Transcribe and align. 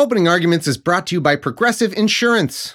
Opening 0.00 0.26
Arguments 0.26 0.66
is 0.66 0.78
brought 0.78 1.06
to 1.08 1.14
you 1.14 1.20
by 1.20 1.36
Progressive 1.36 1.92
Insurance. 1.92 2.74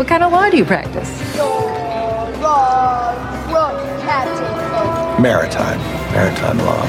What 0.00 0.08
kind 0.08 0.22
of 0.22 0.32
law 0.32 0.48
do 0.48 0.56
you 0.56 0.64
practice? 0.64 1.10
Maritime. 5.20 5.78
Maritime 6.14 6.58
law. 6.60 6.86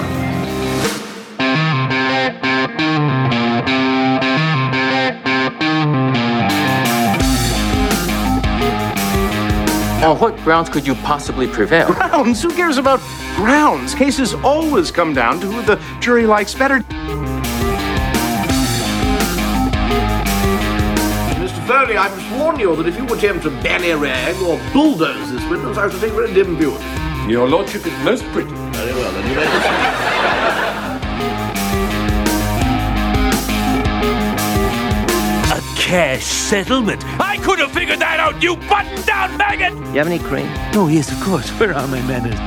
On 10.05 10.17
what 10.17 10.37
grounds 10.37 10.69
could 10.69 10.87
you 10.87 10.95
possibly 10.95 11.47
prevail? 11.47 11.91
Grounds? 11.91 12.41
Who 12.41 12.49
cares 12.51 12.77
about 12.77 13.01
grounds? 13.35 13.93
Cases 13.93 14.35
always 14.35 14.89
come 14.89 15.13
down 15.13 15.41
to 15.41 15.47
who 15.47 15.61
the 15.63 15.75
jury 15.99 16.25
likes 16.25 16.53
better. 16.53 16.81
Foley, 21.71 21.95
I 21.95 22.09
must 22.09 22.29
warn 22.35 22.59
you 22.59 22.75
that 22.75 22.85
if 22.85 22.97
you 22.97 23.05
attempt 23.05 23.43
to 23.43 23.49
ballyrag 23.49 24.41
or 24.41 24.59
bulldoze 24.73 25.31
this 25.31 25.41
witness, 25.49 25.77
I 25.77 25.89
shall 25.89 26.01
take 26.01 26.11
very 26.11 26.33
dim 26.33 26.57
view 26.57 26.75
of 26.75 26.81
it. 26.83 27.29
Your 27.29 27.47
lordship 27.47 27.85
is 27.85 27.93
most 28.03 28.25
pretty. 28.33 28.51
Very 28.51 28.91
well, 28.91 29.09
then 29.13 29.29
you 29.29 29.35
may 29.37 29.45
proceed. 29.45 29.71
A 35.55 35.61
cash 35.79 36.25
settlement. 36.25 37.05
I 37.21 37.37
could 37.37 37.59
have 37.59 37.71
figured 37.71 37.99
that 37.99 38.19
out, 38.19 38.43
you 38.43 38.57
button 38.57 39.01
down 39.05 39.37
maggot! 39.37 39.71
You 39.71 39.99
have 39.99 40.07
any 40.07 40.19
cream? 40.19 40.47
Oh, 40.73 40.89
yes, 40.91 41.09
of 41.09 41.21
course. 41.21 41.49
Where 41.51 41.73
are 41.73 41.87
my 41.87 42.01
manners? 42.01 42.37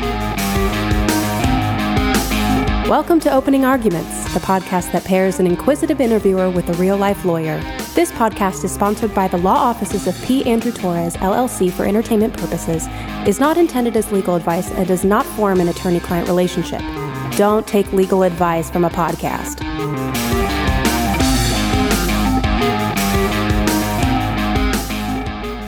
Welcome 2.90 3.20
to 3.20 3.32
Opening 3.32 3.64
Arguments, 3.64 4.34
the 4.34 4.40
podcast 4.40 4.92
that 4.92 5.04
pairs 5.04 5.40
an 5.40 5.46
inquisitive 5.46 6.02
interviewer 6.02 6.50
with 6.50 6.68
a 6.68 6.74
real 6.74 6.98
life 6.98 7.24
lawyer. 7.24 7.62
This 7.94 8.10
podcast 8.10 8.64
is 8.64 8.74
sponsored 8.74 9.14
by 9.14 9.28
the 9.28 9.36
law 9.36 9.54
offices 9.54 10.08
of 10.08 10.20
P. 10.24 10.44
Andrew 10.50 10.72
Torrez, 10.72 11.14
LLC, 11.18 11.70
for 11.70 11.84
entertainment 11.84 12.36
purposes, 12.36 12.88
is 13.24 13.38
not 13.38 13.56
intended 13.56 13.96
as 13.96 14.10
legal 14.10 14.34
advice, 14.34 14.68
and 14.72 14.88
does 14.88 15.04
not 15.04 15.24
form 15.24 15.60
an 15.60 15.68
attorney 15.68 16.00
client 16.00 16.26
relationship. 16.26 16.80
Don't 17.36 17.64
take 17.68 17.92
legal 17.92 18.24
advice 18.24 18.68
from 18.68 18.84
a 18.84 18.90
podcast. 18.90 19.60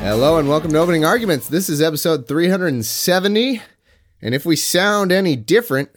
Hello 0.01 0.39
and 0.39 0.49
welcome 0.49 0.73
to 0.73 0.79
Opening 0.79 1.05
Arguments. 1.05 1.49
This 1.49 1.69
is 1.69 1.81
episode 1.81 2.27
370. 2.27 3.63
And 4.21 4.35
if 4.35 4.45
we 4.45 4.57
sound 4.57 5.13
any 5.13 5.37
different, 5.37 5.91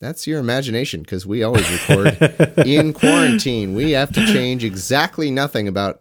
that's 0.00 0.26
your 0.26 0.38
imagination 0.40 1.02
because 1.02 1.26
we 1.26 1.42
always 1.42 1.68
record 1.70 2.16
in 2.66 2.92
quarantine. 2.94 3.74
We 3.74 3.92
have 3.92 4.12
to 4.14 4.26
change 4.26 4.64
exactly 4.64 5.30
nothing 5.30 5.68
about 5.68 6.00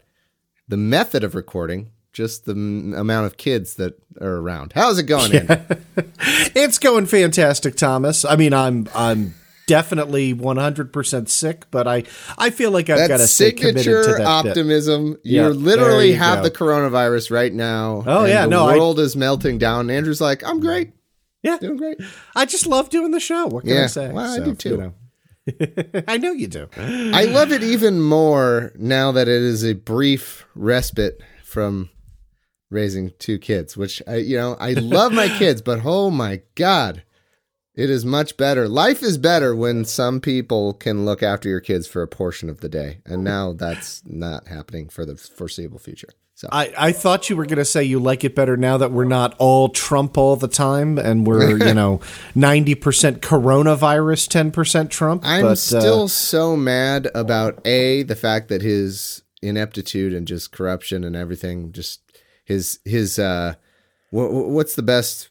the 0.68 0.78
method 0.78 1.24
of 1.24 1.36
recording, 1.36 1.92
just 2.14 2.46
the 2.46 2.54
m- 2.54 2.94
amount 2.96 3.26
of 3.26 3.38
kids 3.38 3.76
that 3.76 4.00
are 4.22 4.38
around. 4.38 4.74
How's 4.74 5.00
it 5.00 5.04
going, 5.04 5.36
Andy? 5.36 5.56
It's 6.56 6.78
going 6.80 7.06
fantastic, 7.06 7.76
Thomas. 7.76 8.26
I 8.26 8.36
mean, 8.36 8.54
I'm 8.54 8.88
I'm 8.96 9.36
definitely 9.68 10.34
100% 10.34 11.30
sick, 11.30 11.66
but 11.72 11.88
I 11.88 12.04
I 12.38 12.50
feel 12.50 12.72
like 12.72 12.90
I've 12.90 13.08
got 13.08 13.18
to 13.18 13.28
stay 13.28 13.52
committed 13.52 13.84
to 13.84 14.04
signature 14.04 14.18
that. 14.18 14.26
optimism. 14.28 15.18
Yeah, 15.24 15.48
you 15.48 15.54
literally 15.54 16.10
you 16.12 16.16
have 16.18 16.40
go. 16.40 16.44
the 16.44 16.52
coronavirus 16.52 17.32
right 17.32 17.54
now. 17.54 18.04
Oh, 18.06 18.22
and 18.24 18.30
yeah, 18.30 18.44
the 18.44 18.50
no, 18.50 18.68
I- 18.68 18.78
world 18.78 19.00
is 19.00 19.16
melting 19.16 19.58
down. 19.60 19.90
Andrew's 19.90 20.20
like, 20.22 20.44
I'm 20.44 20.60
great, 20.60 20.92
yeah, 21.44 21.58
doing 21.58 21.78
great. 21.78 21.98
I 22.36 22.46
just 22.46 22.68
love 22.68 22.90
doing 22.90 23.12
the 23.12 23.20
show. 23.20 23.48
What 23.48 23.64
can 23.66 23.74
Yeah, 23.74 23.84
I 23.84 23.88
say? 23.88 24.12
well, 24.12 24.42
I 24.42 24.44
do 24.44 24.56
too. 24.56 24.70
you 24.70 24.78
know. 24.78 24.94
I 26.08 26.18
know 26.18 26.32
you 26.32 26.48
do. 26.48 26.68
I 26.78 27.26
love 27.26 27.52
it 27.52 27.64
even 27.64 28.02
more 28.02 28.72
now 28.76 29.12
that 29.14 29.28
it 29.28 29.42
is 29.42 29.64
a 29.66 29.74
brief 29.74 30.46
respite 30.54 31.22
from 31.44 31.90
raising 32.70 33.12
two 33.18 33.40
kids, 33.40 33.76
which 33.76 34.02
I, 34.08 34.18
you 34.18 34.38
know, 34.38 34.56
I 34.60 34.74
love 34.74 35.12
my 35.12 35.28
kids, 35.40 35.62
but 35.62 35.82
oh 35.86 36.12
my 36.12 36.42
God, 36.54 37.02
it 37.74 37.90
is 37.90 38.06
much 38.06 38.38
better. 38.38 38.68
Life 38.68 39.02
is 39.02 39.18
better 39.18 39.56
when 39.56 39.86
some 39.86 40.20
people 40.22 40.74
can 40.74 41.04
look 41.06 41.24
after 41.24 41.50
your 41.50 41.62
kids 41.62 41.88
for 41.88 42.04
a 42.04 42.08
portion 42.08 42.48
of 42.50 42.60
the 42.60 42.70
day. 42.70 43.00
And 43.06 43.24
now 43.24 43.54
that's 43.54 44.04
not 44.06 44.48
happening 44.50 44.88
for 44.90 45.04
the 45.06 45.16
foreseeable 45.16 45.80
future. 45.80 46.10
So 46.40 46.48
I, 46.50 46.74
I 46.78 46.92
thought 46.94 47.30
you 47.30 47.36
were 47.36 47.46
going 47.46 47.58
to 47.58 47.66
say 47.66 47.84
you 47.84 48.00
like 48.00 48.24
it 48.24 48.34
better 48.34 48.56
now 48.56 48.78
that 48.78 48.94
we're 48.94 49.04
not 49.04 49.36
all 49.40 49.68
Trump 49.68 50.18
all 50.18 50.38
the 50.38 50.48
time 50.48 50.98
and 50.98 51.28
we're, 51.28 51.58
you 51.68 51.74
know, 51.74 52.00
90% 52.34 52.76
coronavirus, 53.20 54.52
10% 54.54 54.90
Trump. 54.90 55.24
I'm 55.26 55.42
but, 55.42 55.52
uh, 55.52 55.56
still 55.56 56.08
so 56.08 56.56
mad 56.56 57.10
about 57.14 57.60
A, 57.68 58.04
the 58.04 58.16
fact 58.16 58.48
that 58.48 58.62
his 58.62 59.22
ineptitude 59.42 60.14
and 60.14 60.26
just 60.26 60.54
corruption 60.54 61.04
and 61.04 61.14
everything, 61.14 61.74
just 61.74 62.00
his, 62.46 62.80
his, 62.86 63.20
uh, 63.20 63.56
wha- 64.14 64.30
wha- 64.30 64.48
what's 64.48 64.76
the 64.76 64.82
best 64.82 65.28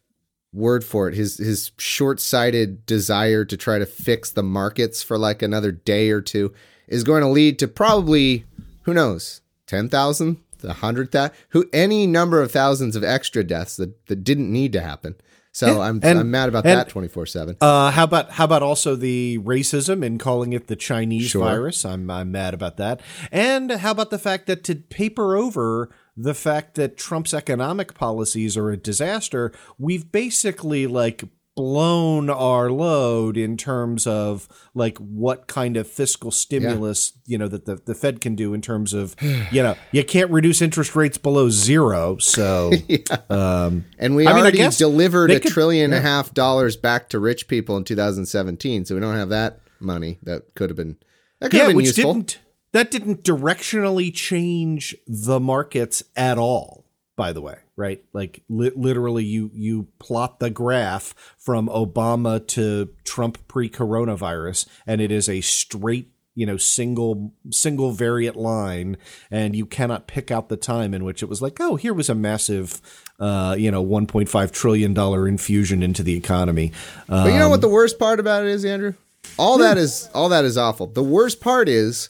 word 0.53 0.85
for 0.85 1.09
it? 1.09 1.15
His, 1.15 1.39
his 1.39 1.73
short 1.79 2.21
sighted 2.21 2.85
desire 2.85 3.47
to 3.47 3.57
try 3.57 3.79
to 3.79 3.87
fix 3.87 4.31
the 4.31 4.43
markets 4.43 5.03
for 5.03 5.17
like 5.17 5.41
another 5.41 5.73
day 5.73 6.11
or 6.11 6.21
two 6.21 6.53
is 6.87 7.03
going 7.03 7.23
to 7.23 7.29
lead 7.29 7.59
to 7.61 7.67
probably, 7.67 8.45
who 8.83 8.93
knows, 8.93 9.41
10,000, 9.69 10.37
a 10.65 10.73
hundred 10.75 11.11
thousand, 11.13 11.35
who, 11.51 11.69
any 11.73 12.07
number 12.07 12.41
of 12.43 12.51
thousands 12.53 12.97
of 12.97 13.05
extra 13.05 13.45
deaths 13.45 13.77
that, 13.77 14.07
that 14.07 14.25
didn't 14.25 14.53
need 14.53 14.73
to 14.73 14.81
happen. 14.81 15.15
So 15.51 15.67
Yeah, 15.79 15.79
I'm, 15.81 16.01
and- 16.03 16.19
I'm 16.21 16.31
mad 16.31 16.49
about 16.51 16.67
and- 16.67 16.79
that 16.79 16.89
24 16.89 17.27
seven. 17.27 17.57
Uh, 17.61 17.91
how 17.91 18.05
about 18.05 18.31
how 18.33 18.45
about 18.45 18.63
also 18.63 18.95
the 18.95 19.39
racism 19.39 20.05
in 20.05 20.19
calling 20.19 20.53
it 20.53 20.67
the 20.69 20.77
Chinese 20.77 21.31
Sure. 21.31 21.43
virus? 21.43 21.85
I'm 21.85 22.09
I'm 22.11 22.31
mad 22.31 22.55
about 22.55 22.77
that. 22.77 23.01
And 23.33 23.71
how 23.73 23.91
about 23.93 24.11
the 24.11 24.19
fact 24.19 24.47
that 24.47 24.63
to 24.65 24.75
paper 24.77 25.37
over 25.37 25.91
the 26.17 26.35
fact 26.35 26.75
that 26.75 26.97
Trump's 26.97 27.33
economic 27.33 27.95
policies 27.95 28.57
are 28.57 28.71
a 28.71 28.77
disaster, 28.77 29.53
we've 29.79 30.13
basically 30.13 30.87
like 30.87 31.25
blown 31.59 32.31
our 32.31 32.71
load 32.71 33.37
in 33.37 33.57
terms 33.57 34.07
of 34.07 34.47
like 34.75 34.97
what 34.99 35.49
kind 35.49 35.77
of 35.77 35.89
fiscal 35.89 36.31
stimulus 36.31 37.13
you 37.27 37.37
know 37.37 37.49
that 37.49 37.65
the, 37.65 37.75
the 37.85 37.97
Fed 37.97 38.21
can 38.21 38.37
do 38.37 38.55
in 38.55 38.61
terms 38.63 38.95
of 38.95 39.17
you 39.51 39.61
know 39.61 39.75
you 39.91 40.05
can't 40.05 40.31
reduce 40.31 40.63
interest 40.63 40.95
rates 40.95 41.19
below 41.19 41.51
zero 41.51 42.17
so 42.19 42.71
um 43.31 43.85
And 43.99 44.15
we 44.15 44.27
I 44.27 44.33
already 44.39 44.59
guess 44.59 44.79
delivered 44.79 45.33
a 45.33 45.41
could- 45.41 45.51
trillion 45.51 45.93
and 45.93 45.95
a 45.95 46.01
half 46.01 46.33
dollars 46.33 46.77
back 46.77 47.09
to 47.09 47.19
rich 47.19 47.49
people 47.49 47.77
in 47.77 47.83
2017, 47.83 48.85
so 48.85 48.95
we 48.95 49.01
don't 49.01 49.17
have 49.17 49.31
that 49.31 49.59
money 49.81 50.19
that 50.23 50.55
could 50.55 50.71
have 50.71 50.77
been 50.77 50.97
that 51.41 51.51
could 51.51 51.59
have 51.59 51.63
yeah, 51.65 51.69
been 51.71 51.77
which 51.77 51.87
useful. 51.87 52.15
didn't 52.15 52.39
that 52.73 52.91
didn't 52.93 53.25
directionally 53.25 54.15
change 54.15 54.95
the 55.09 55.41
markets 55.41 56.03
at 56.15 56.39
all. 56.39 56.85
By 57.19 57.33
the 57.33 57.43
way, 57.43 57.57
right? 57.77 58.03
Like 58.13 58.43
li- 58.49 58.73
literally, 58.75 59.25
you 59.25 59.51
you 59.53 59.89
plot 59.99 60.39
the 60.39 60.51
graph 60.51 61.15
from 61.37 61.67
Obama 61.69 62.47
to 62.49 62.91
Trump 63.05 63.47
pre-coronavirus, 63.49 64.67
and 64.87 65.01
it 65.01 65.11
is 65.11 65.29
a 65.29 65.41
straight 65.41 66.11
you 66.35 66.47
know 66.47 66.57
single 66.57 67.33
single 67.51 67.91
variant 67.91 68.37
line 68.37 68.97
and 69.29 69.57
you 69.57 69.67
cannot 69.67 70.07
pick 70.07 70.31
out 70.31 70.49
the 70.49 70.57
time 70.57 70.95
in 70.95 71.03
which 71.05 71.21
it 71.21 71.29
was 71.29 71.43
like 71.43 71.57
oh 71.59 71.75
here 71.75 71.93
was 71.93 72.09
a 72.09 72.15
massive 72.15 72.81
uh 73.19 73.57
you 73.59 73.73
know 73.73 73.85
1.5 73.85 74.53
trillion 74.53 74.95
dollar 74.95 75.27
infusion 75.27 75.83
into 75.83 76.05
the 76.05 76.17
economy 76.17 76.71
But 77.09 77.33
you 77.33 77.39
know 77.41 77.47
Um, 77.47 77.51
what 77.51 77.61
the 77.61 77.69
worst 77.69 77.99
part 77.99 78.21
about 78.21 78.45
it 78.45 78.51
is, 78.51 78.65
Andrew? 78.65 78.95
All 79.37 79.59
that 79.59 79.79
is 79.79 80.09
all 80.15 80.29
that 80.29 80.45
is 80.45 80.57
awful. 80.57 80.87
The 80.87 81.03
worst 81.03 81.41
part 81.41 81.69
is 81.69 82.09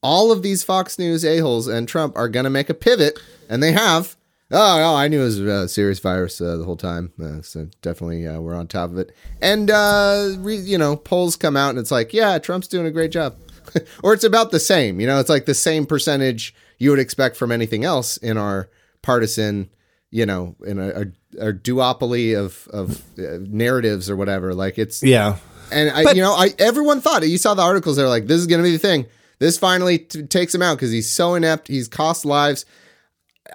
all 0.00 0.30
of 0.30 0.42
these 0.42 0.62
Fox 0.62 0.96
News 0.98 1.24
a-holes 1.24 1.66
and 1.66 1.88
Trump 1.88 2.16
are 2.16 2.28
going 2.28 2.44
to 2.44 2.50
make 2.50 2.70
a 2.70 2.74
pivot, 2.74 3.18
and 3.48 3.60
they 3.62 3.72
have. 3.72 4.15
Oh, 4.50 4.78
no, 4.78 4.94
I 4.94 5.08
knew 5.08 5.22
it 5.22 5.24
was 5.24 5.40
a 5.40 5.68
serious 5.68 5.98
virus 5.98 6.40
uh, 6.40 6.56
the 6.56 6.64
whole 6.64 6.76
time. 6.76 7.12
Uh, 7.20 7.42
so 7.42 7.68
definitely 7.82 8.26
uh, 8.26 8.38
we're 8.40 8.54
on 8.54 8.68
top 8.68 8.90
of 8.90 8.98
it. 8.98 9.12
And, 9.42 9.70
uh, 9.70 10.34
re, 10.38 10.56
you 10.56 10.78
know, 10.78 10.96
polls 10.96 11.34
come 11.36 11.56
out 11.56 11.70
and 11.70 11.78
it's 11.78 11.90
like, 11.90 12.12
yeah, 12.14 12.38
Trump's 12.38 12.68
doing 12.68 12.86
a 12.86 12.92
great 12.92 13.10
job. 13.10 13.36
or 14.04 14.12
it's 14.14 14.22
about 14.24 14.52
the 14.52 14.60
same. 14.60 15.00
You 15.00 15.06
know, 15.08 15.18
it's 15.18 15.28
like 15.28 15.46
the 15.46 15.54
same 15.54 15.84
percentage 15.84 16.54
you 16.78 16.90
would 16.90 17.00
expect 17.00 17.36
from 17.36 17.50
anything 17.50 17.84
else 17.84 18.16
in 18.18 18.38
our 18.38 18.68
partisan, 19.02 19.68
you 20.10 20.24
know, 20.26 20.54
in 20.64 20.78
a, 20.78 20.88
a, 21.40 21.48
a 21.48 21.52
duopoly 21.52 22.38
of, 22.38 22.68
of 22.72 23.02
uh, 23.18 23.38
narratives 23.40 24.08
or 24.08 24.14
whatever. 24.14 24.54
Like 24.54 24.78
it's, 24.78 25.02
yeah 25.02 25.38
and 25.72 25.90
I, 25.90 26.04
But- 26.04 26.16
you 26.16 26.22
know, 26.22 26.32
I 26.32 26.50
everyone 26.58 27.00
thought 27.00 27.24
it. 27.24 27.28
You 27.28 27.38
saw 27.38 27.54
the 27.54 27.62
articles. 27.62 27.96
They're 27.96 28.08
like, 28.08 28.26
"This 28.28 28.38
is 28.38 28.46
going 28.46 28.62
to 28.62 28.64
be 28.68 28.70
the 28.72 28.78
thing." 28.78 29.06
this 29.38 29.58
finally 29.58 29.98
t- 29.98 30.22
takes 30.22 30.54
him 30.54 30.62
out 30.62 30.76
because 30.76 30.90
he's 30.92 31.10
so 31.10 31.34
inept. 31.34 31.68
He's 31.68 31.88
cost 31.88 32.24
lives. 32.24 32.64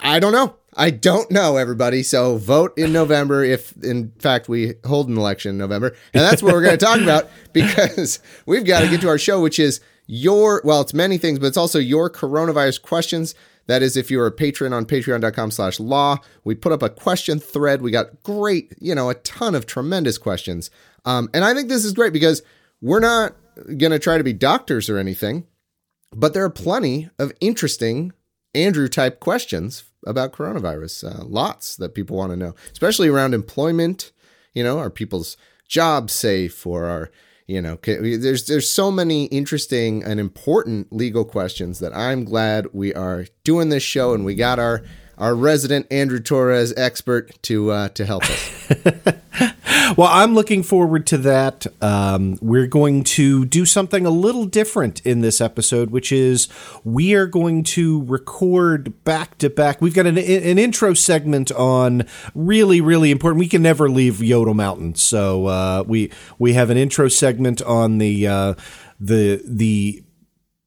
I 0.02 0.20
don't 0.20 0.32
know. 0.34 0.56
I 0.76 0.90
don't 0.90 1.30
know, 1.30 1.58
everybody. 1.58 2.02
So 2.02 2.38
vote 2.38 2.78
in 2.78 2.94
November 2.94 3.44
if, 3.44 3.74
in 3.84 4.12
fact, 4.20 4.48
we 4.48 4.76
hold 4.86 5.10
an 5.10 5.18
election 5.18 5.52
in 5.52 5.58
November. 5.58 5.96
And 6.14 6.24
that's 6.24 6.42
what 6.42 6.54
we're 6.54 6.62
going 6.62 6.78
to 6.78 6.86
talk 6.86 7.02
about 7.02 7.30
because 7.54 8.20
we've 8.46 8.66
got 8.66 8.82
to 8.82 8.90
get 8.90 9.02
to 9.02 9.10
our 9.10 9.18
show, 9.18 9.42
which 9.42 9.60
is 9.60 9.82
your, 10.08 10.62
well, 10.64 10.82
it's 10.82 10.94
many 10.94 11.18
things, 11.18 11.40
but 11.40 11.48
it's 11.48 11.58
also 11.58 11.78
your 11.78 12.10
coronavirus 12.10 12.82
questions. 12.82 13.36
That 13.68 13.82
is, 13.82 13.98
if 13.98 14.10
you're 14.10 14.28
a 14.28 14.32
patron 14.32 14.74
on 14.74 14.86
patreon.com 14.86 15.52
slash 15.52 15.80
law, 15.80 16.18
we 16.44 16.56
put 16.56 16.72
up 16.72 16.82
a 16.82 16.90
question 16.90 17.40
thread. 17.40 17.82
We 17.82 17.92
got 17.92 18.24
great, 18.24 18.74
you 18.80 18.96
know, 18.96 19.10
a 19.10 19.16
ton 19.16 19.56
of 19.56 19.66
tremendous 19.66 20.18
questions. 20.18 20.72
Um, 21.06 21.30
and 21.34 21.44
I 21.44 21.54
think 21.54 21.70
this 21.70 21.86
is 21.86 21.94
great 21.94 22.14
because 22.14 22.42
we're 22.82 23.00
not 23.00 23.36
going 23.56 23.92
to 23.92 24.00
try 24.00 24.18
to 24.18 24.24
be 24.24 24.34
doctors 24.34 24.90
or 24.90 24.98
anything, 24.98 25.46
but 26.16 26.34
there 26.34 26.44
are 26.44 26.50
plenty 26.50 27.10
of 27.20 27.34
interesting 27.42 28.14
Andrew 28.54 28.88
type 28.88 29.20
questions 29.20 29.84
about 30.06 30.34
coronavirus. 30.34 31.20
Uh, 31.20 31.24
lots 31.26 31.76
that 31.78 31.96
people 31.96 32.18
want 32.18 32.32
to 32.32 32.38
know, 32.38 32.56
especially 32.72 33.08
around 33.08 33.34
employment. 33.34 34.12
You 34.54 34.64
know, 34.64 34.80
are 34.80 34.90
people's 34.90 35.38
jobs 35.68 36.14
safe 36.14 36.68
or 36.68 36.86
are 36.86 37.12
you 37.48 37.62
know 37.62 37.78
there's 37.84 38.48
there's 38.48 38.70
so 38.70 38.92
many 38.92 39.26
interesting 39.26 40.04
and 40.04 40.20
important 40.20 40.92
legal 40.92 41.26
questions 41.26 41.80
that 41.80 41.96
I'm 41.96 42.26
glad 42.26 42.68
we 42.74 42.94
are 42.94 43.26
doing 43.44 43.70
this 43.70 43.84
show 43.84 44.14
and 44.14 44.26
we 44.26 44.36
got 44.36 44.60
our 44.60 44.84
our 45.18 45.36
resident 45.36 45.88
Andrew 45.92 46.20
Torrez 46.20 46.74
expert 46.78 47.42
to 47.44 47.72
uh, 47.72 47.90
to 47.90 48.06
help 48.06 48.24
us. 48.24 49.54
well, 49.98 50.10
I'm 50.10 50.34
looking 50.34 50.64
forward 50.64 51.08
to 51.08 51.18
that. 51.20 51.66
Um, 51.82 52.38
we're 52.42 52.68
going 52.68 53.04
to 53.04 53.46
do 53.46 53.66
something 53.66 54.06
a 54.06 54.10
little 54.10 54.46
different 54.46 55.02
in 55.06 55.22
this 55.22 55.42
episode, 55.42 55.90
which 55.90 56.12
is 56.12 56.48
we 56.84 57.14
are 57.14 57.28
going 57.28 57.64
to 57.64 58.04
record 58.04 59.04
back 59.04 59.38
to 59.40 59.50
back. 59.50 59.82
We've 59.82 59.94
got 59.94 60.06
an, 60.06 60.18
an 60.18 60.58
intro 60.58 60.94
segment 60.94 61.52
on 61.52 62.06
really, 62.34 62.82
really 62.82 63.12
important. 63.12 63.40
We 63.40 63.48
can 63.48 63.62
never 63.62 63.90
leave 63.90 64.22
Yodel 64.22 64.54
Mountain, 64.54 64.96
so 64.96 65.48
uh, 65.48 65.84
we 65.86 66.12
we 66.40 66.54
have 66.54 66.70
an 66.70 66.78
intro 66.78 67.08
segment 67.08 67.62
on 67.62 67.98
the 67.98 68.28
uh, 68.28 68.54
the 69.00 69.42
the 69.46 70.04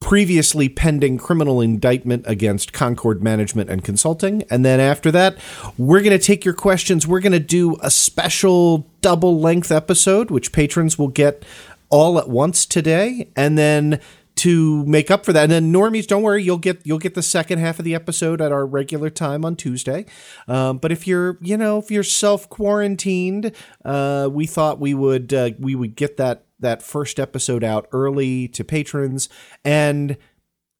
previously 0.04 0.68
pending 0.68 1.16
criminal 1.16 1.62
indictment 1.62 2.22
against 2.26 2.74
Concord 2.74 3.22
Management 3.22 3.70
and 3.70 3.82
Consulting. 3.82 4.42
And 4.50 4.62
then 4.62 4.78
after 4.78 5.10
that, 5.10 5.38
we're 5.78 6.02
going 6.02 6.10
to 6.10 6.22
take 6.22 6.44
your 6.44 6.52
questions. 6.52 7.06
We're 7.06 7.20
going 7.20 7.32
to 7.32 7.40
do 7.40 7.78
a 7.80 7.90
special 7.90 8.86
double 9.00 9.40
length 9.40 9.72
episode, 9.72 10.30
which 10.30 10.52
patrons 10.52 10.98
will 10.98 11.08
get 11.08 11.42
all 11.88 12.18
at 12.18 12.28
once 12.28 12.66
today. 12.66 13.30
And 13.34 13.56
then 13.56 13.98
to 14.36 14.84
make 14.84 15.10
up 15.10 15.24
for 15.24 15.32
that. 15.32 15.44
And 15.44 15.52
then 15.52 15.72
normies, 15.72 16.06
don't 16.06 16.22
worry, 16.22 16.42
you'll 16.42 16.58
get 16.58 16.80
you'll 16.84 16.98
get 16.98 17.14
the 17.14 17.22
second 17.22 17.60
half 17.60 17.78
of 17.78 17.86
the 17.86 17.94
episode 17.94 18.42
at 18.42 18.52
our 18.52 18.66
regular 18.66 19.08
time 19.08 19.42
on 19.42 19.56
Tuesday. 19.56 20.04
Um, 20.48 20.78
but 20.78 20.92
if 20.92 21.06
you're 21.06 21.38
you 21.40 21.56
know 21.56 21.78
if 21.78 21.90
you're 21.90 22.02
self 22.02 22.50
quarantined, 22.50 23.52
uh, 23.84 24.28
we 24.30 24.46
thought 24.46 24.80
we 24.80 24.92
would 24.92 25.32
uh, 25.32 25.50
we 25.58 25.74
would 25.74 25.94
get 25.96 26.16
that 26.16 26.44
that 26.58 26.82
first 26.82 27.18
episode 27.18 27.64
out 27.64 27.88
early 27.92 28.48
to 28.48 28.64
patrons 28.64 29.28
and 29.64 30.16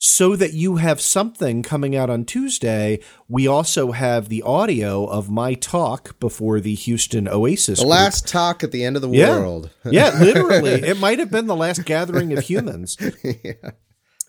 so 0.07 0.37
that 0.37 0.53
you 0.53 0.77
have 0.77 1.01
something 1.01 1.63
coming 1.63 1.97
out 1.97 2.11
on 2.11 2.27
Tuesday, 2.27 3.01
we 3.27 3.47
also 3.47 3.93
have 3.93 4.29
the 4.29 4.43
audio 4.43 5.07
of 5.07 5.31
my 5.31 5.55
talk 5.55 6.21
before 6.21 6.61
the 6.61 6.75
Houston 6.75 7.27
Oasis. 7.27 7.79
The 7.79 7.85
group. 7.85 7.91
last 7.91 8.29
talk 8.29 8.63
at 8.63 8.71
the 8.71 8.85
end 8.85 8.97
of 8.97 9.03
the 9.03 9.09
yeah. 9.09 9.39
world. 9.39 9.71
yeah, 9.91 10.15
literally. 10.21 10.73
It 10.85 10.99
might 10.99 11.19
have 11.19 11.31
been 11.31 11.47
the 11.47 11.57
last 11.57 11.87
gathering 11.87 12.37
of 12.37 12.45
humans. 12.45 12.99
yeah. 13.25 13.71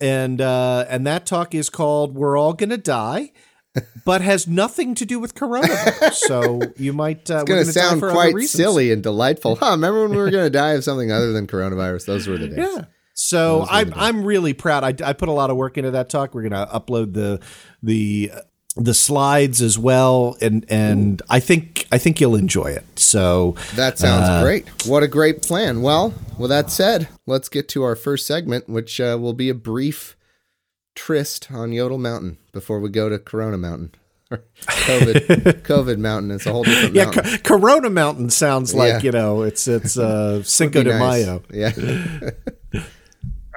And 0.00 0.40
uh, 0.40 0.86
and 0.88 1.06
that 1.06 1.26
talk 1.26 1.54
is 1.54 1.68
called 1.68 2.14
"We're 2.14 2.38
All 2.38 2.54
Gonna 2.54 2.78
Die." 2.78 3.32
But 4.04 4.20
has 4.20 4.46
nothing 4.46 4.94
to 4.94 5.04
do 5.04 5.18
with 5.18 5.34
coronavirus. 5.34 6.14
So 6.26 6.60
you 6.76 6.92
might. 6.92 7.30
Uh, 7.30 7.38
it's 7.38 7.44
going 7.44 7.64
to 7.64 7.72
sound 7.72 8.00
quite 8.00 8.36
silly 8.42 8.90
and 8.90 9.02
delightful. 9.02 9.56
Huh? 9.56 9.72
Remember 9.72 10.02
when 10.02 10.10
we 10.10 10.16
were 10.16 10.30
going 10.30 10.44
to 10.44 10.50
die 10.50 10.72
of 10.72 10.84
something 10.84 11.12
other 11.12 11.32
than 11.32 11.46
coronavirus? 11.46 12.06
Those 12.06 12.26
were 12.26 12.38
the 12.38 12.48
days. 12.48 12.58
Yeah. 12.58 12.84
So 13.14 13.66
I'm 13.68 13.92
I'm 13.94 14.24
really 14.24 14.52
proud. 14.52 14.84
I, 14.84 15.08
I 15.08 15.12
put 15.12 15.28
a 15.28 15.32
lot 15.32 15.50
of 15.50 15.56
work 15.56 15.78
into 15.78 15.92
that 15.92 16.08
talk. 16.08 16.34
We're 16.34 16.48
going 16.48 16.66
to 16.66 16.70
upload 16.72 17.14
the 17.14 17.40
the 17.82 18.30
the 18.76 18.94
slides 18.94 19.62
as 19.62 19.78
well, 19.78 20.36
and 20.40 20.66
and 20.68 21.22
I 21.30 21.40
think 21.40 21.86
I 21.90 21.98
think 21.98 22.20
you'll 22.20 22.36
enjoy 22.36 22.66
it. 22.66 22.84
So 22.98 23.56
that 23.74 23.98
sounds 23.98 24.28
uh, 24.28 24.42
great. 24.42 24.68
What 24.86 25.02
a 25.02 25.08
great 25.08 25.42
plan. 25.42 25.80
Well, 25.80 26.14
with 26.38 26.50
that 26.50 26.70
said, 26.70 27.08
let's 27.26 27.48
get 27.48 27.68
to 27.70 27.82
our 27.84 27.96
first 27.96 28.26
segment, 28.26 28.68
which 28.68 29.00
uh, 29.00 29.16
will 29.20 29.32
be 29.32 29.48
a 29.48 29.54
brief 29.54 30.16
tryst 30.94 31.50
on 31.50 31.72
Yodel 31.72 31.98
Mountain 31.98 32.38
before 32.56 32.80
we 32.80 32.88
go 32.88 33.10
to 33.10 33.18
Corona 33.18 33.58
Mountain. 33.58 33.92
COVID, 34.30 35.62
COVID 35.62 35.98
Mountain. 35.98 36.30
It's 36.30 36.46
a 36.46 36.52
whole 36.52 36.64
different 36.64 36.94
yeah, 36.94 37.04
mountain. 37.04 37.24
Co- 37.24 37.58
Corona 37.58 37.90
Mountain 37.90 38.30
sounds 38.30 38.74
like 38.74 38.94
yeah. 38.94 39.00
you 39.02 39.12
know 39.12 39.42
it's 39.42 39.68
it's 39.68 39.98
uh, 39.98 40.42
Cinco 40.42 40.82
de 40.82 40.98
nice. 40.98 41.26
Mayo. 41.26 41.42
Yeah. 41.52 41.72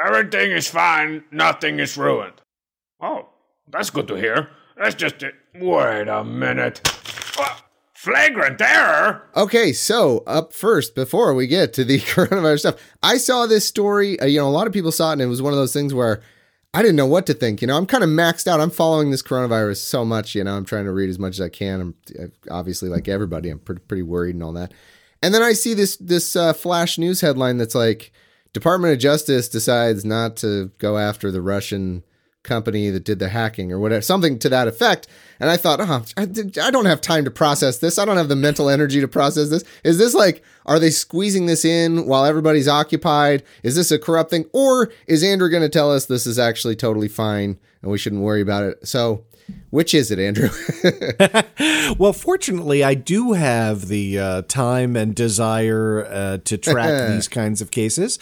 Everything 0.06 0.52
is 0.52 0.68
fine. 0.68 1.24
Nothing 1.32 1.80
is 1.80 1.98
ruined. 1.98 2.42
Oh, 3.02 3.30
that's 3.70 3.90
good 3.90 4.10
to 4.10 4.16
hear. 4.16 4.50
That's 4.78 4.96
just 4.96 5.24
it. 5.24 5.34
Wait 5.56 6.10
a 6.10 6.24
minute. 6.26 6.86
Flagrant 7.94 8.62
error. 8.62 9.24
Okay, 9.36 9.74
so 9.74 10.24
up 10.26 10.54
first, 10.54 10.96
before 10.96 11.34
we 11.34 11.48
get 11.48 11.74
to 11.74 11.84
the 11.84 12.00
coronavirus 12.00 12.60
stuff, 12.60 12.96
I 13.02 13.18
saw 13.18 13.46
this 13.46 13.66
story. 13.66 14.20
Uh, 14.20 14.26
you 14.26 14.40
know, 14.40 14.48
a 14.48 14.52
lot 14.52 14.68
of 14.68 14.74
people 14.74 14.92
saw 14.92 15.10
it, 15.10 15.14
and 15.14 15.22
it 15.22 15.26
was 15.26 15.42
one 15.42 15.52
of 15.52 15.60
those 15.60 15.74
things 15.74 15.94
where 15.94 16.22
I 16.74 16.82
didn't 16.84 16.98
know 16.98 17.08
what 17.08 17.26
to 17.26 17.34
think. 17.34 17.62
You 17.62 17.68
know, 17.68 17.78
I'm 17.78 17.88
kind 17.88 18.04
of 18.04 18.10
maxed 18.10 18.48
out. 18.48 18.62
I'm 18.62 18.70
following 18.70 19.10
this 19.10 19.24
coronavirus 19.24 19.78
so 19.78 20.06
much. 20.06 20.36
You 20.36 20.44
know, 20.44 20.56
I'm 20.56 20.66
trying 20.66 20.86
to 20.86 20.92
read 20.92 21.10
as 21.10 21.18
much 21.18 21.36
as 21.36 21.42
I 21.42 21.50
can. 21.50 21.82
I'm 21.82 21.96
uh, 22.20 22.28
obviously 22.52 22.90
like 22.90 23.08
everybody. 23.08 23.50
I'm 23.50 23.60
pretty 23.60 23.82
pretty 23.82 24.04
worried 24.04 24.36
and 24.36 24.44
all 24.44 24.54
that. 24.54 24.74
And 25.22 25.34
then 25.34 25.42
I 25.42 25.54
see 25.54 25.74
this 25.74 25.98
this 25.98 26.36
uh, 26.36 26.54
flash 26.54 26.98
news 26.98 27.22
headline 27.22 27.58
that's 27.58 27.76
like 27.76 28.12
Department 28.54 28.94
of 28.94 29.00
Justice 29.00 29.50
decides 29.50 30.06
not 30.06 30.38
to 30.38 30.72
go 30.78 30.98
after 30.98 31.32
the 31.32 31.42
Russian 31.42 32.04
company 32.44 32.90
that 32.90 33.04
did 33.04 33.20
the 33.20 33.30
hacking 33.30 33.72
or 33.72 33.80
whatever, 33.80 34.02
something 34.02 34.40
to 34.40 34.50
that 34.50 34.68
effect. 34.68 35.08
And 35.40 35.50
I 35.50 35.58
thought, 35.58 35.80
oh, 35.82 36.06
I, 36.18 36.24
I, 36.62 36.72
don't 36.72 36.86
have 36.86 37.02
time 37.02 37.26
to 37.26 37.32
process 37.32 37.80
this. 37.80 38.00
I 38.00 38.06
don't 38.06 38.18
have 38.18 38.30
the 38.30 38.36
mental 38.36 38.70
energy 38.70 39.02
to 39.02 39.08
process 39.08 39.50
this. 39.50 39.64
Is 39.84 39.98
this 39.98 40.14
like, 40.14 40.44
are 40.66 40.80
they 40.80 40.90
squeezing 40.90 41.46
this 41.46 41.66
in 41.66 42.06
while 42.06 42.26
everybody's 42.26 42.68
occupied? 42.68 43.44
Is 43.64 43.76
this 43.76 43.92
a 43.92 44.00
corrupt 44.00 44.30
thing? 44.30 44.46
Or 44.54 44.92
is 45.08 45.24
Andrew 45.24 45.50
going 45.50 45.64
to 45.64 45.70
tell 45.70 45.92
us 45.92 46.06
this 46.06 46.26
is 46.26 46.40
actually 46.40 46.76
totally 46.76 47.08
fine 47.08 47.60
and 47.82 47.92
we 47.92 47.98
shouldn't 47.98 48.22
worry 48.22 48.42
about 48.42 48.64
it? 48.64 48.88
So 48.88 49.26
which 49.70 49.94
is 49.94 50.12
it, 50.12 50.20
Andrew? 50.20 50.50
well, 52.00 52.14
fortunately, 52.14 52.84
I 52.84 52.94
do 52.94 53.34
have 53.34 53.88
the 53.88 54.20
uh, 54.20 54.42
time 54.44 54.96
and 54.96 55.16
desire 55.16 56.06
uh, 56.06 56.38
to 56.46 56.58
track 56.58 57.10
these 57.14 57.28
kinds 57.28 57.62
of 57.62 57.72
cases. 57.72 58.20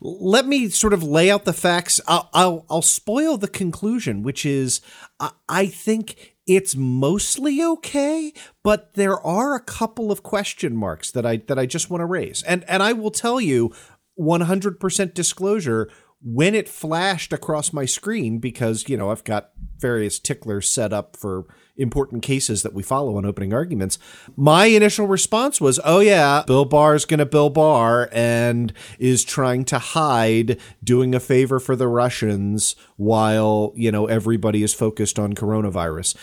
Let 0.00 0.46
me 0.46 0.68
sort 0.68 0.92
of 0.92 1.02
lay 1.02 1.30
out 1.30 1.44
the 1.44 1.52
facts. 1.52 2.00
I'll, 2.06 2.30
I'll, 2.32 2.66
I'll 2.70 2.82
spoil 2.82 3.36
the 3.36 3.48
conclusion, 3.48 4.22
which 4.22 4.46
is 4.46 4.80
I, 5.20 5.30
I 5.48 5.66
think 5.66 6.36
it's 6.46 6.76
mostly 6.76 7.62
okay, 7.62 8.32
but 8.62 8.94
there 8.94 9.20
are 9.20 9.54
a 9.54 9.60
couple 9.60 10.12
of 10.12 10.22
question 10.22 10.76
marks 10.76 11.10
that 11.10 11.26
I 11.26 11.38
that 11.48 11.58
I 11.58 11.66
just 11.66 11.90
want 11.90 12.02
to 12.02 12.06
raise. 12.06 12.42
And 12.44 12.64
and 12.68 12.82
I 12.82 12.92
will 12.92 13.10
tell 13.10 13.40
you 13.40 13.72
100% 14.18 15.14
disclosure 15.14 15.90
when 16.22 16.54
it 16.54 16.68
flashed 16.68 17.32
across 17.32 17.72
my 17.72 17.84
screen 17.84 18.38
because 18.38 18.88
you 18.88 18.96
know 18.96 19.10
I've 19.10 19.24
got 19.24 19.50
various 19.78 20.18
ticklers 20.18 20.68
set 20.68 20.92
up 20.92 21.16
for 21.16 21.44
important 21.76 22.22
cases 22.22 22.62
that 22.62 22.72
we 22.72 22.82
follow 22.82 23.16
on 23.16 23.26
opening 23.26 23.52
arguments. 23.52 23.98
My 24.34 24.66
initial 24.66 25.06
response 25.06 25.60
was, 25.60 25.78
"Oh 25.84 26.00
yeah, 26.00 26.42
Bill 26.46 26.64
Barr's 26.64 27.04
going 27.04 27.18
to 27.18 27.26
Bill 27.26 27.50
Barr 27.50 28.08
and 28.12 28.72
is 28.98 29.24
trying 29.24 29.64
to 29.66 29.78
hide 29.78 30.58
doing 30.82 31.14
a 31.14 31.20
favor 31.20 31.60
for 31.60 31.76
the 31.76 31.88
Russians 31.88 32.76
while, 32.96 33.72
you 33.76 33.92
know, 33.92 34.06
everybody 34.06 34.62
is 34.62 34.74
focused 34.74 35.18
on 35.18 35.34
coronavirus." 35.34 36.16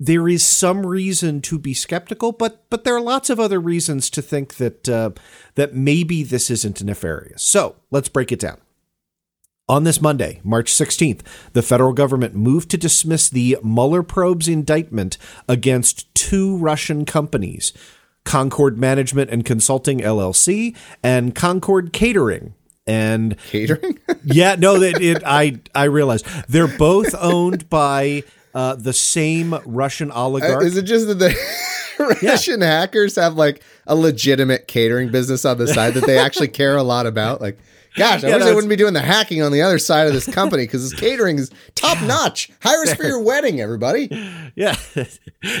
There 0.00 0.28
is 0.28 0.44
some 0.44 0.86
reason 0.86 1.40
to 1.42 1.58
be 1.58 1.74
skeptical, 1.74 2.30
but 2.30 2.66
but 2.70 2.84
there 2.84 2.94
are 2.94 3.00
lots 3.00 3.30
of 3.30 3.40
other 3.40 3.58
reasons 3.58 4.10
to 4.10 4.22
think 4.22 4.56
that 4.56 4.88
uh, 4.88 5.10
that 5.56 5.74
maybe 5.74 6.22
this 6.22 6.50
isn't 6.50 6.84
nefarious. 6.84 7.42
So 7.42 7.76
let's 7.90 8.08
break 8.08 8.30
it 8.30 8.38
down. 8.38 8.58
On 9.68 9.84
this 9.84 10.00
Monday, 10.00 10.40
March 10.42 10.72
16th, 10.72 11.20
the 11.52 11.60
federal 11.60 11.92
government 11.92 12.34
moved 12.34 12.70
to 12.70 12.78
dismiss 12.78 13.28
the 13.28 13.58
Mueller 13.62 14.02
probe's 14.02 14.48
indictment 14.48 15.18
against 15.46 16.12
two 16.14 16.56
Russian 16.56 17.04
companies, 17.04 17.74
Concord 18.24 18.78
Management 18.78 19.30
and 19.30 19.44
Consulting 19.44 20.00
LLC 20.00 20.74
and 21.02 21.34
Concord 21.34 21.92
Catering. 21.92 22.54
And 22.86 23.36
catering? 23.50 23.98
yeah, 24.24 24.54
no, 24.58 24.76
it, 24.76 25.02
it, 25.02 25.22
I 25.26 25.60
I 25.74 25.84
realized 25.84 26.24
they're 26.48 26.66
both 26.78 27.14
owned 27.20 27.68
by 27.68 28.22
uh, 28.54 28.74
the 28.76 28.94
same 28.94 29.54
Russian 29.66 30.10
oligarch. 30.10 30.62
Uh, 30.62 30.64
is 30.64 30.78
it 30.78 30.84
just 30.84 31.06
that 31.08 31.18
the 31.18 31.36
Russian 32.22 32.62
yeah. 32.62 32.80
hackers 32.80 33.16
have 33.16 33.34
like 33.34 33.62
a 33.86 33.94
legitimate 33.94 34.66
catering 34.66 35.10
business 35.10 35.44
on 35.44 35.58
the 35.58 35.66
side 35.66 35.92
that 35.92 36.06
they 36.06 36.16
actually 36.16 36.48
care 36.48 36.76
a 36.78 36.82
lot 36.82 37.04
about? 37.04 37.42
Like, 37.42 37.58
Gosh, 37.96 38.24
I 38.24 38.28
Yeah, 38.28 38.36
wish 38.36 38.44
no, 38.44 38.50
I 38.50 38.54
wouldn't 38.54 38.68
be 38.70 38.76
doing 38.76 38.94
the 38.94 39.00
hacking 39.00 39.42
on 39.42 39.52
the 39.52 39.62
other 39.62 39.78
side 39.78 40.06
of 40.06 40.12
this 40.12 40.26
company 40.32 40.64
because 40.64 40.90
this 40.90 40.98
catering 41.00 41.38
is 41.38 41.50
top 41.74 42.00
notch. 42.02 42.50
Hire 42.62 42.82
us 42.82 42.94
for 42.94 43.04
your 43.04 43.22
wedding, 43.24 43.60
everybody. 43.60 44.08
Yeah, 44.54 44.76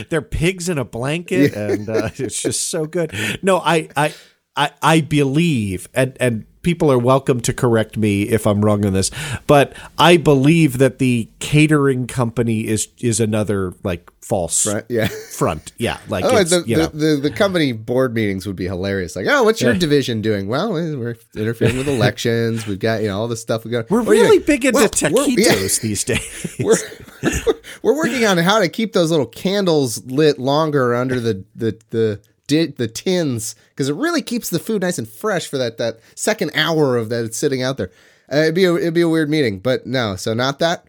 they're 0.08 0.22
pigs 0.22 0.68
in 0.68 0.78
a 0.78 0.84
blanket, 0.84 1.54
and 1.54 1.88
uh, 1.88 2.10
it's 2.16 2.42
just 2.42 2.68
so 2.70 2.86
good. 2.86 3.12
No, 3.42 3.58
I, 3.58 3.88
I, 3.96 4.14
I, 4.56 4.70
I 4.82 5.00
believe, 5.00 5.88
and 5.94 6.16
and 6.20 6.46
people 6.68 6.92
are 6.92 6.98
welcome 6.98 7.40
to 7.40 7.50
correct 7.54 7.96
me 7.96 8.24
if 8.24 8.46
I'm 8.46 8.62
wrong 8.62 8.84
on 8.84 8.92
this, 8.92 9.10
but 9.46 9.72
I 9.96 10.18
believe 10.18 10.76
that 10.76 10.98
the 10.98 11.26
catering 11.38 12.06
company 12.06 12.66
is 12.66 12.88
is 12.98 13.20
another 13.20 13.72
like 13.82 14.10
false 14.20 14.66
Right? 14.66 14.84
Yeah. 14.90 15.08
front. 15.32 15.72
Yeah, 15.78 15.96
like 16.08 16.26
Oh, 16.26 16.44
the, 16.44 16.62
you 16.66 16.76
the, 16.76 16.82
know. 16.82 16.88
the, 16.88 17.20
the 17.22 17.30
company 17.30 17.72
board 17.72 18.12
meetings 18.12 18.46
would 18.46 18.56
be 18.56 18.66
hilarious. 18.66 19.16
Like, 19.16 19.24
oh, 19.26 19.44
what's 19.44 19.62
your 19.62 19.72
Yeah. 19.72 19.78
division 19.78 20.20
doing? 20.20 20.46
Well, 20.46 20.70
we're 20.74 21.16
interfering 21.34 21.78
with 21.78 21.88
elections. 21.88 22.66
We've 22.66 22.78
got, 22.78 23.00
you 23.00 23.08
know, 23.08 23.18
all 23.18 23.28
the 23.28 23.36
stuff 23.38 23.64
we 23.64 23.70
got. 23.70 23.88
we're 23.90 24.00
oh, 24.00 24.04
What 24.04 24.10
really 24.10 24.38
big 24.40 24.66
into 24.66 24.78
Well, 24.80 24.88
taquitos 24.90 25.38
yeah. 25.38 25.54
these 25.80 26.04
days. 26.04 26.56
we're 26.60 26.76
we're 27.82 27.96
working 27.96 28.26
on 28.26 28.36
how 28.36 28.58
to 28.58 28.68
keep 28.68 28.92
those 28.92 29.10
little 29.10 29.24
candles 29.26 30.04
lit 30.04 30.38
longer 30.38 30.94
under 30.94 31.18
the 31.18 31.42
the 31.56 31.78
the 31.88 32.20
di- 32.48 32.66
the 32.66 32.88
tins 32.88 33.54
because 33.70 33.88
it 33.88 33.94
really 33.94 34.22
keeps 34.22 34.50
the 34.50 34.58
food 34.58 34.82
nice 34.82 34.98
and 34.98 35.08
fresh 35.08 35.46
for 35.46 35.56
that 35.58 35.78
that 35.78 36.00
second 36.16 36.50
hour 36.54 36.96
of 36.96 37.08
that 37.10 37.24
it's 37.24 37.38
sitting 37.38 37.62
out 37.62 37.76
there. 37.76 37.92
Uh, 38.32 38.38
it'd 38.38 38.54
be 38.56 38.64
a, 38.64 38.74
it'd 38.74 38.94
be 38.94 39.02
a 39.02 39.08
weird 39.08 39.30
meeting, 39.30 39.60
but 39.60 39.86
no, 39.86 40.16
so 40.16 40.34
not 40.34 40.58
that. 40.58 40.84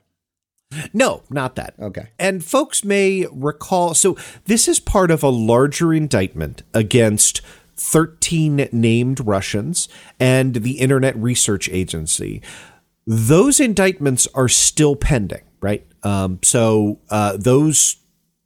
No, 0.93 1.23
not 1.29 1.55
that. 1.55 1.73
Okay. 1.79 2.09
And 2.17 2.43
folks 2.43 2.83
may 2.83 3.27
recall 3.31 3.93
so 3.93 4.17
this 4.45 4.67
is 4.67 4.79
part 4.79 5.11
of 5.11 5.21
a 5.21 5.29
larger 5.29 5.93
indictment 5.93 6.63
against 6.73 7.41
13 7.77 8.69
named 8.71 9.19
Russians 9.25 9.87
and 10.19 10.55
the 10.55 10.79
Internet 10.79 11.15
Research 11.15 11.69
Agency. 11.69 12.41
Those 13.07 13.59
indictments 13.59 14.27
are 14.35 14.49
still 14.49 14.95
pending, 14.95 15.41
right? 15.61 15.85
Um, 16.03 16.39
so 16.43 16.99
uh, 17.09 17.37
those 17.37 17.95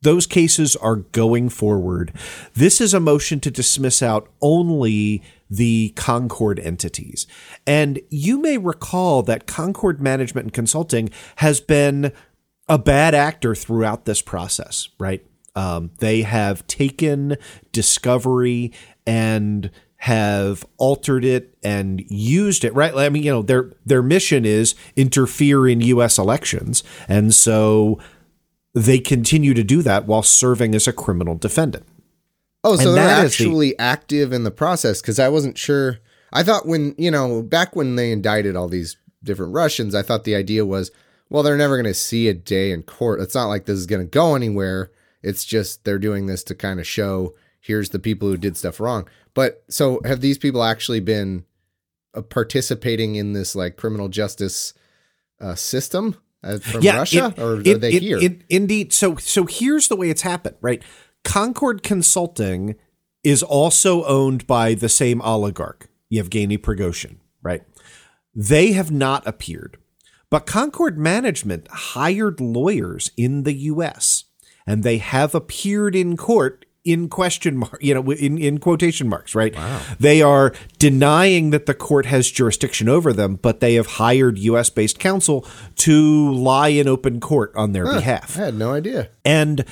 those 0.03 0.27
cases 0.27 0.75
are 0.75 0.97
going 0.97 1.49
forward. 1.49 2.13
This 2.53 2.79
is 2.79 2.93
a 2.93 2.99
motion 2.99 3.39
to 3.41 3.51
dismiss 3.51 4.03
out 4.03 4.29
only 4.41 5.23
the 5.49 5.93
Concord 5.95 6.59
entities. 6.59 7.25
And 7.65 7.99
you 8.09 8.39
may 8.39 8.57
recall 8.57 9.23
that 9.23 9.47
Concord 9.47 10.01
Management 10.01 10.45
and 10.45 10.53
Consulting 10.53 11.09
has 11.37 11.59
been 11.59 12.11
a 12.67 12.77
bad 12.77 13.15
actor 13.15 13.55
throughout 13.55 14.05
this 14.05 14.21
process, 14.21 14.89
right? 14.99 15.25
Um, 15.55 15.91
they 15.99 16.23
have 16.23 16.65
taken 16.67 17.37
discovery 17.71 18.73
and 19.05 19.69
have 19.97 20.65
altered 20.77 21.23
it 21.23 21.57
and 21.63 22.03
used 22.09 22.65
it, 22.65 22.73
right? 22.75 22.93
I 22.93 23.07
mean, 23.07 23.23
you 23.23 23.31
know, 23.31 23.41
their 23.41 23.71
their 23.85 24.01
mission 24.03 24.45
is 24.45 24.75
interfere 24.97 25.65
in 25.65 25.79
US 25.79 26.17
elections. 26.17 26.83
And 27.07 27.33
so 27.33 27.99
they 28.73 28.99
continue 28.99 29.53
to 29.53 29.63
do 29.63 29.81
that 29.81 30.05
while 30.05 30.23
serving 30.23 30.73
as 30.75 30.87
a 30.87 30.93
criminal 30.93 31.35
defendant. 31.35 31.85
Oh, 32.63 32.75
so 32.75 32.89
And 32.89 32.97
they're 32.97 33.25
is 33.25 33.37
the- 33.37 33.43
actually 33.43 33.79
active 33.79 34.31
in 34.33 34.43
the 34.43 34.51
process 34.51 35.01
because 35.01 35.19
I 35.19 35.29
wasn't 35.29 35.57
sure. 35.57 35.99
I 36.31 36.43
thought 36.43 36.65
when 36.67 36.95
you 36.97 37.11
know 37.11 37.43
back 37.43 37.75
when 37.75 37.95
they 37.95 38.11
indicted 38.11 38.55
all 38.55 38.67
these 38.67 38.97
different 39.23 39.53
Russians, 39.53 39.93
I 39.93 40.01
thought 40.01 40.23
the 40.23 40.35
idea 40.35 40.65
was, 40.65 40.91
well, 41.29 41.43
they're 41.43 41.57
never 41.57 41.75
going 41.75 41.85
to 41.85 41.93
see 41.93 42.27
a 42.27 42.33
day 42.33 42.71
in 42.71 42.83
court. 42.83 43.19
It's 43.21 43.35
not 43.35 43.47
like 43.47 43.65
this 43.65 43.77
is 43.77 43.85
going 43.85 44.01
to 44.01 44.09
go 44.09 44.35
anywhere. 44.35 44.91
It's 45.21 45.45
just 45.45 45.83
they're 45.83 45.99
doing 45.99 46.25
this 46.25 46.43
to 46.45 46.55
kind 46.55 46.79
of 46.79 46.87
show 46.87 47.33
here's 47.59 47.89
the 47.89 47.99
people 47.99 48.27
who 48.27 48.37
did 48.37 48.57
stuff 48.57 48.79
wrong. 48.79 49.07
But 49.33 49.63
so 49.69 50.01
have 50.05 50.21
these 50.21 50.37
people 50.37 50.63
actually 50.63 50.99
been 50.99 51.45
uh, 52.13 52.21
participating 52.21 53.15
in 53.15 53.33
this 53.33 53.55
like 53.55 53.77
criminal 53.77 54.09
justice 54.09 54.73
uh, 55.39 55.55
system 55.55 56.17
uh, 56.43 56.59
from 56.59 56.81
Russia, 56.81 57.33
in- 57.37 57.43
or 57.43 57.53
are 57.55 57.61
in- 57.61 57.79
they 57.79 57.93
in- 57.93 58.01
here? 58.01 58.19
in- 58.19 58.43
indeed. 58.49 58.93
So 58.93 59.15
so 59.17 59.45
here's 59.45 59.87
the 59.87 59.95
way 59.95 60.09
it's 60.09 60.21
happened, 60.23 60.57
right? 60.61 60.81
Concord 61.23 61.83
Consulting 61.83 62.75
is 63.23 63.41
also 63.41 64.03
owned 64.03 64.45
by 64.45 64.73
the 64.73 64.89
same 64.89 65.21
oligarch, 65.21 65.87
Yevgeny 66.09 66.57
Prigozhin, 66.57 67.17
right? 67.41 67.61
They 68.35 68.73
have 68.73 68.91
not 68.91 69.25
appeared, 69.25 69.77
but 70.29 70.45
Concord 70.45 70.97
Management 70.97 71.67
hired 71.69 72.41
lawyers 72.41 73.11
in 73.15 73.43
the 73.43 73.53
U.S. 73.53 74.25
and 74.67 74.83
they 74.83 74.97
have 74.97 75.33
appeared 75.33 75.95
in 75.95 76.17
court 76.17 76.65
in 76.83 77.07
question 77.07 77.57
mark, 77.57 77.77
you 77.81 77.93
know, 77.93 78.11
in, 78.11 78.37
in 78.37 78.57
quotation 78.59 79.07
marks, 79.07 79.33
right? 79.35 79.55
They 79.99 80.21
are 80.21 80.53
denying 80.79 81.51
that 81.51 81.65
the 81.65 81.73
court 81.73 82.05
has 82.07 82.29
jurisdiction 82.29 82.89
over 82.89 83.13
them, 83.13 83.35
but 83.41 83.59
they 83.61 83.75
have 83.75 83.87
hired 83.87 84.37
U.S. 84.39 84.69
based 84.69 84.99
counsel 84.99 85.45
to 85.77 86.31
lie 86.33 86.67
in 86.69 86.87
open 86.87 87.19
court 87.19 87.53
on 87.55 87.71
their 87.71 87.85
behalf. 87.95 88.37
I 88.37 88.45
had 88.45 88.55
no 88.55 88.73
idea. 88.73 89.09
And 89.23 89.63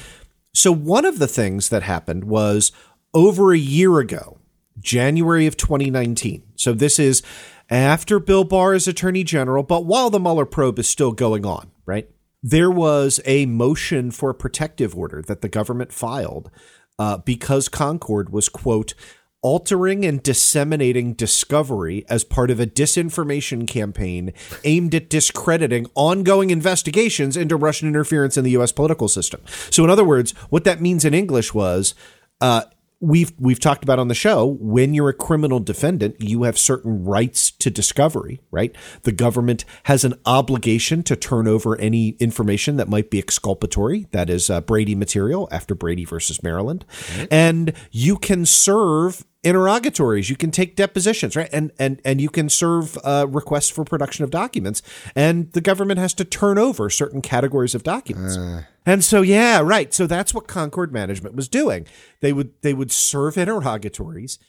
so 0.54 0.72
one 0.72 1.06
of 1.06 1.20
the 1.20 1.28
things 1.28 1.70
that 1.70 1.84
happened 1.84 2.26
was 2.26 2.72
over 3.14 3.52
a 3.54 3.58
year 3.58 4.00
ago, 4.00 4.38
January 4.80 5.48
of 5.48 5.58
2019. 5.58 6.44
So 6.56 6.74
this 6.74 6.98
is 6.98 7.22
after 7.70 8.20
Bill 8.20 8.44
Barr 8.44 8.74
is 8.74 8.88
Attorney 8.88 9.24
General, 9.24 9.64
but 9.64 9.86
while 9.86 10.10
the 10.10 10.20
Mueller 10.20 10.46
probe 10.46 10.80
is 10.80 10.88
still 10.88 11.12
going 11.12 11.46
on, 11.46 11.72
right? 11.86 12.10
There 12.44 12.72
was 12.72 13.20
a 13.26 13.46
motion 13.46 14.12
for 14.12 14.32
a 14.32 14.36
protective 14.36 14.98
order 14.98 15.22
that 15.22 15.42
the 15.42 15.50
government 15.50 15.94
filed 15.94 16.50
uh, 17.00 17.18
because 17.18 17.70
Concord 17.70 18.32
was, 18.32 18.50
quote, 18.50 18.94
altering 19.42 20.06
and 20.06 20.22
disseminating 20.22 21.14
discovery 21.14 22.06
as 22.08 22.24
part 22.24 22.52
of 22.52 22.60
a 22.60 22.68
disinformation 22.68 23.68
campaign 23.68 24.34
aimed 24.64 24.94
at 24.94 25.10
discrediting 25.10 25.88
ongoing 25.96 26.52
investigations 26.52 27.36
into 27.36 27.56
Russian 27.56 27.88
interference 27.88 28.38
in 28.38 28.44
the 28.44 28.52
U.S. 28.52 28.72
political 28.72 29.08
system. 29.08 29.42
So, 29.72 29.84
in 29.84 29.90
other 29.90 30.06
words, 30.06 30.32
what 30.50 30.64
that 30.66 30.82
means 30.82 31.06
in 31.06 31.14
English 31.14 31.54
was. 31.54 31.96
Uh, 32.40 32.64
We've 33.04 33.34
we've 33.40 33.60
talked 33.60 33.84
about 33.84 33.98
on 33.98 34.10
the 34.10 34.16
show 34.16 34.46
when 34.60 34.94
you're 34.94 35.10
a 35.10 35.14
criminal 35.14 35.60
defendant, 35.60 36.18
you 36.20 36.44
have 36.44 36.58
certain 36.58 37.04
rights 37.04 37.50
to 37.50 37.72
discovery, 37.72 38.42
right? 38.52 38.76
The 39.02 39.12
government 39.12 39.66
has 39.84 40.04
an 40.04 40.14
obligation 40.26 41.02
to 41.04 41.16
turn 41.16 41.48
over 41.48 41.76
any 41.78 42.10
information 42.20 42.78
that 42.78 42.88
might 42.88 43.10
be 43.10 43.18
exculpatory, 43.18 44.06
that 44.12 44.30
is 44.30 44.52
uh, 44.52 44.62
Brady 44.62 44.94
material 44.94 45.50
after 45.52 45.74
Brady 45.74 46.06
versus 46.06 46.44
Maryland, 46.44 46.86
and 47.32 47.74
you 47.92 48.18
can 48.18 48.46
serve 48.46 49.26
interrogatories. 49.44 50.30
You 50.30 50.36
can 50.36 50.52
take 50.52 50.76
depositions 50.76 51.36
right? 51.36 51.50
And 51.52 51.72
and 51.80 52.02
and 52.06 52.22
you 52.22 52.30
can 52.30 52.50
serve 52.50 52.98
uh, 53.04 53.28
requests 53.30 53.70
for 53.70 53.84
production 53.84 54.24
of 54.24 54.30
documents. 54.32 54.82
And 55.16 55.52
the 55.54 55.62
government 55.62 56.00
has 56.00 56.14
to 56.16 56.26
turn 56.26 56.58
over 56.58 56.90
certain 56.90 57.22
categories 57.22 57.76
of 57.76 57.84
documents. 57.84 58.38
And 58.86 59.04
so 59.04 59.22
yeah 59.22 59.62
right. 59.62 59.94
So 59.94 60.08
that's 60.08 60.34
what 60.34 60.48
concord 60.48 60.92
management 60.94 61.36
was 61.36 61.48
doing. 61.48 61.88
They 62.22 62.34
would 62.34 62.52
they 62.62 62.74
would 62.74 62.92
serve 62.92 63.38
interrogatories 63.38 64.40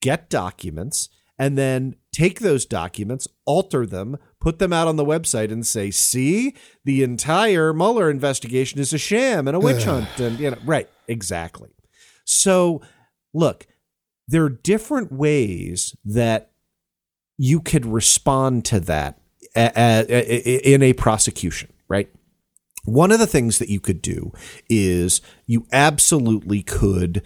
get 0.00 0.30
documents 0.30 1.08
and 1.38 1.56
then 1.56 1.94
take 2.12 2.40
those 2.40 2.66
documents 2.66 3.28
alter 3.44 3.86
them 3.86 4.16
put 4.40 4.58
them 4.58 4.72
out 4.72 4.88
on 4.88 4.96
the 4.96 5.04
website 5.04 5.52
and 5.52 5.66
say 5.66 5.90
see 5.90 6.54
the 6.84 7.02
entire 7.02 7.72
Mueller 7.72 8.10
investigation 8.10 8.80
is 8.80 8.92
a 8.92 8.98
sham 8.98 9.46
and 9.46 9.56
a 9.56 9.60
witch 9.60 9.84
hunt 9.84 10.18
and 10.18 10.40
you 10.40 10.50
know 10.50 10.58
right 10.64 10.88
exactly. 11.06 11.70
So 12.24 12.80
look 13.34 13.66
there 14.30 14.44
are 14.44 14.48
different 14.48 15.12
ways 15.12 15.94
that 16.04 16.50
you 17.36 17.60
could 17.60 17.84
respond 17.84 18.64
to 18.66 18.80
that 18.80 19.18
in 19.54 20.82
a 20.82 20.92
prosecution, 20.92 21.72
right? 21.88 22.08
One 22.84 23.12
of 23.12 23.18
the 23.18 23.26
things 23.26 23.58
that 23.58 23.68
you 23.68 23.80
could 23.80 24.00
do 24.00 24.32
is 24.68 25.20
you 25.46 25.66
absolutely 25.72 26.62
could 26.62 27.22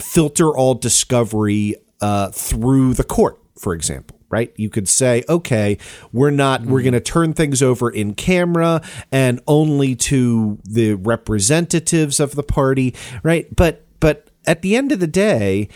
filter 0.00 0.56
all 0.56 0.74
discovery 0.74 1.76
uh, 2.00 2.30
through 2.30 2.94
the 2.94 3.04
court, 3.04 3.38
for 3.58 3.74
example. 3.74 4.14
Right? 4.28 4.52
You 4.56 4.70
could 4.70 4.88
say, 4.88 5.22
okay, 5.28 5.78
we're 6.12 6.32
not, 6.32 6.62
we're 6.62 6.82
going 6.82 6.94
to 6.94 7.00
turn 7.00 7.32
things 7.32 7.62
over 7.62 7.88
in 7.88 8.14
camera 8.14 8.82
and 9.12 9.40
only 9.46 9.94
to 9.94 10.58
the 10.64 10.94
representatives 10.94 12.18
of 12.18 12.34
the 12.34 12.42
party, 12.42 12.92
right? 13.22 13.46
But, 13.54 13.86
but 14.00 14.28
at 14.46 14.62
the 14.62 14.76
end 14.76 14.92
of 14.92 15.00
the 15.00 15.06
day, 15.06 15.68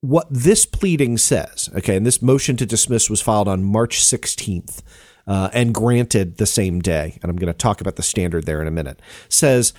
what 0.00 0.26
this 0.30 0.64
pleading 0.64 1.18
says, 1.18 1.68
okay, 1.76 1.96
and 1.96 2.06
this 2.06 2.22
motion 2.22 2.56
to 2.56 2.66
dismiss 2.66 3.10
was 3.10 3.20
filed 3.20 3.48
on 3.48 3.62
March 3.62 4.00
16th 4.00 4.82
uh, 5.26 5.50
and 5.52 5.74
granted 5.74 6.38
the 6.38 6.46
same 6.46 6.80
day, 6.80 7.18
and 7.22 7.30
I'm 7.30 7.36
going 7.36 7.52
to 7.52 7.58
talk 7.58 7.80
about 7.80 7.96
the 7.96 8.02
standard 8.02 8.46
there 8.46 8.62
in 8.62 8.68
a 8.68 8.72
minute, 8.72 9.00
says, 9.28 9.72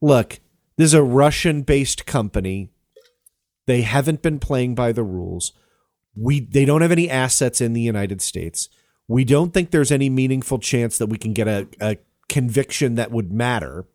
look, 0.00 0.40
this 0.76 0.86
is 0.86 0.94
a 0.94 1.02
Russian 1.02 1.62
based 1.62 2.06
company. 2.06 2.70
They 3.66 3.82
haven't 3.82 4.22
been 4.22 4.38
playing 4.38 4.74
by 4.74 4.92
the 4.92 5.04
rules. 5.04 5.52
We 6.14 6.40
they 6.40 6.64
don't 6.64 6.82
have 6.82 6.92
any 6.92 7.08
assets 7.08 7.60
in 7.60 7.72
the 7.72 7.80
United 7.80 8.20
States. 8.20 8.68
We 9.08 9.24
don't 9.24 9.54
think 9.54 9.70
there's 9.70 9.92
any 9.92 10.10
meaningful 10.10 10.58
chance 10.58 10.98
that 10.98 11.06
we 11.06 11.18
can 11.18 11.32
get 11.32 11.48
a, 11.48 11.68
a 11.80 11.96
conviction 12.28 12.96
that 12.96 13.10
would 13.10 13.32
matter. 13.32 13.86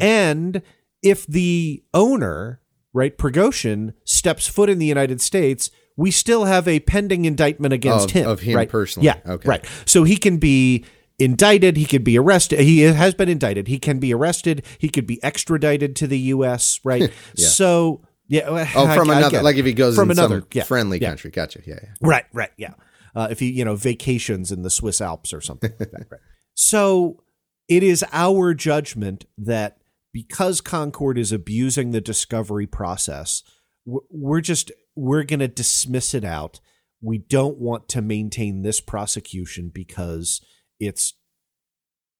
And 0.00 0.62
if 1.02 1.26
the 1.26 1.82
owner, 1.94 2.60
right, 2.92 3.16
Prigozhin, 3.16 3.94
steps 4.04 4.46
foot 4.48 4.68
in 4.70 4.78
the 4.78 4.86
United 4.86 5.20
States, 5.20 5.70
we 5.96 6.10
still 6.10 6.44
have 6.44 6.68
a 6.68 6.80
pending 6.80 7.24
indictment 7.24 7.72
against 7.74 8.06
Of- 8.06 8.10
him. 8.12 8.28
of 8.28 8.40
him 8.40 8.56
right? 8.56 8.68
personally. 8.68 9.06
Yeah. 9.06 9.18
Okay. 9.26 9.48
Right. 9.48 9.64
So 9.84 10.04
he 10.04 10.16
can 10.16 10.38
be 10.38 10.84
indicted. 11.18 11.76
He 11.76 11.84
could 11.86 12.04
be 12.04 12.16
arrested. 12.18 12.60
He 12.60 12.80
has 12.80 13.14
been 13.14 13.28
indicted. 13.28 13.66
He 13.66 13.78
can 13.78 13.98
be 13.98 14.14
arrested. 14.14 14.64
He 14.78 14.88
could 14.88 15.06
be 15.06 15.22
extradited 15.24 15.96
to 15.96 16.06
the 16.06 16.18
U.S. 16.18 16.80
Right. 16.84 17.10
Yeah. 17.34 17.48
So 17.48 18.02
yeah. 18.28 18.48
Oh, 18.76 18.94
from 18.94 19.10
I 19.10 19.18
another, 19.18 19.38
it. 19.38 19.42
like 19.42 19.56
if 19.56 19.66
he 19.66 19.72
goes 19.72 19.96
from 19.96 20.10
in 20.10 20.18
another 20.18 20.40
some 20.40 20.48
yeah, 20.52 20.62
friendly 20.62 21.00
yeah. 21.00 21.08
country. 21.08 21.30
Gotcha. 21.30 21.60
Yeah, 21.66 21.78
yeah. 21.82 21.88
Right, 22.00 22.26
right, 22.32 22.50
yeah. 22.56 22.74
Uh, 23.16 23.28
if 23.30 23.40
he, 23.40 23.50
you 23.50 23.64
know, 23.64 23.74
vacations 23.74 24.52
in 24.52 24.62
the 24.62 24.70
Swiss 24.70 25.00
Alps 25.00 25.32
or 25.32 25.40
something 25.40 25.72
like 25.80 25.90
that. 25.90 26.06
Right. 26.10 26.20
So 26.60 27.22
it 27.68 27.84
is 27.84 28.04
our 28.12 28.52
judgment 28.52 29.26
that 29.38 29.77
because 30.12 30.60
Concord 30.60 31.18
is 31.18 31.32
abusing 31.32 31.90
the 31.90 32.00
discovery 32.00 32.66
process, 32.66 33.42
we're 33.84 34.40
just 34.40 34.70
we're 34.94 35.24
going 35.24 35.40
to 35.40 35.48
dismiss 35.48 36.14
it 36.14 36.24
out. 36.24 36.60
We 37.00 37.18
don't 37.18 37.58
want 37.58 37.88
to 37.90 38.02
maintain 38.02 38.62
this 38.62 38.80
prosecution 38.80 39.70
because 39.72 40.40
it's 40.80 41.14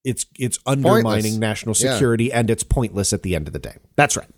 it's 0.08 0.26
it's 0.38 0.58
undermining 0.66 1.04
Pointless. 1.04 1.36
national 1.36 1.74
Yeah. 1.78 1.92
security 1.92 2.32
and 2.32 2.48
it's 2.50 2.62
pointless 2.62 3.12
at 3.12 3.22
the 3.22 3.34
end 3.36 3.46
of 3.46 3.52
the 3.52 3.58
day. 3.58 3.76
That's 3.96 4.16
right. 4.16 4.28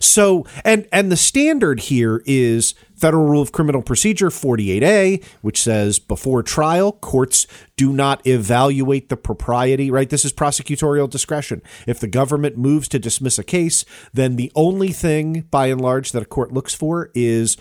So 0.00 0.46
and 0.64 0.88
and 0.90 1.12
the 1.12 1.16
standard 1.16 1.80
here 1.80 2.22
is 2.26 2.74
Federal 2.96 3.26
Rule 3.26 3.42
of 3.42 3.52
Criminal 3.52 3.82
Procedure 3.82 4.28
48A, 4.30 5.22
which 5.42 5.60
says 5.62 5.98
before 5.98 6.42
trial, 6.42 6.92
courts 6.92 7.46
do 7.76 7.92
not 7.92 8.26
evaluate 8.26 9.08
the 9.08 9.16
propriety, 9.16 9.90
right? 9.90 10.10
This 10.10 10.24
is 10.24 10.32
prosecutorial 10.32 11.08
discretion. 11.08 11.62
If 11.86 12.00
the 12.00 12.08
government 12.08 12.56
moves 12.56 12.88
to 12.88 12.98
dismiss 12.98 13.38
a 13.38 13.44
case, 13.44 13.84
then 14.12 14.34
the 14.36 14.50
only 14.56 14.88
thing 14.92 15.42
by 15.50 15.66
and 15.68 15.80
large 15.80 16.10
that 16.12 16.22
a 16.22 16.26
court 16.26 16.52
looks 16.52 16.74
for 16.74 17.10
is 17.14 17.56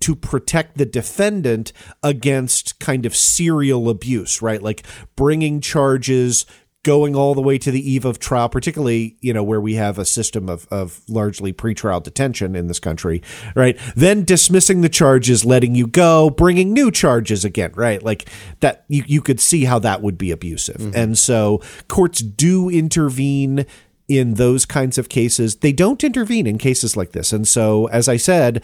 to 0.00 0.14
protect 0.14 0.76
the 0.76 0.84
defendant 0.84 1.72
against 2.02 2.78
kind 2.78 3.06
of 3.06 3.16
serial 3.16 3.88
abuse, 3.88 4.42
right? 4.42 4.60
Like 4.62 4.82
bringing 5.16 5.60
charges, 5.60 6.44
going 6.86 7.16
all 7.16 7.34
the 7.34 7.42
way 7.42 7.58
to 7.58 7.72
the 7.72 7.90
eve 7.90 8.04
of 8.04 8.20
trial, 8.20 8.48
particularly, 8.48 9.16
you 9.20 9.32
know, 9.32 9.42
where 9.42 9.60
we 9.60 9.74
have 9.74 9.98
a 9.98 10.04
system 10.04 10.48
of, 10.48 10.68
of 10.70 11.00
largely 11.08 11.52
pretrial 11.52 12.00
detention 12.00 12.54
in 12.54 12.68
this 12.68 12.78
country, 12.78 13.20
right? 13.56 13.76
Then 13.96 14.22
dismissing 14.22 14.82
the 14.82 14.88
charges, 14.88 15.44
letting 15.44 15.74
you 15.74 15.88
go, 15.88 16.30
bringing 16.30 16.72
new 16.72 16.92
charges 16.92 17.44
again, 17.44 17.72
right? 17.74 18.00
Like 18.00 18.30
that, 18.60 18.84
you, 18.86 19.02
you 19.04 19.20
could 19.20 19.40
see 19.40 19.64
how 19.64 19.80
that 19.80 20.00
would 20.00 20.16
be 20.16 20.30
abusive. 20.30 20.76
Mm-hmm. 20.76 20.96
And 20.96 21.18
so 21.18 21.60
courts 21.88 22.20
do 22.20 22.70
intervene 22.70 23.66
in 24.06 24.34
those 24.34 24.64
kinds 24.64 24.96
of 24.96 25.08
cases. 25.08 25.56
They 25.56 25.72
don't 25.72 26.04
intervene 26.04 26.46
in 26.46 26.56
cases 26.56 26.96
like 26.96 27.10
this. 27.10 27.32
And 27.32 27.48
so, 27.48 27.86
as 27.86 28.08
I 28.08 28.16
said, 28.16 28.62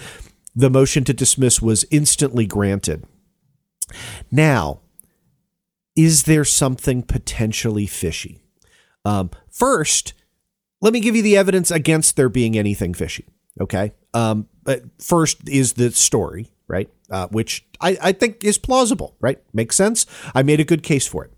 the 0.55 0.71
motion 0.71 1.03
to 1.05 1.13
dismiss 1.13 1.61
was 1.61 1.85
instantly 1.91 2.47
granted. 2.47 3.05
Now, 4.31 4.79
is 5.97 6.25
there 6.25 6.45
something 6.45 7.03
potentially 7.03 7.87
fishy? 7.87 8.43
Um, 9.05 9.31
first, 9.51 10.15
let 10.81 10.93
me 10.93 11.01
give 11.01 11.17
you 11.17 11.23
the 11.23 11.37
evidence 11.37 11.71
against 11.71 12.17
there 12.17 12.29
being 12.29 12.57
anything 12.57 12.95
fishy. 12.95 13.27
Okay. 13.61 13.93
Um, 14.15 14.49
but 14.63 14.83
first 14.99 15.49
is 15.49 15.75
the 15.75 15.91
story, 15.91 16.53
right? 16.69 16.89
Uh, 17.11 17.29
which 17.29 17.67
I, 17.81 17.99
I 18.03 18.13
think 18.13 18.45
is 18.45 18.59
plausible, 18.59 19.17
right? 19.21 19.43
Makes 19.53 19.77
sense. 19.77 20.07
I 20.35 20.43
made 20.43 20.61
a 20.61 20.65
good 20.65 20.83
case 20.83 21.07
for 21.07 21.25
it. 21.25 21.33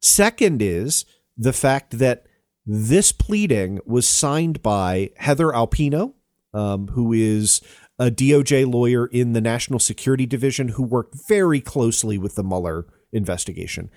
Second 0.00 0.62
is 0.62 1.04
the 1.36 1.52
fact 1.52 1.98
that 1.98 2.26
this 2.66 3.12
pleading 3.12 3.80
was 3.86 4.06
signed 4.06 4.62
by 4.62 5.10
Heather 5.16 5.48
Alpino, 5.48 6.12
um, 6.52 6.88
who 6.88 7.12
is 7.12 7.62
a 7.98 8.10
DOJ 8.10 8.70
lawyer 8.70 9.06
in 9.06 9.32
the 9.32 9.40
National 9.40 9.78
Security 9.78 10.26
Division 10.26 10.68
who 10.68 10.82
worked 10.82 11.16
very 11.26 11.60
closely 11.60 12.18
with 12.18 12.34
the 12.34 12.44
Mueller 12.44 12.86
investigation, 13.12 13.90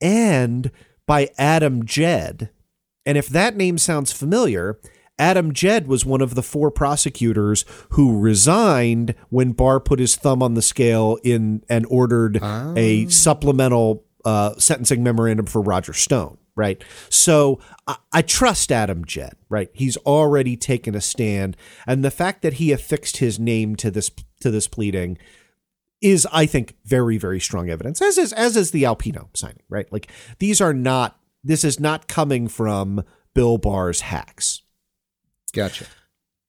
and 0.00 0.70
by 1.06 1.28
Adam 1.38 1.84
Jed. 1.84 2.50
And 3.06 3.16
if 3.16 3.28
that 3.28 3.56
name 3.56 3.78
sounds 3.78 4.12
familiar, 4.12 4.78
Adam 5.18 5.52
Jed 5.52 5.86
was 5.86 6.06
one 6.06 6.22
of 6.22 6.34
the 6.34 6.42
four 6.42 6.70
prosecutors 6.70 7.64
who 7.90 8.18
resigned 8.18 9.14
when 9.28 9.52
Barr 9.52 9.78
put 9.78 9.98
his 9.98 10.16
thumb 10.16 10.42
on 10.42 10.54
the 10.54 10.62
scale 10.62 11.18
in 11.22 11.62
and 11.68 11.86
ordered 11.90 12.38
a 12.42 13.06
supplemental 13.08 14.04
uh, 14.24 14.54
sentencing 14.58 15.02
memorandum 15.02 15.46
for 15.46 15.60
Roger 15.60 15.92
Stone. 15.92 16.38
Right. 16.56 16.82
So 17.08 17.60
I, 17.86 17.96
I 18.12 18.22
trust 18.22 18.72
Adam 18.72 19.04
Jed. 19.04 19.34
Right. 19.48 19.70
He's 19.72 19.96
already 19.98 20.56
taken 20.56 20.94
a 20.94 21.00
stand, 21.00 21.56
and 21.86 22.04
the 22.04 22.10
fact 22.10 22.42
that 22.42 22.54
he 22.54 22.72
affixed 22.72 23.18
his 23.18 23.38
name 23.38 23.76
to 23.76 23.90
this 23.90 24.10
to 24.40 24.50
this 24.50 24.68
pleading 24.68 25.18
is, 26.00 26.26
I 26.32 26.46
think, 26.46 26.76
very 26.84 27.18
very 27.18 27.40
strong 27.40 27.70
evidence. 27.70 28.00
As 28.00 28.18
is 28.18 28.32
as 28.32 28.56
is 28.56 28.70
the 28.70 28.84
Alpino 28.84 29.28
signing. 29.34 29.62
Right. 29.68 29.90
Like 29.92 30.10
these 30.38 30.60
are 30.60 30.74
not. 30.74 31.18
This 31.42 31.64
is 31.64 31.80
not 31.80 32.06
coming 32.06 32.48
from 32.48 33.02
Bill 33.34 33.56
Barr's 33.56 34.02
hacks. 34.02 34.62
Gotcha. 35.52 35.86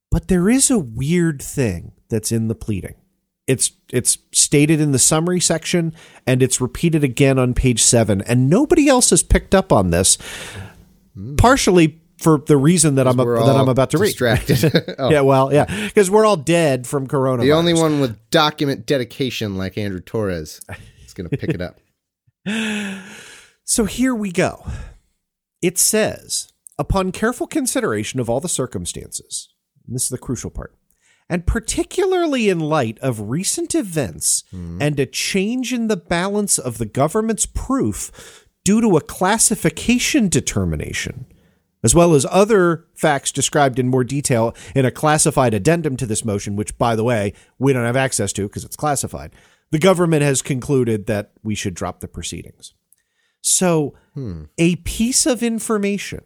But 0.10 0.28
there 0.28 0.50
is 0.50 0.70
a 0.70 0.78
weird 0.78 1.42
thing 1.42 1.94
that's 2.10 2.32
in 2.32 2.50
the 2.50 2.56
pleading. 2.56 2.96
It's 3.48 3.72
it's 3.90 4.18
stated 4.34 4.80
in 4.80 4.92
the 4.92 5.00
summary 5.00 5.40
section 5.40 5.94
and 6.28 6.44
it's 6.44 6.62
repeated 6.62 7.04
again 7.04 7.40
on 7.40 7.54
page 7.54 7.82
7 7.82 8.22
and 8.22 8.50
nobody 8.50 8.88
else 8.88 9.10
has 9.10 9.24
picked 9.24 9.56
up 9.56 9.72
on 9.72 9.90
this. 9.90 10.18
Hmm. 11.16 11.36
Partially 11.38 12.01
for 12.22 12.38
the 12.38 12.58
reason 12.58 12.96
that 12.96 13.08
I'm. 13.08 13.18
That 13.18 13.26
I'm 13.26 13.70
about 13.70 13.92
to 13.92 13.98
read. 13.98 14.08
distracted. 14.08 14.96
Oh. 14.98 15.10
Yeah, 15.10 15.22
well, 15.22 15.54
yeah, 15.54 15.66
because 15.88 16.12
we're 16.12 16.26
all 16.26 16.38
dead 16.38 16.86
from 16.86 17.08
corona. 17.08 17.44
The 17.44 17.54
only 17.54 17.74
one 17.74 18.02
with 18.02 18.30
document 18.30 18.86
dedication 18.86 19.58
like 19.58 19.78
Andrew 19.78 20.02
Torrez 20.02 20.62
is 21.06 21.14
going 21.14 21.30
to 21.30 21.38
pick 21.38 21.50
it 21.50 21.62
up. 21.62 21.80
So 23.72 23.86
here 23.86 24.14
we 24.14 24.34
go. 24.34 24.66
It 25.62 25.78
says, 25.78 26.52
upon 26.78 27.14
careful 27.14 27.48
consideration 27.48 28.20
of 28.20 28.30
all 28.30 28.42
the 28.42 28.50
circumstances, 28.50 29.48
this 29.88 30.04
is 30.04 30.10
the 30.10 30.18
crucial 30.18 30.50
part, 30.50 30.76
and 31.30 31.48
particularly 31.48 32.50
in 32.50 32.60
light 32.60 33.00
of 33.00 33.30
recent 33.30 33.74
events 33.74 34.44
hmm. 34.52 34.82
and 34.82 35.00
a 35.00 35.06
change 35.06 35.72
in 35.72 35.88
the 35.88 35.96
balance 35.96 36.58
of 36.58 36.80
the 36.80 36.86
government's 36.86 37.46
proof 37.46 38.46
due 38.66 38.82
to 38.82 38.98
a 38.98 39.02
classification 39.02 40.28
determination, 40.28 41.26
as 41.84 41.96
well 41.96 42.14
as 42.14 42.26
other 42.30 42.86
facts 42.96 43.32
described 43.32 43.80
in 43.80 43.88
more 43.88 44.04
detail 44.04 44.56
in 44.76 44.86
a 44.86 44.92
classified 44.92 45.54
addendum 45.54 45.98
to 45.98 46.06
this 46.06 46.24
motion, 46.24 46.56
which, 46.56 46.78
by 46.78 46.96
the 46.96 47.04
way, 47.04 47.34
we 47.58 47.74
don't 47.74 47.86
have 47.86 47.96
access 47.96 48.32
to 48.34 48.48
because 48.48 48.64
it's 48.64 48.76
classified, 48.76 49.32
the 49.72 49.80
government 49.80 50.22
has 50.24 50.42
concluded 50.42 51.08
that 51.08 51.32
we 51.44 51.56
should 51.56 51.74
drop 51.74 52.00
the 52.00 52.08
proceedings. 52.08 52.74
So, 53.42 53.96
a 54.58 54.76
piece 54.78 55.26
of 55.26 55.42
information 55.42 56.24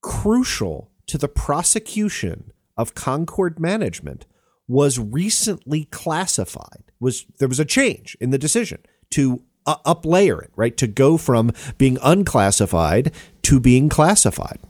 crucial 0.00 0.90
to 1.06 1.18
the 1.18 1.28
prosecution 1.28 2.52
of 2.76 2.94
Concord 2.94 3.60
management 3.60 4.24
was 4.66 4.98
recently 4.98 5.84
classified. 5.86 6.84
Was 7.00 7.26
there 7.38 7.48
was 7.48 7.60
a 7.60 7.64
change 7.64 8.16
in 8.20 8.30
the 8.30 8.38
decision 8.38 8.78
to 9.10 9.42
uh, 9.66 9.76
uplayer 9.84 10.42
it, 10.42 10.50
right? 10.56 10.76
To 10.76 10.86
go 10.86 11.16
from 11.16 11.52
being 11.76 11.98
unclassified 12.02 13.12
to 13.42 13.60
being 13.60 13.88
classified. 13.88 14.60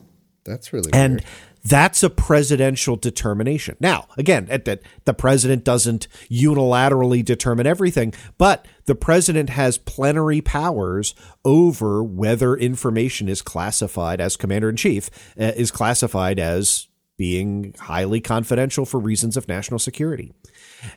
That's 0.51 0.73
really 0.73 0.91
And 0.93 1.15
weird. 1.15 1.25
that's 1.65 2.03
a 2.03 2.11
presidential 2.11 2.97
determination. 2.97 3.77
Now, 3.79 4.09
again, 4.19 4.49
at 4.51 4.65
that 4.65 4.83
the 5.05 5.15
president 5.15 5.65
doesn't 5.65 6.09
unilaterally 6.31 7.25
determine 7.25 7.67
everything, 7.67 8.13
but 8.37 8.67
the 8.87 8.97
president 8.97 9.51
has 9.51 9.79
plenary 9.79 10.41
powers 10.41 11.15
over 11.45 12.03
whether 12.03 12.57
information 12.57 13.29
is 13.29 13.43
classified 13.43 14.21
as 14.21 14.37
commander 14.37 14.69
in 14.69 14.77
chief 14.77 15.09
uh, 15.39 15.53
is 15.57 15.71
classified 15.71 16.41
as 16.41 16.89
being 17.17 17.75
highly 17.79 18.21
confidential 18.21 18.85
for 18.85 18.99
reasons 18.99 19.37
of 19.37 19.47
national 19.47 19.79
security. 19.79 20.33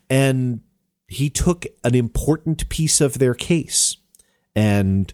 And 0.10 0.62
he 1.08 1.30
took 1.30 1.66
an 1.84 1.94
important 1.94 2.68
piece 2.70 3.02
of 3.02 3.20
their 3.20 3.34
case 3.34 3.98
and 4.56 5.14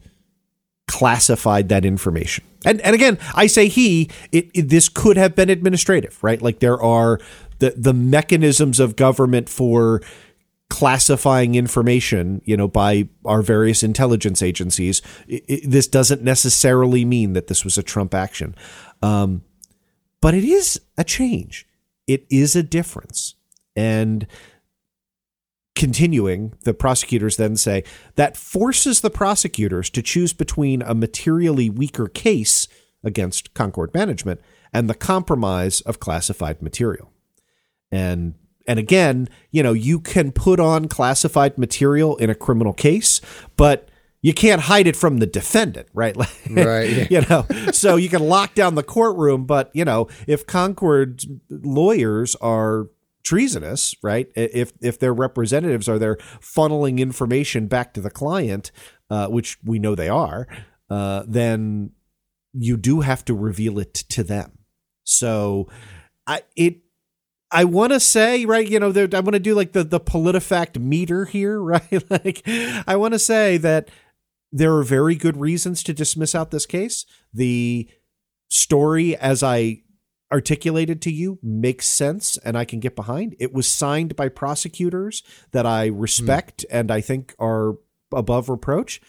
classified 0.87 1.69
that 1.69 1.83
information. 1.83 2.45
And 2.65 2.81
and 2.81 2.93
again, 2.93 3.17
I 3.35 3.47
say 3.47 3.67
he. 3.67 4.09
It, 4.31 4.49
it- 4.53 4.69
this 4.69 4.89
could 4.89 5.17
have 5.17 5.35
been 5.35 5.49
administrative, 5.49 6.21
right? 6.23 6.41
Like 6.41 6.59
there 6.59 6.81
are 6.81 7.19
the 7.59 7.73
the 7.77 7.93
mechanisms 7.93 8.79
of 8.79 8.95
government 8.95 9.47
for 9.49 10.01
classifying 10.69 11.55
information, 11.55 12.41
you 12.45 12.55
know, 12.55 12.67
by 12.67 13.07
our 13.25 13.41
various 13.41 13.81
intelligence 13.81 14.41
agencies. 14.43 15.01
I- 15.31 15.41
I- 15.49 15.61
this 15.65 15.87
doesn't 15.87 16.21
necessarily 16.21 17.05
mean 17.05 17.33
that 17.33 17.47
this 17.47 17.63
was 17.63 17.77
a 17.77 17.83
Trump 17.83 18.13
action, 18.13 18.55
um, 19.01 19.41
but 20.21 20.33
it 20.35 20.43
is 20.43 20.79
a 20.97 21.03
change. 21.03 21.65
It 22.07 22.25
is 22.29 22.55
a 22.55 22.63
difference, 22.63 23.35
and 23.75 24.27
continuing, 25.75 26.53
the 26.63 26.73
prosecutors 26.73 27.37
then 27.37 27.55
say 27.55 27.83
that 28.15 28.35
forces 28.35 29.01
the 29.01 29.09
prosecutors 29.09 29.89
to 29.91 30.01
choose 30.01 30.33
between 30.33 30.81
a 30.81 30.93
materially 30.93 31.69
weaker 31.69 32.07
case 32.07 32.67
against 33.03 33.53
Concord 33.53 33.93
management 33.93 34.41
and 34.73 34.89
the 34.89 34.95
compromise 34.95 35.81
of 35.81 35.99
classified 35.99 36.61
material. 36.61 37.11
And 37.91 38.35
and 38.67 38.77
again, 38.77 39.29
you 39.49 39.63
know, 39.63 39.73
you 39.73 39.99
can 39.99 40.31
put 40.31 40.59
on 40.59 40.87
classified 40.87 41.57
material 41.57 42.17
in 42.17 42.29
a 42.29 42.35
criminal 42.35 42.73
case, 42.73 43.19
but 43.57 43.89
you 44.21 44.33
can't 44.33 44.61
hide 44.61 44.85
it 44.85 44.95
from 44.95 45.17
the 45.17 45.25
defendant, 45.25 45.87
right? 45.93 46.15
Right, 46.49 47.09
you 47.11 47.21
know, 47.21 47.45
so 47.71 47.95
you 47.95 48.09
can 48.09 48.27
lock 48.27 48.53
down 48.53 48.75
the 48.75 48.83
courtroom, 48.83 49.45
but 49.45 49.71
you 49.73 49.85
know, 49.85 50.07
if 50.27 50.45
Concord's 50.45 51.25
lawyers 51.49 52.35
are 52.35 52.87
treasonous, 53.23 53.95
right? 54.01 54.27
If 54.35 54.73
if 54.81 54.99
their 54.99 55.13
representatives 55.13 55.87
are 55.87 55.99
there 55.99 56.15
funneling 56.41 56.99
information 56.99 57.67
back 57.67 57.93
to 57.93 58.01
the 58.01 58.09
client, 58.09 58.71
uh, 59.09 59.27
which 59.27 59.57
we 59.63 59.79
know 59.79 59.95
they 59.95 60.09
are, 60.09 60.47
uh, 60.89 61.23
then 61.27 61.91
you 62.53 62.77
do 62.77 63.01
have 63.01 63.23
to 63.25 63.33
reveal 63.33 63.79
it 63.79 63.93
to 63.93 64.23
them. 64.23 64.59
So, 65.03 65.67
I 66.27 66.41
it. 66.55 66.77
I 67.51 67.63
want 67.63 67.93
to 67.93 67.99
say, 67.99 68.45
right, 68.45 68.67
you 68.67 68.79
know, 68.79 68.93
I 68.95 69.19
want 69.21 69.33
to 69.33 69.39
do 69.39 69.55
like 69.55 69.71
the 69.71 69.83
the 69.83 69.99
PolitiFact 69.99 70.79
meter 70.79 71.25
here, 71.25 71.59
right? 71.61 72.03
like, 72.09 72.43
I 72.45 72.95
want 72.95 73.13
to 73.13 73.19
say 73.19 73.57
that 73.57 73.89
there 74.51 74.75
are 74.75 74.83
very 74.83 75.15
good 75.15 75.37
reasons 75.37 75.83
to 75.83 75.93
dismiss 75.93 76.35
out 76.35 76.51
this 76.51 76.65
case. 76.65 77.05
The 77.33 77.89
story, 78.49 79.15
as 79.15 79.43
I 79.43 79.81
articulated 80.31 81.01
to 81.03 81.11
you, 81.11 81.39
makes 81.41 81.87
sense 81.87 82.37
and 82.37 82.57
I 82.57 82.65
can 82.65 82.79
get 82.79 82.95
behind. 82.95 83.35
It 83.39 83.53
was 83.53 83.67
signed 83.67 84.15
by 84.15 84.29
prosecutors 84.29 85.23
that 85.51 85.65
I 85.65 85.89
hmm. 85.89 85.99
respect 85.99 86.65
and 86.69 86.91
I 86.91 87.01
think 87.01 87.35
are 87.39 87.77
above 88.13 88.49
reproach, 88.49 89.01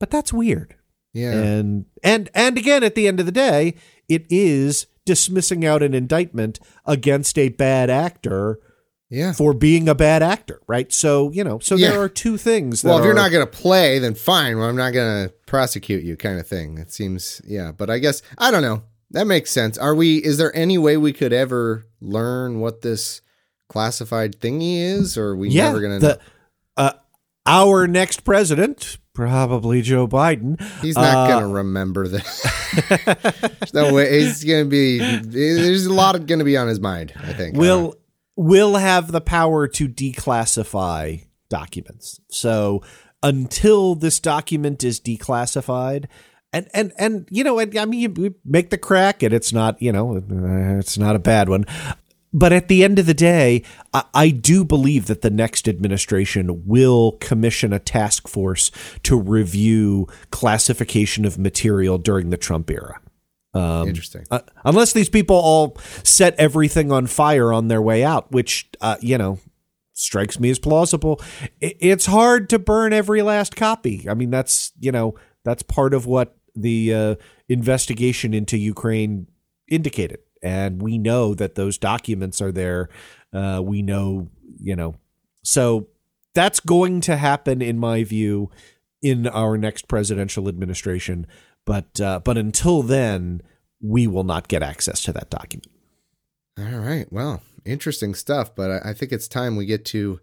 but 0.00 0.10
that's 0.10 0.32
weird. 0.32 0.76
Yeah. 1.12 1.32
And 1.32 1.86
and 2.02 2.28
and 2.34 2.58
again 2.58 2.82
at 2.82 2.96
the 2.96 3.06
end 3.06 3.20
of 3.20 3.26
the 3.26 3.32
day, 3.32 3.74
it 4.08 4.26
is 4.28 4.86
dismissing 5.06 5.64
out 5.64 5.82
an 5.82 5.94
indictment 5.94 6.58
against 6.86 7.38
a 7.38 7.50
bad 7.50 7.88
actor 7.90 8.58
yeah. 9.10 9.32
for 9.32 9.54
being 9.54 9.88
a 9.88 9.94
bad 9.94 10.22
actor, 10.22 10.60
right? 10.66 10.92
So, 10.92 11.30
you 11.30 11.44
know, 11.44 11.58
so 11.58 11.76
Yeah. 11.76 11.90
there 11.90 12.00
are 12.00 12.08
two 12.08 12.36
things 12.36 12.82
that 12.82 12.88
Well, 12.88 12.98
if 12.98 13.04
you're 13.04 13.12
are- 13.12 13.16
not 13.16 13.30
going 13.30 13.46
to 13.46 13.50
play, 13.50 13.98
then 13.98 14.14
fine. 14.14 14.58
Well, 14.58 14.68
I'm 14.68 14.76
not 14.76 14.92
going 14.92 15.28
to 15.28 15.34
prosecute 15.46 16.04
you, 16.04 16.16
kind 16.16 16.40
of 16.40 16.46
thing. 16.46 16.78
It 16.78 16.92
seems, 16.92 17.40
yeah. 17.46 17.72
But 17.72 17.90
I 17.90 17.98
guess 17.98 18.22
I 18.38 18.50
don't 18.50 18.62
know. 18.62 18.82
That 19.14 19.28
makes 19.28 19.52
sense. 19.52 19.78
Are 19.78 19.94
we? 19.94 20.16
Is 20.18 20.38
there 20.38 20.54
any 20.56 20.76
way 20.76 20.96
we 20.96 21.12
could 21.12 21.32
ever 21.32 21.86
learn 22.00 22.58
what 22.58 22.82
this 22.82 23.22
classified 23.68 24.40
thingy 24.40 24.78
is, 24.80 25.16
or 25.16 25.28
are 25.28 25.36
we 25.36 25.50
yeah, 25.50 25.68
never 25.68 25.80
going 25.80 26.00
to? 26.00 26.18
uh, 26.76 26.92
our 27.46 27.86
next 27.86 28.24
president, 28.24 28.98
probably 29.12 29.82
Joe 29.82 30.08
Biden. 30.08 30.60
He's 30.80 30.96
not 30.96 31.16
uh, 31.16 31.28
going 31.28 31.48
to 31.48 31.54
remember 31.54 32.08
this. 32.08 32.44
No 33.72 33.92
way. 33.94 34.20
He's 34.20 34.44
going 34.44 34.64
to 34.64 34.70
be. 34.70 34.98
There's 34.98 35.86
a 35.86 35.92
lot 35.92 36.14
going 36.26 36.38
to 36.40 36.44
be 36.44 36.56
on 36.56 36.68
his 36.68 36.80
mind. 36.80 37.12
I 37.16 37.32
think. 37.32 37.56
will 37.56 37.96
will 38.36 38.76
have 38.76 39.12
the 39.12 39.20
power 39.20 39.68
to 39.68 39.88
declassify 39.88 41.24
documents. 41.48 42.20
So 42.30 42.82
until 43.22 43.94
this 43.94 44.20
document 44.20 44.84
is 44.84 45.00
declassified, 45.00 46.06
and 46.54 46.68
and 46.72 46.92
and 46.98 47.28
you 47.30 47.44
know, 47.44 47.58
and 47.58 47.76
I 47.76 47.84
mean, 47.84 48.00
you- 48.16 48.34
make 48.44 48.70
the 48.70 48.78
crack, 48.78 49.22
and 49.22 49.34
it's 49.34 49.52
not 49.52 49.80
you 49.82 49.92
know, 49.92 50.16
uh, 50.16 50.78
it's 50.78 50.96
not 50.96 51.16
a 51.16 51.18
bad 51.18 51.48
one. 51.48 51.66
But 52.36 52.52
at 52.52 52.66
the 52.66 52.82
end 52.82 52.98
of 52.98 53.06
the 53.06 53.14
day, 53.14 53.62
I, 53.92 54.04
I 54.12 54.30
do 54.30 54.64
believe 54.64 55.06
that 55.06 55.22
the 55.22 55.30
next 55.30 55.68
administration 55.68 56.66
will 56.66 57.12
commission 57.20 57.72
a 57.72 57.78
task 57.78 58.26
force 58.26 58.72
to 59.04 59.16
review 59.16 60.08
classification 60.30 61.24
of 61.24 61.38
material 61.38 61.96
during 61.96 62.30
the 62.30 62.36
Trump 62.36 62.70
era. 62.70 63.00
Um, 63.54 63.86
Interesting. 63.86 64.26
uh, 64.32 64.40
unless 64.64 64.92
these 64.92 65.08
people 65.08 65.36
all 65.36 65.78
set 66.02 66.34
everything 66.34 66.90
on 66.90 67.06
fire 67.06 67.52
on 67.52 67.68
their 67.68 67.80
way 67.80 68.02
out, 68.02 68.32
which 68.32 68.68
uh, 68.80 68.96
you 69.00 69.16
know 69.16 69.38
strikes 69.92 70.40
me 70.40 70.50
as 70.50 70.58
plausible. 70.58 71.20
It's 71.60 72.06
hard 72.06 72.48
to 72.50 72.58
burn 72.58 72.92
every 72.92 73.22
last 73.22 73.54
copy. 73.54 74.06
I 74.10 74.14
mean, 74.14 74.30
that's 74.30 74.72
you 74.80 74.90
know 74.90 75.14
that's 75.44 75.62
part 75.62 75.94
of 75.94 76.04
what 76.04 76.36
the 76.54 76.94
uh, 76.94 77.14
investigation 77.48 78.34
into 78.34 78.56
Ukraine 78.56 79.26
indicated, 79.68 80.20
and 80.42 80.82
we 80.82 80.98
know 80.98 81.34
that 81.34 81.54
those 81.54 81.78
documents 81.78 82.40
are 82.40 82.52
there. 82.52 82.88
Uh, 83.32 83.60
we 83.64 83.82
know, 83.82 84.28
you 84.58 84.76
know, 84.76 84.94
so 85.42 85.88
that's 86.34 86.60
going 86.60 87.00
to 87.02 87.16
happen, 87.16 87.62
in 87.62 87.78
my 87.78 88.04
view, 88.04 88.50
in 89.02 89.26
our 89.26 89.56
next 89.56 89.88
presidential 89.88 90.48
administration. 90.48 91.26
But 91.64 92.00
uh, 92.00 92.20
but 92.20 92.36
until 92.36 92.82
then, 92.82 93.42
we 93.80 94.06
will 94.06 94.24
not 94.24 94.48
get 94.48 94.62
access 94.62 95.02
to 95.04 95.12
that 95.12 95.30
document. 95.30 95.70
All 96.58 96.78
right. 96.78 97.06
Well, 97.10 97.42
interesting 97.64 98.14
stuff. 98.14 98.54
But 98.54 98.70
I, 98.70 98.90
I 98.90 98.92
think 98.94 99.12
it's 99.12 99.28
time 99.28 99.56
we 99.56 99.66
get 99.66 99.84
to 99.86 100.20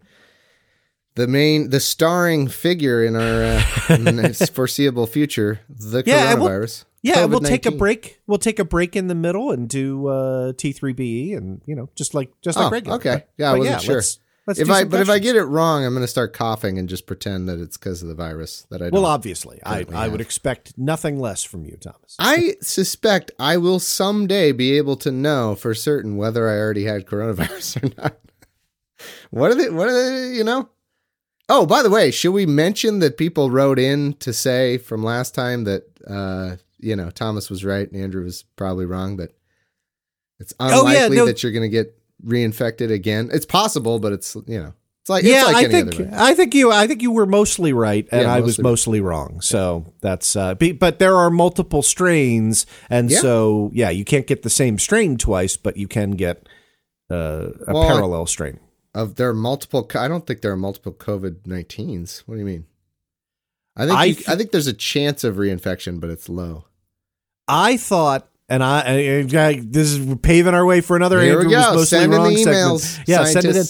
the 1.14 1.26
main, 1.26 1.70
the 1.70 1.80
starring 1.80 2.48
figure 2.48 3.04
in 3.04 3.16
our 3.16 3.42
uh, 3.44 4.32
foreseeable 4.52 5.06
future, 5.06 5.60
the 5.68 6.02
Yeah, 6.06 6.34
we'll- 6.34 6.48
coronavirus. 6.48 6.84
Yeah, 7.04 7.24
we'll 7.24 7.40
take 7.40 7.66
a 7.66 7.72
break. 7.72 8.20
We'll 8.28 8.38
take 8.38 8.60
a 8.60 8.64
break 8.64 8.94
in 8.94 9.08
the 9.08 9.16
middle 9.16 9.50
and 9.50 9.68
do 9.68 10.06
uh, 10.06 10.52
T3BE, 10.52 11.36
and 11.36 11.60
you 11.66 11.74
know, 11.74 11.88
just 11.96 12.14
like 12.14 12.30
just 12.42 12.56
like 12.56 12.68
Oh, 12.68 12.70
regular. 12.70 12.96
okay. 12.98 13.14
But- 13.14 13.28
Yeah, 13.38 13.50
I 13.52 13.58
wasn't 13.58 13.82
sure. 13.82 13.94
Let's, 13.96 14.18
let's 14.46 14.58
if 14.60 14.70
I 14.70 14.84
but 14.84 15.00
if 15.00 15.08
I 15.10 15.18
get 15.18 15.34
it 15.34 15.42
wrong, 15.42 15.84
I'm 15.84 15.94
going 15.94 16.04
to 16.04 16.06
start 16.08 16.32
coughing 16.32 16.78
and 16.78 16.88
just 16.88 17.06
pretend 17.08 17.48
that 17.48 17.58
it's 17.58 17.76
because 17.76 18.02
of 18.02 18.08
the 18.08 18.14
virus 18.14 18.68
that 18.70 18.80
I 18.80 18.84
don't. 18.84 18.92
well, 18.92 19.06
obviously, 19.06 19.58
I 19.66 19.84
I 19.92 20.06
would 20.06 20.20
expect 20.20 20.78
nothing 20.78 21.18
less 21.18 21.42
from 21.42 21.64
you, 21.64 21.76
Thomas. 21.76 22.14
I 22.20 22.54
suspect 22.60 23.32
I 23.36 23.56
will 23.56 23.80
someday 23.80 24.52
be 24.52 24.76
able 24.76 24.94
to 24.98 25.10
know 25.10 25.56
for 25.56 25.74
certain 25.74 26.16
whether 26.16 26.48
I 26.48 26.56
already 26.56 26.84
had 26.84 27.06
coronavirus 27.06 27.82
or 27.98 28.00
not. 28.00 28.16
what 29.30 29.50
are 29.50 29.54
they? 29.56 29.70
What 29.70 29.88
are 29.88 29.92
they? 29.92 30.34
You 30.36 30.44
know? 30.44 30.68
Oh, 31.54 31.66
by 31.66 31.82
the 31.82 31.90
way, 31.90 32.10
should 32.10 32.32
we 32.32 32.46
mention 32.46 33.00
that 33.00 33.18
people 33.18 33.50
wrote 33.50 33.78
in 33.78 34.14
to 34.20 34.32
say 34.32 34.78
from 34.78 35.02
last 35.04 35.34
time 35.34 35.64
that 35.64 35.84
uh, 36.08 36.56
you 36.78 36.96
know 36.96 37.10
Thomas 37.10 37.50
was 37.50 37.62
right 37.64 37.90
and 37.90 38.00
Andrew 38.02 38.24
was 38.24 38.42
probably 38.56 38.86
wrong, 38.86 39.16
but 39.18 39.32
it's 40.40 40.54
Oh, 40.58 40.68
yeah, 40.88 40.96
unlikely 40.98 41.16
no- 41.18 41.26
that 41.26 41.42
you're 41.42 41.52
going 41.52 41.62
to 41.62 41.68
get 41.68 41.94
reinfected 42.24 42.90
again. 42.90 43.28
It's 43.32 43.44
possible, 43.46 43.98
but 43.98 44.12
it's 44.12 44.34
you 44.46 44.60
know 44.62 44.72
it's 45.02 45.10
like 45.10 45.24
yeah, 45.24 45.42
it's 45.42 45.52
like 45.52 45.56
I 45.56 45.78
any 45.78 45.90
think. 45.92 46.12
I 46.14 46.34
think 46.34 46.54
you 46.54 46.72
I 46.72 46.86
think 46.86 47.02
you 47.02 47.10
were 47.10 47.26
mostly 47.26 47.72
right, 47.72 48.08
and 48.10 48.22
Yeah, 48.22 48.34
I 48.34 48.40
was 48.40 48.58
mostly- 48.58 49.00
wrong. 49.02 49.40
So 49.42 49.92
that's 50.00 50.34
uh, 50.36 50.54
be, 50.54 50.72
but 50.72 50.98
there 51.00 51.16
are 51.16 51.28
multiple 51.30 51.82
strains, 51.82 52.64
and 52.88 53.10
Yeah. 53.10 53.18
so 53.18 53.70
yeah, 53.74 53.90
you 53.90 54.04
can't 54.06 54.26
get 54.26 54.42
the 54.42 54.50
same 54.50 54.78
strain 54.78 55.18
twice, 55.18 55.56
but 55.58 55.76
you 55.76 55.86
can 55.88 56.12
get 56.12 56.48
uh, 57.10 57.50
a 57.68 57.74
Well, 57.74 57.86
parallel 57.86 58.26
strain. 58.26 58.58
Of 58.94 59.14
there 59.14 59.30
are 59.30 59.34
multiple. 59.34 59.90
I 59.94 60.08
don't 60.08 60.26
think 60.26 60.42
there 60.42 60.52
are 60.52 60.56
multiple 60.56 60.92
COVID 60.92 61.42
19s. 61.42 62.20
What 62.26 62.34
do 62.34 62.40
you 62.40 62.46
mean? 62.46 62.66
I 63.74 63.86
think 63.86 63.98
I 63.98 64.04
you, 64.04 64.14
th- 64.14 64.28
I 64.28 64.36
think 64.36 64.50
there's 64.50 64.66
a 64.66 64.74
chance 64.74 65.24
of 65.24 65.36
reinfection, 65.36 65.98
but 65.98 66.10
it's 66.10 66.28
low. 66.28 66.66
I 67.48 67.78
thought, 67.78 68.28
and 68.48 68.62
I, 68.62 69.20
I, 69.20 69.60
this 69.62 69.92
is 69.92 70.16
paving 70.16 70.54
our 70.54 70.66
way 70.66 70.80
for 70.82 70.96
another 70.96 71.20
Here 71.20 71.38
we 71.38 71.44
Andrew 71.44 71.56
was 71.56 71.66
mostly 71.68 71.98
Send 71.98 72.04
in 72.04 72.10
the 72.10 72.16
wrong 72.18 72.32
emails, 72.32 72.80
segment. 72.80 73.08
Yeah, 73.08 73.24
send 73.24 73.46
it 73.46 73.56
in. 73.56 73.64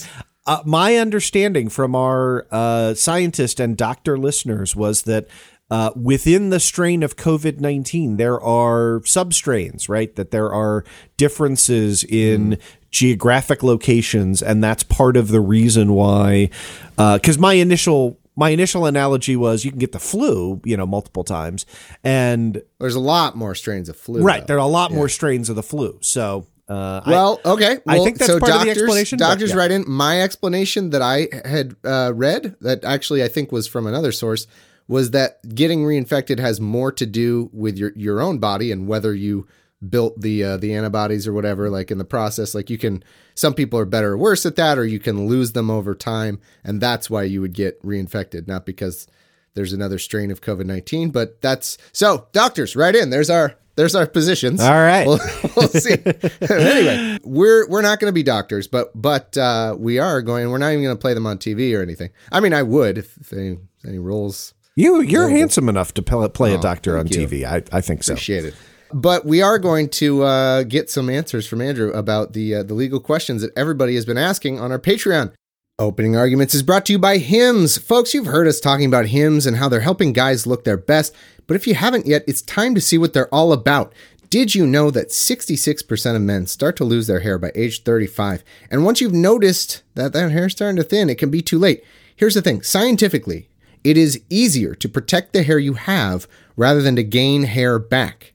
Uh, 0.45 0.61
my 0.65 0.97
understanding 0.97 1.69
from 1.69 1.95
our 1.95 2.45
uh, 2.51 2.93
scientist 2.93 3.61
and 3.61 3.77
doctor 3.77 4.17
listeners 4.17 4.75
was 4.75 5.03
that 5.03 5.27
uh, 5.73 5.89
within 5.95 6.51
the 6.51 6.59
strain 6.59 7.01
of 7.01 7.15
COVID 7.15 7.59
19, 7.59 8.17
there 8.17 8.39
are 8.39 8.99
substrains, 9.05 9.89
right? 9.89 10.15
That 10.15 10.29
there 10.29 10.53
are 10.53 10.85
differences 11.17 12.03
in 12.03 12.59
geographic 12.91 13.63
locations. 13.63 14.43
And 14.43 14.63
that's 14.63 14.83
part 14.83 15.17
of 15.17 15.29
the 15.29 15.41
reason 15.41 15.93
why, 15.93 16.51
because 16.95 17.39
my 17.39 17.53
initial. 17.53 18.19
My 18.35 18.49
initial 18.49 18.87
analogy 18.87 19.35
was 19.35 19.63
you 19.63 19.69
can 19.69 19.79
get 19.79 19.91
the 19.91 19.99
flu, 19.99 20.59
you 20.65 20.75
know, 20.75 20.87
multiple 20.87 21.23
times, 21.23 21.67
and 22.03 22.63
There's 22.79 22.95
a 22.95 22.99
lot 22.99 23.37
more 23.37 23.53
strains 23.53 23.89
of 23.89 23.95
flu. 23.95 24.23
right, 24.23 24.41
though. 24.41 24.45
there 24.47 24.57
are 24.57 24.67
a 24.67 24.75
lot 24.81 24.91
more 24.91 25.07
strains 25.07 25.49
of 25.51 25.55
the 25.55 25.61
flu. 25.61 25.99
So, 26.01 26.47
uh, 26.67 27.01
I- 27.05 27.11
Well, 27.11 27.39
okay. 27.45 27.77
I 27.87 27.99
think 27.99 28.17
that's 28.17 28.31
so 28.31 28.39
part 28.39 28.51
of 28.53 28.59
the 28.61 28.65
doctors, 28.65 28.81
explanation, 28.81 29.17
but 29.19 29.27
Doctors 29.27 29.51
yeah. 29.51 29.55
write 29.57 29.69
in 29.69 29.85
my 29.87 30.19
explanation 30.23 30.89
that 30.89 31.03
I 31.03 31.27
had 31.45 31.75
uh, 31.83 32.11
read 32.15 32.55
that 32.61 32.83
actually 32.83 33.21
I 33.23 33.27
think 33.27 33.51
was 33.51 33.67
from 33.67 33.85
another 33.85 34.11
source 34.11 34.47
was 34.87 35.11
that 35.11 35.55
getting 35.55 35.83
reinfected 35.83 36.39
has 36.39 36.59
more 36.59 36.91
to 36.91 37.05
do 37.05 37.49
with 37.53 37.77
your 37.77 37.91
your 37.95 38.21
own 38.21 38.39
body 38.39 38.71
and 38.71 38.87
whether 38.87 39.13
you 39.13 39.47
built 39.89 40.19
the 40.19 40.43
uh, 40.43 40.57
the 40.57 40.73
antibodies 40.73 41.27
or 41.27 41.33
whatever 41.33 41.69
like 41.69 41.91
in 41.91 41.97
the 41.97 42.05
process 42.05 42.55
like 42.55 42.69
you 42.69 42.77
can 42.77 43.03
some 43.35 43.53
people 43.53 43.77
are 43.77 43.85
better 43.85 44.13
or 44.13 44.17
worse 44.17 44.45
at 44.45 44.55
that 44.55 44.77
or 44.77 44.85
you 44.85 44.99
can 44.99 45.27
lose 45.27 45.53
them 45.53 45.69
over 45.69 45.93
time 45.93 46.39
and 46.63 46.79
that's 46.79 47.09
why 47.09 47.23
you 47.23 47.41
would 47.41 47.53
get 47.53 47.81
reinfected 47.83 48.47
not 48.47 48.65
because 48.65 49.07
there's 49.55 49.73
another 49.73 49.99
strain 49.99 50.31
of 50.31 50.41
COVID-19 50.41 51.11
but 51.11 51.41
that's 51.41 51.77
so 51.91 52.27
doctors 52.31 52.75
right 52.75 52.95
in 52.95 53.09
there's 53.09 53.29
our 53.29 53.55
there's 53.75 53.95
our 53.95 54.05
positions 54.05 54.61
All 54.61 54.71
right. 54.71 55.07
we'll, 55.07 55.19
we'll 55.55 55.67
see. 55.67 55.93
anyway, 56.41 57.17
we're 57.23 57.67
we're 57.67 57.81
not 57.81 57.99
going 57.99 58.09
to 58.09 58.13
be 58.13 58.21
doctors, 58.21 58.67
but 58.67 58.91
but 58.93 59.35
uh, 59.35 59.75
we 59.77 59.97
are 59.97 60.21
going. 60.21 60.49
We're 60.51 60.59
not 60.59 60.73
even 60.73 60.83
going 60.83 60.95
to 60.95 61.01
play 61.01 61.15
them 61.15 61.25
on 61.25 61.39
TV 61.39 61.75
or 61.75 61.81
anything. 61.81 62.11
I 62.31 62.39
mean, 62.39 62.53
I 62.53 62.61
would 62.61 62.99
if, 62.99 63.17
if 63.17 63.33
any 63.33 63.57
any 63.83 63.97
roles. 63.97 64.53
You 64.75 65.01
you're 65.01 65.29
handsome 65.29 65.69
enough 65.69 65.93
to 65.95 66.01
play, 66.01 66.53
a 66.53 66.57
Oh, 66.57 66.61
doctor 66.61 66.97
on 66.97 67.07
thank 67.07 67.31
you. 67.31 67.39
TV. 67.39 67.45
I, 67.45 67.63
I 67.75 67.81
think 67.81 68.03
so. 68.03 68.13
Appreciate 68.13 68.45
it. 68.45 68.55
but 68.93 69.25
we 69.25 69.41
are 69.41 69.57
going 69.59 69.89
to 69.89 70.23
uh, 70.23 70.63
get 70.63 70.89
some 70.89 71.09
answers 71.09 71.47
from 71.47 71.61
Andrew 71.61 71.91
about 71.91 72.33
the 72.33 72.55
uh, 72.55 72.63
the 72.63 72.73
legal 72.73 72.99
questions 72.99 73.41
that 73.41 73.51
everybody 73.57 73.95
has 73.95 74.05
been 74.05 74.17
asking 74.17 74.59
on 74.59 74.71
our 74.71 74.79
Patreon. 74.79 75.33
Opening 75.79 76.15
Arguments 76.15 76.53
is 76.53 76.61
brought 76.61 76.85
to 76.85 76.93
you 76.93 76.99
by 76.99 77.17
Hims. 77.17 77.77
Folks, 77.79 78.13
you've 78.13 78.27
heard 78.27 78.47
us 78.47 78.59
talking 78.59 78.85
about 78.85 79.07
Hims 79.07 79.47
and 79.47 79.57
how 79.57 79.67
they're 79.67 79.79
helping 79.79 80.13
guys 80.13 80.45
look 80.45 80.63
their 80.65 80.77
best, 80.77 81.15
but 81.47 81.55
if 81.55 81.65
you 81.65 81.73
haven't 81.73 82.05
yet, 82.05 82.23
it's 82.27 82.43
time 82.43 82.75
to 82.75 82.81
see 82.81 82.97
what 82.99 83.13
they're 83.13 83.33
all 83.33 83.51
about. 83.51 83.91
Did 84.29 84.53
you 84.53 84.67
know 84.67 84.91
that 84.91 85.09
66% 85.09 86.15
of 86.15 86.21
men 86.21 86.45
start 86.45 86.75
to 86.77 86.83
lose 86.83 87.07
their 87.07 87.19
hair 87.21 87.39
by 87.39 87.51
age 87.55 87.81
35? 87.83 88.43
And 88.69 88.85
once 88.85 89.01
you've 89.01 89.13
noticed 89.13 89.81
that 89.95 90.13
that 90.13 90.31
hair's 90.31 90.51
starting 90.53 90.75
to 90.77 90.83
thin, 90.83 91.09
it 91.09 91.17
can 91.17 91.31
be 91.31 91.41
too 91.41 91.57
late. 91.59 91.83
Here's 92.15 92.35
the 92.35 92.41
thing 92.43 92.61
scientifically, 92.61 93.49
it 93.83 93.97
is 93.97 94.21
easier 94.29 94.73
to 94.75 94.89
protect 94.89 95.33
the 95.33 95.43
hair 95.43 95.59
you 95.59 95.73
have 95.73 96.27
rather 96.55 96.81
than 96.81 96.95
to 96.95 97.03
gain 97.03 97.43
hair 97.43 97.79
back. 97.79 98.33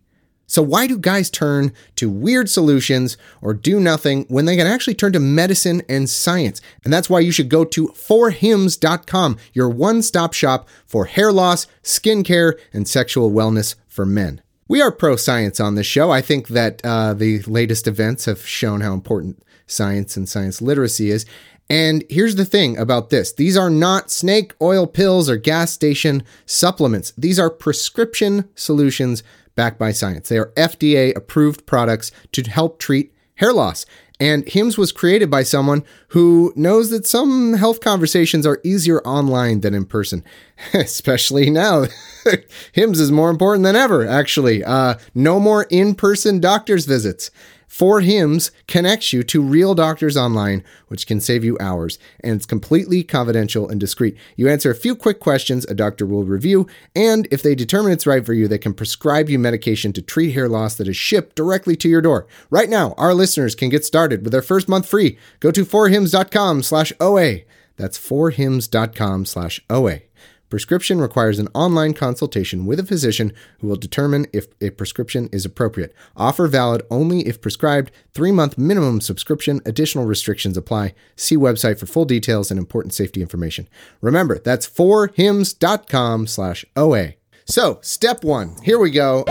So, 0.51 0.63
why 0.63 0.87
do 0.87 0.99
guys 0.99 1.29
turn 1.29 1.75
to 1.97 2.09
weird 2.09 2.49
solutions 2.49 3.19
or 3.43 3.53
do 3.53 3.79
nothing 3.79 4.25
when 4.29 4.47
they 4.47 4.57
can 4.57 4.67
actually 4.67 4.95
turn 4.95 5.13
to 5.13 5.21
medicine 5.21 5.83
and 5.91 6.09
science? 6.09 6.63
And 6.85 6.93
that's 6.93 7.11
why 7.11 7.21
you 7.21 7.33
should 7.33 7.51
go 7.51 7.67
to 7.67 7.89
forhims.com, 7.89 9.37
your 9.53 9.69
one 9.69 10.01
stop 10.01 10.33
shop 10.33 10.67
for 10.87 11.05
hair 11.05 11.33
loss, 11.33 11.67
skincare, 11.83 12.59
and 12.73 12.89
sexual 12.89 13.31
wellness 13.31 13.75
for 13.87 14.07
men. 14.07 14.41
We 14.69 14.81
are 14.81 14.91
pro 14.91 15.17
science 15.17 15.61
on 15.61 15.75
this 15.75 15.87
show. 15.87 16.11
I 16.11 16.23
think 16.23 16.49
that 16.49 16.81
uh, 16.83 17.13
the 17.13 17.41
latest 17.43 17.87
events 17.87 18.25
have 18.25 18.47
shown 18.47 18.81
how 18.81 18.95
important 18.95 19.43
science 19.67 20.17
and 20.17 20.27
science 20.27 20.63
literacy 20.63 21.11
is. 21.11 21.27
And 21.71 22.05
here's 22.09 22.37
the 22.37 22.45
thing 22.45 22.79
about 22.79 23.11
this 23.11 23.33
these 23.33 23.57
are 23.57 23.71
not 23.71 24.11
snake 24.11 24.55
oil 24.61 24.87
pills 24.87 25.29
or 25.29 25.37
gas 25.37 25.73
station 25.73 26.23
supplements, 26.47 27.13
these 27.17 27.39
are 27.39 27.51
prescription 27.51 28.49
solutions 28.55 29.23
backed 29.55 29.79
by 29.79 29.91
science. 29.91 30.29
They 30.29 30.39
are 30.39 30.53
FDA 30.57 31.17
approved 31.17 31.67
products 31.67 32.13
to 32.33 32.43
help 32.43 32.79
treat 32.79 33.13
hair 33.35 33.53
loss. 33.53 33.87
And 34.21 34.49
Hims 34.49 34.77
was 34.77 34.91
created 34.91 35.31
by 35.31 35.45
someone 35.45 35.85
who 36.09 36.53
knows 36.57 36.91
that 36.91 37.07
some 37.07 37.55
health 37.55 37.81
conversations 37.81 38.47
are 38.47 38.61
easier 38.65 39.01
online 39.03 39.61
than 39.61 39.75
in 39.75 39.85
person, 39.85 40.25
especially 40.75 41.51
now. 41.51 41.85
Hims 42.73 42.99
is 42.99 43.13
more 43.13 43.31
important 43.31 43.65
than 43.65 43.77
ever, 43.77 44.07
actually. 44.07 44.65
Uh, 44.65 44.95
no 45.15 45.39
more 45.39 45.67
in 45.71 45.95
person 45.95 46.41
doctor's 46.41 46.85
visits. 46.85 47.31
For 47.69 48.01
Hims 48.01 48.51
connects 48.67 49.13
you 49.13 49.23
to 49.25 49.43
real 49.43 49.75
doctors 49.75 50.17
online, 50.17 50.65
which 50.89 51.07
can 51.07 51.21
save 51.21 51.45
you 51.45 51.57
hours, 51.61 51.99
and 52.21 52.35
it's 52.35 52.47
completely 52.47 53.05
confidential 53.05 53.69
and 53.69 53.79
discreet. 53.79 54.17
You 54.37 54.49
answer 54.49 54.71
a 54.71 54.75
few 54.75 54.97
quick 54.97 55.21
questions 55.21 55.67
a 55.67 55.75
doctor 55.75 56.07
will 56.07 56.25
review, 56.25 56.67
and 56.97 57.29
if 57.31 57.43
they 57.43 57.55
determine 57.55 57.93
it's 57.93 58.07
right 58.07 58.25
for 58.25 58.33
you, 58.33 58.49
they 58.49 58.59
can 58.59 58.73
prescribe 58.73 59.29
you 59.29 59.39
medication 59.39 59.93
to 59.93 60.03
treat 60.03 60.33
hair 60.33 60.49
loss 60.49 60.77
that 60.77 60.89
is 60.89 60.97
shipped 60.97 61.37
directly 61.37 61.77
to 61.77 61.89
your 61.89 62.01
door. 62.01 62.27
Right 62.51 62.71
now, 62.71 62.95
our 62.97 63.13
listeners 63.13 63.55
can 63.55 63.69
get 63.69 63.85
started 63.85 64.25
with 64.25 64.33
their 64.33 64.43
first 64.43 64.69
month 64.69 64.89
free. 64.89 65.19
Go 65.39 65.51
to 65.51 65.65
forhims.com 65.65 66.63
slash 66.63 66.93
OA. 66.99 67.41
That's 67.77 67.99
forhims.com 67.99 69.27
slash 69.27 69.61
OA. 69.69 70.08
Prescription 70.49 71.01
requires 71.01 71.39
an 71.39 71.49
online 71.55 71.93
consultation 71.95 72.65
with 72.65 72.81
a 72.81 72.87
physician 72.87 73.33
who 73.61 73.69
will 73.69 73.77
determine 73.77 74.27
if 74.33 74.47
a 74.61 74.71
prescription 74.71 75.29
is 75.33 75.45
appropriate. 75.45 75.95
Offer 76.17 76.49
valid 76.49 76.83
only 76.91 77.27
if 77.27 77.41
prescribed. 77.41 77.91
Three 78.15 78.33
month 78.33 78.57
minimum 78.57 79.01
subscription. 79.01 79.61
Additional 79.67 80.07
restrictions 80.07 80.57
apply. 80.57 80.95
See 81.17 81.37
website 81.37 81.79
for 81.79 81.87
full 81.87 82.07
details 82.07 82.51
and 82.51 82.59
important 82.59 82.95
safety 82.95 83.21
information. 83.21 83.69
Remember, 84.01 84.39
that's 84.39 84.67
forhims.com 84.69 86.27
slash 86.27 86.65
OA. 86.77 87.15
So, 87.45 87.79
step 87.83 88.25
one. 88.25 88.57
Here 88.63 88.79
we 88.79 88.91
go. 88.91 89.25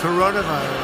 Coronavirus. 0.00 0.79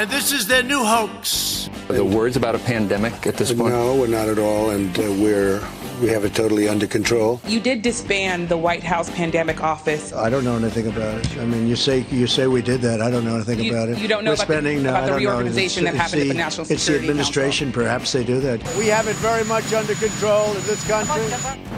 And 0.00 0.08
this 0.10 0.32
is 0.32 0.46
their 0.46 0.62
new 0.62 0.82
hoax. 0.82 1.68
Are 1.90 1.92
there 1.92 2.02
words 2.04 2.34
about 2.34 2.54
a 2.54 2.58
pandemic 2.60 3.26
at 3.26 3.36
this 3.36 3.52
point? 3.52 3.74
No, 3.74 3.96
we're 3.96 4.06
not 4.06 4.30
at 4.30 4.38
all, 4.38 4.70
and 4.70 4.98
uh, 4.98 5.02
we're 5.02 5.62
we 6.00 6.08
have 6.08 6.24
it 6.24 6.34
totally 6.34 6.66
under 6.70 6.86
control. 6.86 7.38
You 7.46 7.60
did 7.60 7.82
disband 7.82 8.48
the 8.48 8.56
White 8.56 8.82
House 8.82 9.10
pandemic 9.10 9.62
office. 9.62 10.14
I 10.14 10.30
don't 10.30 10.42
know 10.42 10.56
anything 10.56 10.86
about 10.86 11.18
it. 11.18 11.36
I 11.36 11.44
mean, 11.44 11.68
you 11.68 11.76
say 11.76 12.06
you 12.10 12.26
say 12.26 12.46
we 12.46 12.62
did 12.62 12.80
that. 12.80 13.02
I 13.02 13.10
don't 13.10 13.26
know 13.26 13.34
anything 13.34 13.58
You- 13.62 13.72
about 13.72 13.90
it. 13.90 13.98
you 13.98 14.08
don't 14.08 14.24
know 14.24 14.30
We're 14.30 14.42
about 14.44 14.62
the- 14.62 14.74
no, 14.76 14.88
about 14.88 15.00
the 15.02 15.06
don't 15.10 15.22
know. 15.22 15.30
reorganization 15.32 15.86
It's- 15.86 15.92
that 15.92 15.94
it's 15.96 16.02
happened 16.02 16.22
at 16.22 16.28
the 16.28 16.32
the- 16.32 16.44
National 16.44 16.62
It's 16.62 16.68
the 16.70 16.78
Security 16.78 17.08
administration. 17.10 17.70
Perhaps 17.70 18.12
they 18.12 18.24
do 18.24 18.40
that. 18.40 18.62
We 18.78 18.86
have 18.86 19.06
it 19.06 19.16
very 19.16 19.44
much 19.44 19.70
under 19.74 19.94
control 19.96 20.46
in 20.56 20.62
this 20.64 20.82
country. 20.88 21.22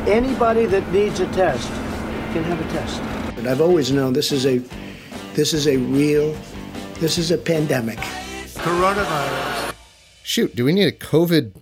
Anybody 0.07 0.67
that 0.67 0.89
needs 0.93 1.19
a 1.19 1.27
test 1.33 1.67
can 2.33 2.45
have 2.45 2.61
a 2.61 2.73
test. 2.73 3.01
And 3.37 3.49
I've 3.49 3.61
always 3.61 3.91
known 3.91 4.13
this 4.13 4.31
is 4.31 4.47
a 4.47 4.61
this 5.35 5.53
is 5.53 5.67
a 5.67 5.77
real 5.79 6.37
this 7.03 7.19
is 7.19 7.31
a 7.33 7.37
pandemic. 7.39 7.99
Coronavirus. 8.63 9.75
Shoot, 10.23 10.55
do 10.55 10.65
we 10.65 10.73
need 10.73 10.87
a 10.87 10.93
COVID 10.93 11.55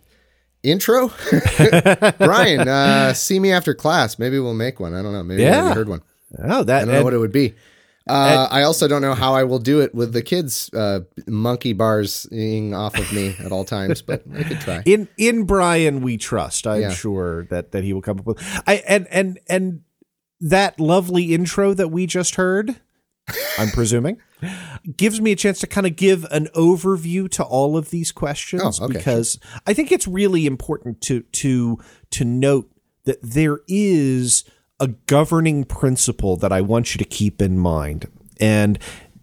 intro? 0.63 1.11
Brian, 2.19 2.69
uh, 2.69 3.15
see 3.15 3.41
me 3.41 3.51
after 3.51 3.75
class. 3.75 4.19
Maybe 4.19 4.39
we'll 4.39 4.53
make 4.55 4.79
one. 4.81 4.95
I 4.95 5.01
don't 5.03 5.13
know. 5.15 5.23
Maybe 5.23 5.43
Yeah. 5.43 5.65
I 5.71 5.75
heard 5.75 5.89
one. 5.89 6.03
Oh, 6.39 6.63
that 6.65 6.77
I 6.77 6.85
don't 6.85 6.89
know 6.89 6.95
and- 6.97 7.05
what 7.05 7.15
it 7.15 7.19
would 7.19 7.33
be. 7.33 7.55
Uh, 8.09 8.49
I 8.51 8.63
also 8.63 8.89
don't 8.89 9.03
know 9.03 9.15
how 9.15 9.35
I 9.35 9.45
will 9.45 9.61
do 9.61 9.81
it 9.81 9.95
with 9.95 10.13
the 10.13 10.23
kids 10.23 10.69
uh, 10.75 11.01
monkey 11.29 11.73
bars 11.75 12.27
off 12.75 12.99
of 12.99 13.13
me 13.13 13.37
at 13.39 13.53
all 13.53 13.65
times, 13.65 14.03
but 14.03 14.25
I 14.35 14.43
could 14.43 14.59
try. 14.61 14.83
in 14.85 15.07
in 15.17 15.45
Brian 15.45 16.01
we 16.01 16.17
trust. 16.17 16.67
I'm 16.67 16.81
Yeah. 16.81 16.91
sure 16.91 17.45
that 17.51 17.71
that 17.73 17.85
he 17.85 17.93
will 17.93 18.01
come 18.03 18.19
up 18.19 18.27
with. 18.27 18.39
I 18.67 18.83
and 18.89 19.07
and 19.13 19.39
and 19.49 19.83
that 20.41 20.81
lovely 20.81 21.33
intro 21.35 21.73
that 21.75 21.89
we 21.89 22.07
just 22.07 22.35
heard. 22.35 22.81
I'm 23.59 23.69
presuming 23.71 24.19
gives 24.97 25.21
me 25.21 25.33
a 25.33 25.37
chance 25.37 25.61
to 25.61 25.67
kind 25.67 25.87
of 25.87 25.97
give 25.97 26.25
an 26.31 26.49
overview 26.55 27.31
to 27.31 27.43
all 27.45 27.77
of 27.77 27.91
these 27.91 28.11
questions 28.11 28.81
Oh, 28.81 28.87
okay, 28.87 28.95
because 28.95 29.39
I 29.67 29.75
think 29.75 29.93
it's 29.93 30.09
really 30.09 30.47
important 30.47 31.01
to 31.03 31.23
to 31.23 31.79
to 32.11 32.25
note 32.25 32.71
that 33.05 33.19
there 33.23 33.61
is 33.69 34.45
a 34.79 34.89
governing 34.89 35.65
principle 35.65 36.37
that 36.37 36.53
I 36.53 36.61
want 36.63 36.95
you 36.95 36.99
to 36.99 37.05
keep 37.05 37.43
in 37.43 37.59
mind. 37.59 38.07
And 38.41 38.79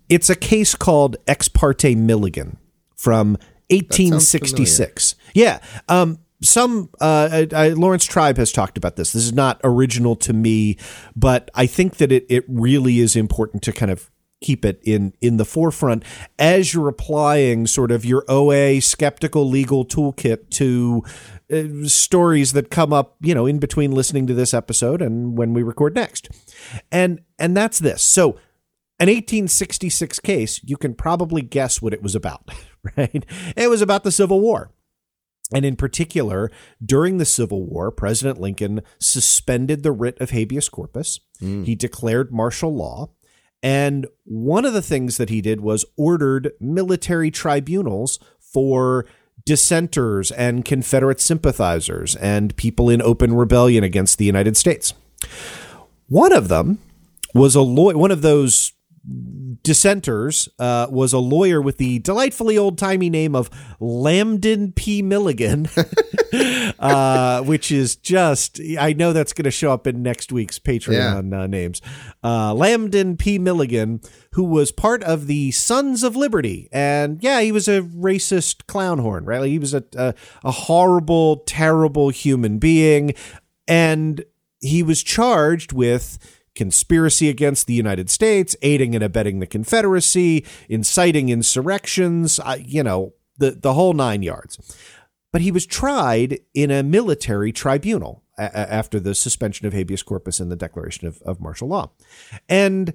it's 0.07 0.29
a 0.29 0.35
case 0.35 0.75
called 0.75 1.17
Ex 1.27 1.47
parte 1.47 1.95
Milligan 1.95 2.57
from 2.95 3.37
1866. 3.69 5.15
Yeah. 5.33 5.59
Um, 5.89 6.19
some 6.41 6.89
uh, 7.01 7.29
I, 7.31 7.47
I, 7.55 7.69
Laurence 7.69 8.05
Tribe 8.05 8.37
has 8.37 8.51
talked 8.51 8.77
about 8.77 8.95
this. 8.95 9.13
This 9.13 9.23
is 9.23 9.33
not 9.33 9.59
original 9.63 10.15
to 10.17 10.33
me, 10.33 10.77
but 11.15 11.49
I 11.55 11.65
think 11.65 11.97
that 11.97 12.11
it 12.11 12.25
it 12.29 12.45
really 12.47 12.99
is 12.99 13.15
important 13.15 13.63
to 13.63 13.73
kind 13.73 13.91
of 13.91 14.11
keep 14.39 14.63
it 14.63 14.79
in 14.83 15.13
in 15.19 15.37
the 15.37 15.45
forefront 15.45 16.03
as 16.37 16.73
you're 16.73 16.87
applying 16.87 17.65
sort 17.65 17.91
of 17.91 18.05
your 18.05 18.23
OA 18.27 18.79
skeptical 18.81 19.49
legal 19.49 19.83
toolkit 19.83 20.49
to 20.51 21.03
uh, 21.51 21.87
stories 21.87 22.53
that 22.53 22.69
come 22.69 22.93
up, 22.93 23.15
you 23.21 23.33
know, 23.33 23.45
in 23.45 23.57
between 23.57 23.91
listening 23.91 24.27
to 24.27 24.33
this 24.33 24.53
episode 24.53 25.01
and 25.01 25.37
when 25.37 25.53
we 25.53 25.63
record 25.63 25.95
next. 25.95 26.29
And 26.91 27.21
and 27.39 27.57
that's 27.57 27.79
this. 27.79 28.01
So 28.01 28.37
an 28.99 29.09
1866 29.09 30.19
case, 30.19 30.59
you 30.63 30.75
can 30.75 30.95
probably 30.95 31.41
guess 31.41 31.81
what 31.81 31.93
it 31.93 32.01
was 32.01 32.15
about, 32.15 32.49
right? 32.97 33.25
It 33.55 33.69
was 33.69 33.81
about 33.81 34.03
the 34.03 34.11
Civil 34.11 34.39
War. 34.41 34.71
And 35.53 35.63
in 35.63 35.75
particular, 35.75 36.51
during 36.85 37.17
the 37.17 37.25
Civil 37.25 37.65
War, 37.65 37.89
President 37.91 38.39
Lincoln 38.39 38.81
suspended 38.99 39.81
the 39.81 39.93
writ 39.93 40.19
of 40.19 40.31
habeas 40.31 40.67
corpus. 40.67 41.19
Hmm. 41.39 41.63
He 41.63 41.75
declared 41.75 42.33
martial 42.33 42.75
law. 42.75 43.11
And 43.63 44.07
one 44.25 44.65
of 44.65 44.73
the 44.73 44.81
things 44.81 45.17
that 45.17 45.29
he 45.29 45.41
did 45.41 45.61
was 45.61 45.85
ordered 45.97 46.51
military 46.59 47.31
tribunals 47.31 48.19
for 48.39 49.05
dissenters 49.45 50.31
and 50.31 50.65
Confederate 50.65 51.21
sympathizers 51.21 52.15
and 52.17 52.55
people 52.57 52.89
in 52.89 53.01
open 53.01 53.33
rebellion 53.33 53.83
against 53.83 54.17
the 54.17 54.25
United 54.25 54.57
States. 54.57 54.93
One 56.07 56.33
of 56.33 56.49
them 56.49 56.79
was 57.33 57.55
a 57.55 57.61
lawyer, 57.61 57.97
one 57.97 58.11
of 58.11 58.21
those 58.21 58.73
dissenters 59.63 60.49
uh, 60.59 60.87
was 60.89 61.13
a 61.13 61.19
lawyer 61.19 61.61
with 61.61 61.77
the 61.77 61.99
delightfully 61.99 62.57
old 62.57 62.77
timey 62.77 63.09
name 63.09 63.35
of 63.35 63.49
Lambden 63.79 64.75
P. 64.75 65.01
Milligan, 65.01 65.67
uh, 66.79 67.41
which 67.43 67.71
is 67.71 67.95
just, 67.95 68.59
I 68.79 68.93
know 68.93 69.13
that's 69.13 69.33
going 69.33 69.45
to 69.45 69.51
show 69.51 69.71
up 69.71 69.87
in 69.87 70.01
next 70.01 70.31
week's 70.31 70.59
Patreon 70.59 71.33
uh, 71.33 71.47
names. 71.47 71.81
Uh, 72.23 72.53
Lambden 72.53 73.17
P. 73.17 73.39
Milligan, 73.39 74.01
who 74.33 74.43
was 74.43 74.71
part 74.71 75.03
of 75.03 75.27
the 75.27 75.51
Sons 75.51 76.03
of 76.03 76.15
Liberty. 76.15 76.69
And 76.71 77.21
yeah, 77.21 77.41
he 77.41 77.51
was 77.51 77.67
a 77.67 77.81
racist 77.81 78.67
clown 78.67 78.99
horn, 78.99 79.25
right? 79.25 79.39
Like 79.39 79.49
he 79.49 79.59
was 79.59 79.73
a, 79.73 79.83
a, 79.95 80.13
a 80.43 80.51
horrible, 80.51 81.37
terrible 81.45 82.09
human 82.09 82.59
being. 82.59 83.13
And 83.67 84.23
he 84.59 84.83
was 84.83 85.03
charged 85.03 85.73
with 85.73 86.17
conspiracy 86.57 87.29
against 87.29 87.67
the 87.67 87.73
United 87.73 88.09
States, 88.09 88.55
aiding 88.61 88.95
and 88.95 89.03
abetting 89.03 89.39
the 89.39 89.45
Confederacy, 89.47 90.43
inciting 90.67 91.29
insurrections, 91.29 92.39
uh, 92.39 92.57
you 92.59 92.83
know, 92.83 93.13
the, 93.37 93.51
the 93.51 93.73
whole 93.73 93.93
nine 93.93 94.23
yards. 94.23 94.57
But 95.31 95.41
he 95.41 95.51
was 95.51 95.65
tried 95.65 96.39
in 96.53 96.71
a 96.71 96.81
military 96.81 97.51
tribunal 97.51 98.23
a- 98.37 98.73
after 98.73 98.99
the 98.99 99.13
suspension 99.13 99.67
of 99.67 99.73
habeas 99.73 100.03
corpus 100.03 100.39
and 100.39 100.51
the 100.51 100.55
declaration 100.55 101.07
of, 101.07 101.21
of 101.21 101.39
martial 101.39 101.67
law. 101.67 101.91
And 102.49 102.93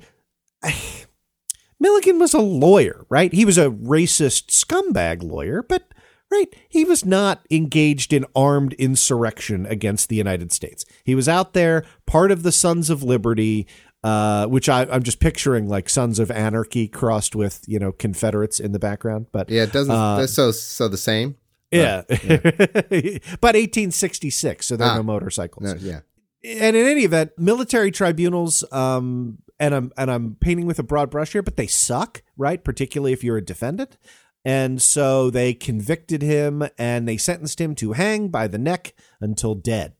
Milligan 1.78 2.18
was 2.18 2.34
a 2.34 2.40
lawyer, 2.40 3.06
right? 3.08 3.32
He 3.32 3.44
was 3.44 3.58
a 3.58 3.70
racist 3.70 4.50
scumbag 4.50 5.22
lawyer, 5.22 5.62
but 5.62 5.84
right, 6.32 6.54
he 6.68 6.84
was 6.84 7.04
not 7.04 7.46
engaged 7.50 8.12
in 8.12 8.26
armed 8.34 8.72
insurrection 8.74 9.66
against 9.66 10.08
the 10.08 10.16
United 10.16 10.52
States. 10.52 10.84
He 11.04 11.14
was 11.14 11.28
out 11.28 11.52
there, 11.52 11.84
part 12.06 12.30
of 12.30 12.42
the 12.42 12.52
Sons 12.52 12.90
of 12.90 13.02
Liberty, 13.02 13.66
uh, 14.02 14.46
which 14.46 14.68
I, 14.68 14.82
am 14.84 15.02
just 15.02 15.20
picturing 15.20 15.68
like 15.68 15.88
Sons 15.88 16.18
of 16.18 16.30
Anarchy 16.30 16.88
crossed 16.88 17.36
with 17.36 17.62
you 17.66 17.78
know 17.78 17.92
Confederates 17.92 18.58
in 18.58 18.72
the 18.72 18.78
background. 18.78 19.26
But 19.30 19.50
yeah, 19.50 19.64
it 19.64 19.72
doesn't. 19.72 19.94
Uh, 19.94 20.26
so 20.26 20.50
so 20.50 20.88
the 20.88 20.98
same. 20.98 21.36
Yeah, 21.70 22.02
uh, 22.10 22.16
yeah. 22.20 22.36
but 23.40 23.54
1866, 23.54 24.66
so 24.66 24.76
there 24.76 24.86
are 24.86 24.90
ah, 24.90 24.96
no 24.96 25.02
motorcycles. 25.02 25.64
No, 25.64 25.74
yeah. 25.80 26.00
And 26.44 26.76
in 26.76 26.86
any 26.86 27.04
event, 27.04 27.30
military 27.38 27.90
tribunals 27.90 28.64
um, 28.72 29.38
and 29.62 29.74
I'm 29.74 29.92
and 29.96 30.10
I'm 30.10 30.36
painting 30.40 30.66
with 30.66 30.80
a 30.80 30.82
broad 30.82 31.08
brush 31.08 31.32
here, 31.32 31.42
but 31.42 31.56
they 31.56 31.68
suck, 31.68 32.22
right? 32.36 32.62
Particularly 32.62 33.12
if 33.12 33.22
you're 33.22 33.36
a 33.36 33.44
defendant. 33.44 33.96
And 34.44 34.82
so 34.82 35.30
they 35.30 35.54
convicted 35.54 36.22
him 36.22 36.64
and 36.76 37.06
they 37.06 37.16
sentenced 37.16 37.60
him 37.60 37.74
to 37.76 37.92
hang 37.92 38.28
by 38.28 38.48
the 38.48 38.58
neck 38.58 38.94
until 39.20 39.54
dead. 39.54 39.94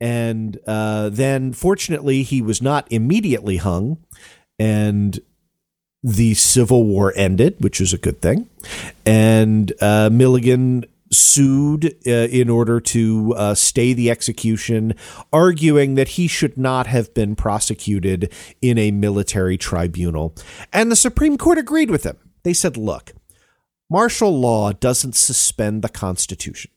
And 0.00 0.58
uh, 0.66 1.10
then, 1.10 1.52
fortunately, 1.52 2.22
he 2.22 2.40
was 2.40 2.62
not 2.62 2.90
immediately 2.90 3.58
hung, 3.58 3.98
and 4.58 5.20
the 6.02 6.32
Civil 6.32 6.84
War 6.84 7.12
ended, 7.14 7.56
which 7.58 7.82
is 7.82 7.92
a 7.92 7.98
good 7.98 8.22
thing. 8.22 8.48
And 9.04 9.72
uh, 9.82 10.08
Milligan 10.10 10.86
sued 11.12 11.96
uh, 12.06 12.10
in 12.10 12.48
order 12.48 12.80
to 12.80 13.34
uh, 13.36 13.54
stay 13.54 13.92
the 13.92 14.10
execution, 14.10 14.94
arguing 15.32 15.96
that 15.96 16.08
he 16.08 16.26
should 16.26 16.56
not 16.56 16.86
have 16.86 17.12
been 17.12 17.36
prosecuted 17.36 18.32
in 18.62 18.78
a 18.78 18.90
military 18.92 19.58
tribunal. 19.58 20.34
And 20.72 20.90
the 20.90 20.96
Supreme 20.96 21.36
Court 21.36 21.58
agreed 21.58 21.90
with 21.90 22.04
him. 22.04 22.16
They 22.42 22.54
said, 22.54 22.78
look, 22.78 23.12
martial 23.90 24.38
law 24.38 24.72
doesn't 24.72 25.16
suspend 25.16 25.82
the 25.82 25.88
Constitution. 25.88 26.70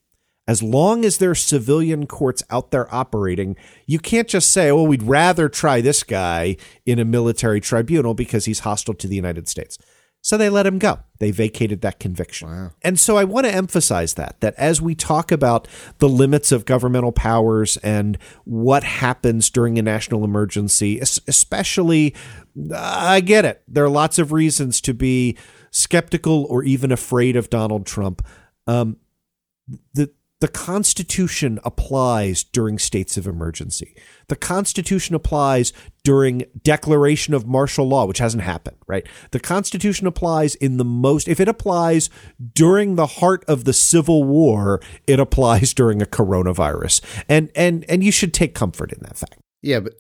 As 0.46 0.62
long 0.62 1.06
as 1.06 1.20
there 1.20 1.32
are 1.32 1.36
civilian 1.36 2.06
courts 2.06 2.44
out 2.50 2.72
there 2.72 2.94
operating, 2.94 3.56
you 3.86 3.98
can't 3.98 4.28
just 4.28 4.52
say, 4.52 4.74
well, 4.74 4.86
we'd 4.86 5.04
rather 5.04 5.48
try 5.48 5.80
this 5.80 6.04
guy 6.04 6.58
in 6.86 7.00
a 7.00 7.06
military 7.06 7.62
tribunal 7.62 8.14
because 8.14 8.44
he's 8.44 8.60
hostile 8.60 8.94
to 8.96 9.08
the 9.08 9.16
United 9.16 9.48
States. 9.48 9.78
So 10.24 10.38
they 10.38 10.50
let 10.50 10.66
him 10.66 10.80
go. 10.80 11.00
They 11.20 11.32
vacated 11.32 11.82
that 11.82 12.00
conviction. 12.00 12.50
Wow. 12.50 12.72
And 12.82 12.98
so 12.98 13.18
I 13.18 13.26
want 13.26 13.46
to 13.46 13.54
emphasize 13.54 14.14
that 14.14 14.40
that 14.40 14.56
as 14.56 14.82
we 14.82 14.96
talk 14.96 15.34
about 15.34 15.68
the 15.98 16.08
limits 16.08 16.54
of 16.54 16.64
governmental 16.64 17.12
powers 17.12 17.76
and 17.78 18.18
what 18.46 18.86
happens 18.86 19.50
during 19.50 19.78
a 19.78 19.82
national 19.82 20.24
emergency, 20.24 21.00
especially 21.00 22.16
uh, 22.72 22.78
I 22.78 23.20
get 23.20 23.44
it. 23.44 23.64
There 23.68 23.84
are 23.84 23.90
lots 23.90 24.18
of 24.18 24.32
reasons 24.32 24.80
to 24.82 24.94
be 24.94 25.38
skeptical 25.74 26.46
or 26.50 26.64
even 26.64 26.92
afraid 26.92 27.36
of 27.36 27.50
Donald 27.50 27.86
Trump. 27.86 28.26
Um, 28.66 28.98
the 29.94 30.12
the 30.44 30.50
Constitution 30.50 31.58
applies 31.64 32.44
during 32.44 32.78
states 32.78 33.16
of 33.16 33.26
emergency. 33.26 33.96
The 34.28 34.36
Constitution 34.36 35.16
applies 35.16 35.72
during 36.04 36.44
declaration 36.62 37.34
of 37.34 37.48
martial 37.48 37.88
law, 37.88 38.06
which 38.06 38.18
hasn't 38.18 38.44
happened, 38.44 38.76
right? 38.86 39.08
The 39.32 39.40
Constitution 39.40 40.06
applies 40.06 40.56
in 40.56 40.76
the 40.76 40.84
most, 40.84 41.30
if 41.30 41.40
it 41.40 41.48
applies 41.48 42.10
during 42.54 42.96
the 42.96 43.06
heart 43.08 43.46
of 43.48 43.64
the 43.64 43.72
Civil 43.72 44.26
War, 44.26 44.82
it 45.08 45.18
applies 45.18 45.74
during 45.74 46.02
a 46.02 46.06
coronavirus. 46.06 47.00
And, 47.30 47.50
and, 47.56 47.86
and 47.88 48.04
you 48.04 48.12
should 48.12 48.34
take 48.34 48.54
comfort 48.54 48.92
in 48.92 49.00
that 49.04 49.16
fact. 49.16 49.40
Yeah, 49.62 49.80
but 49.80 49.94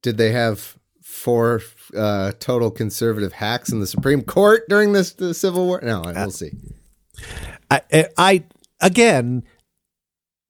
did 0.00 0.16
they 0.16 0.32
have 0.32 0.78
four 1.02 1.60
uh, 1.96 2.32
total 2.38 2.70
conservative 2.70 3.32
hacks 3.32 3.70
in 3.70 3.80
the 3.80 3.86
Supreme 3.86 4.22
Court 4.22 4.68
during 4.68 4.92
this 4.92 5.12
the 5.12 5.34
Civil 5.34 5.66
War? 5.66 5.80
No, 5.82 6.02
we'll 6.04 6.16
uh, 6.16 6.28
see. 6.30 6.52
I, 7.70 8.08
I 8.16 8.44
again, 8.80 9.44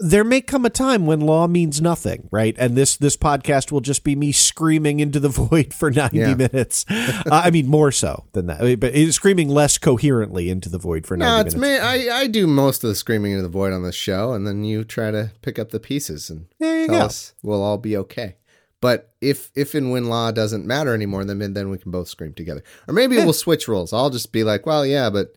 there 0.00 0.24
may 0.24 0.40
come 0.40 0.64
a 0.64 0.70
time 0.70 1.04
when 1.04 1.20
law 1.20 1.46
means 1.46 1.80
nothing, 1.80 2.28
right? 2.30 2.56
And 2.58 2.74
this 2.74 2.96
this 2.96 3.16
podcast 3.16 3.70
will 3.70 3.82
just 3.82 4.02
be 4.02 4.16
me 4.16 4.32
screaming 4.32 4.98
into 4.98 5.20
the 5.20 5.28
void 5.48 5.74
for 5.74 5.90
90 5.90 6.18
yeah. 6.18 6.34
minutes. 6.34 6.86
uh, 6.88 7.22
I 7.30 7.50
mean, 7.50 7.68
more 7.68 7.92
so 7.92 8.24
than 8.32 8.46
that, 8.46 8.80
but 8.80 8.94
screaming 9.12 9.48
less 9.48 9.78
coherently 9.78 10.48
into 10.48 10.68
the 10.68 10.78
void 10.78 11.06
for 11.06 11.16
90 11.16 11.30
no, 11.30 11.40
it's 11.46 11.54
minutes. 11.54 11.82
Me. 11.82 12.10
I, 12.10 12.20
I 12.20 12.26
do 12.26 12.46
most 12.46 12.82
of 12.82 12.88
the 12.88 12.96
screaming 12.96 13.32
into 13.32 13.42
the 13.42 13.48
void 13.48 13.72
on 13.72 13.82
this 13.82 13.94
show, 13.94 14.32
and 14.32 14.46
then 14.46 14.64
you 14.64 14.84
try 14.84 15.10
to 15.10 15.32
pick 15.42 15.58
up 15.58 15.70
the 15.70 15.80
pieces 15.80 16.30
and 16.30 16.46
tell 16.60 16.88
go. 16.88 16.98
us 16.98 17.34
we'll 17.42 17.62
all 17.62 17.78
be 17.78 17.96
okay. 17.98 18.36
But 18.80 19.12
if 19.20 19.50
if 19.54 19.74
and 19.74 19.92
when 19.92 20.06
law 20.06 20.30
doesn't 20.30 20.66
matter 20.66 20.94
anymore, 20.94 21.24
then 21.24 21.52
then 21.52 21.68
we 21.68 21.78
can 21.78 21.90
both 21.90 22.08
scream 22.08 22.32
together. 22.32 22.62
Or 22.88 22.94
maybe 22.94 23.16
yeah. 23.16 23.24
we'll 23.24 23.34
switch 23.34 23.68
roles. 23.68 23.92
I'll 23.92 24.10
just 24.10 24.32
be 24.32 24.42
like, 24.42 24.64
well, 24.64 24.86
yeah, 24.86 25.10
but 25.10 25.34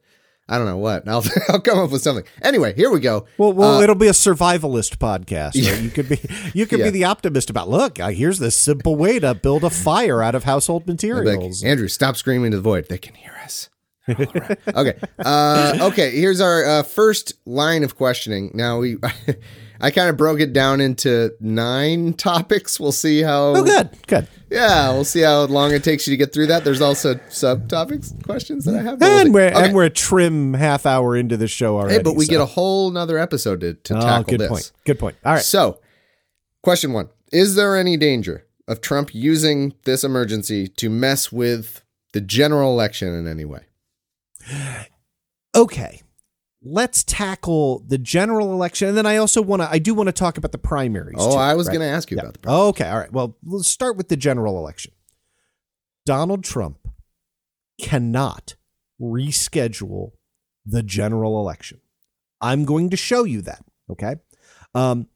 I 0.48 0.58
don't 0.58 0.68
know 0.68 0.78
what. 0.78 1.08
I'll 1.08 1.24
I'll 1.50 1.62
come 1.62 1.80
up 1.80 1.92
with 1.92 2.02
something. 2.02 2.26
Anyway, 2.42 2.74
here 2.74 2.90
we 2.90 3.00
go. 3.00 3.26
Well, 3.38 3.52
well, 3.52 3.78
uh, 3.78 3.82
it'll 3.82 3.96
be 3.96 4.08
a 4.08 4.12
survivalist 4.12 4.98
podcast. 4.98 5.52
Yeah. 5.56 5.76
You 5.76 5.90
could 5.90 6.08
be 6.08 6.20
you 6.54 6.66
could 6.66 6.80
yeah. 6.80 6.86
be 6.86 6.92
the 6.92 7.04
optimist 7.06 7.50
about. 7.50 7.70
Look, 7.70 7.98
here's 7.98 8.40
this 8.40 8.56
simple 8.56 8.96
way 8.96 9.20
to 9.20 9.34
build 9.34 9.64
a 9.64 9.70
fire 9.70 10.24
out 10.24 10.36
of 10.36 10.46
household 10.46 10.88
materials. 10.88 11.64
Like, 11.64 11.70
Andrew, 11.70 11.88
stop 11.88 12.16
screaming 12.16 12.52
to 12.52 12.58
the 12.58 12.64
void. 12.64 12.88
They 12.90 12.98
can 12.98 13.16
hear 13.16 13.34
us. 13.44 13.70
okay. 14.10 15.00
Uh, 15.20 15.78
okay. 15.82 16.12
Here's 16.12 16.42
our 16.42 16.66
uh, 16.66 16.84
first 16.84 17.34
line 17.46 17.84
of 17.84 17.96
questioning. 17.96 18.52
Now 18.54 18.80
we 18.80 18.98
I 19.84 19.92
kind 19.92 20.10
of 20.10 20.16
broke 20.16 20.40
it 20.40 20.54
down 20.54 20.80
into 20.80 21.36
nine 21.42 22.14
topics. 22.18 22.80
We'll 22.80 22.94
see 22.94 23.22
how. 23.22 23.48
Oh, 23.48 23.64
good, 23.66 23.90
good. 24.08 24.28
Yeah, 24.50 24.92
we'll 24.94 25.04
see 25.04 25.20
how 25.20 25.44
long 25.44 25.74
it 25.74 25.84
takes 25.84 26.08
you 26.08 26.12
to 26.12 26.18
get 26.18 26.32
through 26.32 26.48
that. 26.48 26.64
There's 26.64 26.80
also 26.80 27.16
subtopics 27.16 28.24
questions 28.24 28.64
that 28.64 28.76
I 28.76 28.82
have. 28.82 29.02
And 29.02 29.34
we're 29.34 29.50
okay. 29.50 29.66
and 29.66 29.76
we're 29.76 29.84
a 29.84 29.90
trim 29.90 30.54
half 30.54 30.86
hour 30.86 31.18
into 31.18 31.36
the 31.36 31.50
show 31.50 31.78
already. 31.78 31.96
Hey, 31.96 32.02
but 32.02 32.16
we 32.16 32.24
so. 32.26 32.30
get 32.32 32.40
a 32.40 32.46
whole 32.46 32.92
nother 32.92 33.18
episode 33.18 33.60
to, 33.60 33.74
to 33.74 33.98
oh, 33.98 34.00
tackle 34.00 34.24
good 34.24 34.40
this. 34.40 34.50
Point. 34.50 34.72
Good 34.86 35.00
point. 35.00 35.18
All 35.26 35.34
right. 35.34 35.42
So, 35.42 35.82
question 36.62 36.94
one: 36.94 37.10
Is 37.34 37.56
there 37.56 37.76
any 37.76 37.98
danger 37.98 38.46
of 38.70 38.80
Trump 38.80 39.14
using 39.14 39.74
this 39.84 40.06
emergency 40.06 40.70
to 40.70 40.90
mess 40.90 41.30
with 41.30 41.84
the 42.14 42.22
general 42.22 42.72
election 42.72 43.14
in 43.14 43.28
any 43.28 43.44
way? 43.44 43.66
Okay 45.56 46.03
let's 46.64 47.04
tackle 47.04 47.84
the 47.88 47.98
general 47.98 48.54
election 48.54 48.88
and 48.88 48.98
then 48.98 49.06
i 49.06 49.18
also 49.18 49.42
want 49.42 49.62
to 49.62 49.70
i 49.70 49.78
do 49.78 49.94
want 49.94 50.08
to 50.08 50.14
talk 50.14 50.38
about 50.38 50.52
the 50.52 50.58
primaries 50.58 51.18
oh 51.20 51.34
too, 51.34 51.38
i 51.38 51.54
was 51.54 51.68
right? 51.68 51.74
going 51.74 51.88
to 51.88 51.94
ask 51.94 52.10
you 52.10 52.16
yeah. 52.16 52.24
about 52.24 52.34
the 52.34 52.40
primaries. 52.40 52.70
okay 52.70 52.90
all 52.90 53.00
right 53.00 53.12
well 53.12 53.38
let's 53.44 53.68
start 53.68 53.98
with 53.98 54.08
the 54.08 54.16
general 54.16 54.58
election 54.58 54.94
donald 56.06 56.44
trump 56.44 56.88
cannot 57.82 58.56
reschedule 59.02 60.12
the 60.66 60.82
general 60.82 61.40
election 61.40 61.80
i'm 62.40 62.64
going 62.64 62.90
to 62.90 62.98
show 62.98 63.24
you 63.24 63.42
that 63.42 63.64
okay 63.90 64.16
um, 64.76 65.08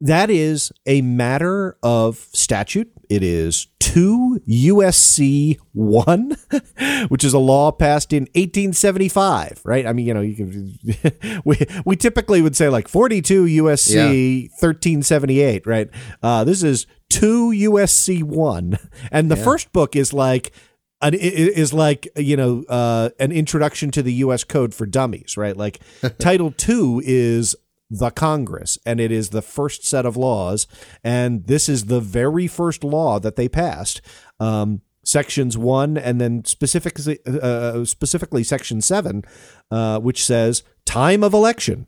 that 0.00 0.30
is 0.30 0.72
a 0.86 1.02
matter 1.02 1.76
of 1.82 2.26
statute. 2.32 2.90
It 3.10 3.24
is 3.24 3.66
2 3.80 4.42
USC 4.48 5.58
1, 5.72 6.36
which 7.08 7.24
is 7.24 7.34
a 7.34 7.38
law 7.38 7.72
passed 7.72 8.12
in 8.12 8.22
1875, 8.34 9.62
right? 9.64 9.84
I 9.84 9.92
mean, 9.92 10.06
you 10.06 10.14
know, 10.14 10.20
you 10.20 10.36
can, 10.36 11.40
we, 11.44 11.58
we 11.84 11.96
typically 11.96 12.40
would 12.40 12.54
say 12.54 12.68
like 12.68 12.86
42 12.86 13.46
USC 13.46 13.94
yeah. 13.94 14.48
1378, 14.60 15.66
right? 15.66 15.90
Uh, 16.22 16.44
this 16.44 16.62
is 16.62 16.86
2 17.08 17.50
USC 17.50 18.22
1. 18.22 18.78
And 19.10 19.28
the 19.28 19.36
yeah. 19.36 19.44
first 19.44 19.72
book 19.72 19.96
is 19.96 20.12
like, 20.12 20.52
an, 21.02 21.14
is 21.14 21.72
like 21.72 22.08
you 22.14 22.36
know 22.36 22.62
uh, 22.68 23.08
an 23.18 23.32
introduction 23.32 23.90
to 23.92 24.02
the 24.02 24.12
U.S. 24.14 24.44
Code 24.44 24.74
for 24.74 24.84
Dummies, 24.84 25.36
right? 25.36 25.56
Like 25.56 25.80
Title 26.18 26.52
Two 26.52 27.00
is 27.04 27.56
the 27.90 28.10
Congress, 28.10 28.78
and 28.86 29.00
it 29.00 29.10
is 29.10 29.30
the 29.30 29.42
first 29.42 29.84
set 29.84 30.06
of 30.06 30.16
laws. 30.16 30.66
And 31.02 31.46
this 31.46 31.68
is 31.68 31.86
the 31.86 32.00
very 32.00 32.46
first 32.46 32.84
law 32.84 33.18
that 33.18 33.36
they 33.36 33.48
passed. 33.48 34.00
Um, 34.38 34.82
sections 35.04 35.58
one, 35.58 35.96
and 35.96 36.20
then 36.20 36.44
specifically, 36.44 37.18
uh, 37.26 37.84
specifically 37.84 38.44
section 38.44 38.80
seven, 38.80 39.24
uh, 39.70 39.98
which 39.98 40.24
says 40.24 40.62
time 40.84 41.24
of 41.24 41.34
election. 41.34 41.86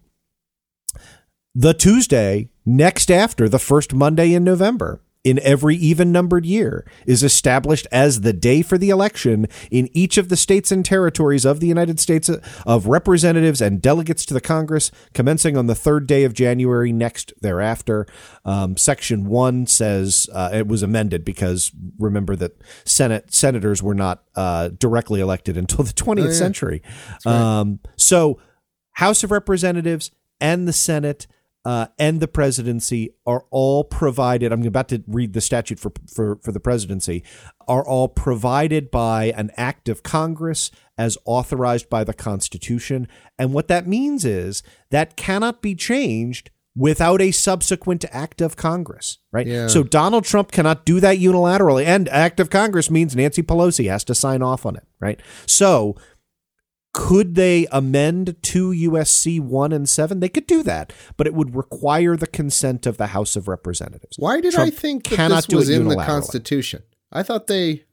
The 1.54 1.74
Tuesday 1.74 2.48
next 2.64 3.10
after 3.10 3.48
the 3.48 3.58
first 3.58 3.94
Monday 3.94 4.32
in 4.32 4.42
November 4.42 5.02
in 5.24 5.38
every 5.40 5.76
even 5.76 6.10
numbered 6.10 6.44
year 6.44 6.84
is 7.06 7.22
established 7.22 7.86
as 7.92 8.22
the 8.22 8.32
day 8.32 8.62
for 8.62 8.76
the 8.76 8.90
election 8.90 9.46
in 9.70 9.88
each 9.92 10.18
of 10.18 10.28
the 10.28 10.36
states 10.36 10.72
and 10.72 10.84
territories 10.84 11.44
of 11.44 11.60
the 11.60 11.66
United 11.66 12.00
States 12.00 12.28
of 12.66 12.86
representatives 12.86 13.60
and 13.60 13.80
delegates 13.80 14.26
to 14.26 14.34
the 14.34 14.40
Congress, 14.40 14.90
commencing 15.14 15.56
on 15.56 15.66
the 15.66 15.74
third 15.74 16.06
day 16.06 16.24
of 16.24 16.34
January 16.34 16.92
next 16.92 17.32
thereafter. 17.40 18.06
Um, 18.44 18.76
section 18.76 19.26
one 19.26 19.66
says 19.66 20.28
uh, 20.32 20.50
it 20.52 20.66
was 20.66 20.82
amended 20.82 21.24
because 21.24 21.70
remember 21.98 22.34
that 22.36 22.60
Senate 22.84 23.32
senators 23.32 23.82
were 23.82 23.94
not 23.94 24.24
uh, 24.34 24.68
directly 24.68 25.20
elected 25.20 25.56
until 25.56 25.84
the 25.84 25.92
20th 25.92 26.22
oh, 26.22 26.26
yeah. 26.26 26.32
century. 26.32 26.82
Right. 27.24 27.34
Um, 27.34 27.80
so, 27.96 28.40
House 28.96 29.24
of 29.24 29.30
Representatives 29.30 30.10
and 30.40 30.68
the 30.68 30.72
Senate 30.72 31.26
uh, 31.64 31.86
and 31.98 32.20
the 32.20 32.28
presidency 32.28 33.14
are 33.26 33.44
all 33.50 33.84
provided. 33.84 34.52
I'm 34.52 34.64
about 34.66 34.88
to 34.88 35.02
read 35.06 35.32
the 35.32 35.40
statute 35.40 35.78
for, 35.78 35.92
for, 36.12 36.38
for 36.42 36.52
the 36.52 36.60
presidency, 36.60 37.22
are 37.68 37.86
all 37.86 38.08
provided 38.08 38.90
by 38.90 39.26
an 39.36 39.50
act 39.56 39.88
of 39.88 40.02
Congress 40.02 40.70
as 40.98 41.16
authorized 41.24 41.88
by 41.88 42.04
the 42.04 42.14
Constitution. 42.14 43.06
And 43.38 43.52
what 43.52 43.68
that 43.68 43.86
means 43.86 44.24
is 44.24 44.62
that 44.90 45.16
cannot 45.16 45.62
be 45.62 45.74
changed 45.74 46.50
without 46.74 47.20
a 47.20 47.30
subsequent 47.30 48.04
act 48.10 48.40
of 48.40 48.56
Congress, 48.56 49.18
right? 49.30 49.46
Yeah. 49.46 49.66
So 49.66 49.82
Donald 49.82 50.24
Trump 50.24 50.50
cannot 50.50 50.86
do 50.86 51.00
that 51.00 51.18
unilaterally. 51.18 51.84
And 51.84 52.08
act 52.08 52.40
of 52.40 52.50
Congress 52.50 52.90
means 52.90 53.14
Nancy 53.14 53.42
Pelosi 53.42 53.90
has 53.90 54.04
to 54.04 54.14
sign 54.14 54.42
off 54.42 54.64
on 54.64 54.76
it, 54.76 54.86
right? 54.98 55.20
So 55.46 55.96
could 56.92 57.34
they 57.36 57.66
amend 57.72 58.36
2 58.42 58.70
USC 58.70 59.40
1 59.40 59.72
and 59.72 59.88
7? 59.88 60.20
They 60.20 60.28
could 60.28 60.46
do 60.46 60.62
that, 60.62 60.92
but 61.16 61.26
it 61.26 61.34
would 61.34 61.56
require 61.56 62.16
the 62.16 62.26
consent 62.26 62.86
of 62.86 62.98
the 62.98 63.08
House 63.08 63.34
of 63.34 63.48
Representatives. 63.48 64.18
Why 64.18 64.40
did 64.40 64.52
Trump 64.52 64.72
I 64.72 64.76
think 64.76 65.08
that 65.08 65.28
this 65.28 65.48
was 65.48 65.70
in 65.70 65.88
the. 65.88 65.96
Constitution? 65.96 66.82
I 67.10 67.22
thought 67.22 67.46
they 67.46 67.84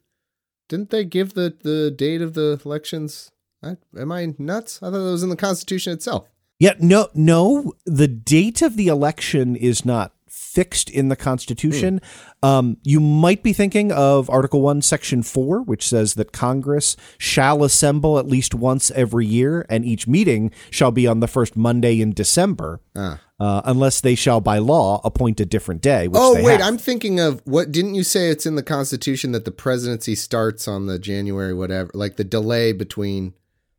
didn't 0.68 0.90
they 0.90 1.04
give 1.04 1.34
the 1.34 1.56
the 1.62 1.92
date 1.92 2.22
of 2.22 2.34
the 2.34 2.60
elections. 2.66 3.32
I, 3.64 3.78
am 3.98 4.12
I 4.12 4.34
nuts? 4.38 4.82
I 4.82 4.90
thought 4.90 5.08
it 5.08 5.12
was 5.12 5.24
in 5.24 5.30
the 5.30 5.36
Constitution 5.36 5.94
itself. 5.94 6.28
Yeah, 6.60 6.74
no, 6.80 7.08
no. 7.14 7.74
The 7.86 8.08
date 8.08 8.62
of 8.62 8.76
the 8.76 8.88
election 8.88 9.56
is 9.56 9.86
not 9.86 10.14
fixed 10.54 10.90
in 10.90 11.10
the 11.10 11.16
Constitution. 11.16 12.02
Um, 12.42 12.78
you 12.84 13.00
might 13.00 13.44
be 13.44 13.54
thinking 13.54 13.92
of 13.92 14.30
Article 14.30 14.62
1, 14.62 14.82
Section 14.82 15.24
4, 15.24 15.62
which 15.62 15.88
says 15.88 16.16
that 16.16 16.32
Congress 16.32 16.96
shall 17.18 17.64
assemble 17.64 18.18
at 18.18 18.26
least 18.28 18.56
once 18.56 18.90
every 18.92 19.26
year, 19.26 19.66
and 19.70 19.86
each 19.86 20.08
meeting 20.08 20.52
shall 20.72 20.92
be 20.92 21.06
on 21.06 21.20
the 21.20 21.28
first 21.28 21.56
Monday 21.56 22.02
in 22.02 22.14
December, 22.14 22.82
Ah. 22.96 23.20
uh, 23.40 23.62
unless 23.66 24.02
they 24.02 24.16
shall 24.16 24.42
by 24.42 24.58
law 24.58 25.00
appoint 25.04 25.40
a 25.40 25.46
different 25.46 25.82
day. 25.82 26.10
Oh 26.14 26.34
wait, 26.36 26.60
have. 26.60 26.62
I'm 26.62 26.78
thinking 26.78 27.20
of 27.20 27.42
what 27.46 27.72
didn't 27.72 27.96
you 27.96 28.04
say 28.04 28.30
it's 28.30 28.46
in 28.46 28.56
the 28.56 28.64
Constitution 28.64 29.32
that 29.34 29.46
the 29.46 29.52
presidency 29.52 30.16
starts 30.16 30.68
on 30.68 30.88
the 30.88 30.98
January 31.00 31.54
whatever, 31.54 31.92
like 31.94 32.16
the 32.18 32.24
delay 32.24 32.72
between 32.74 33.34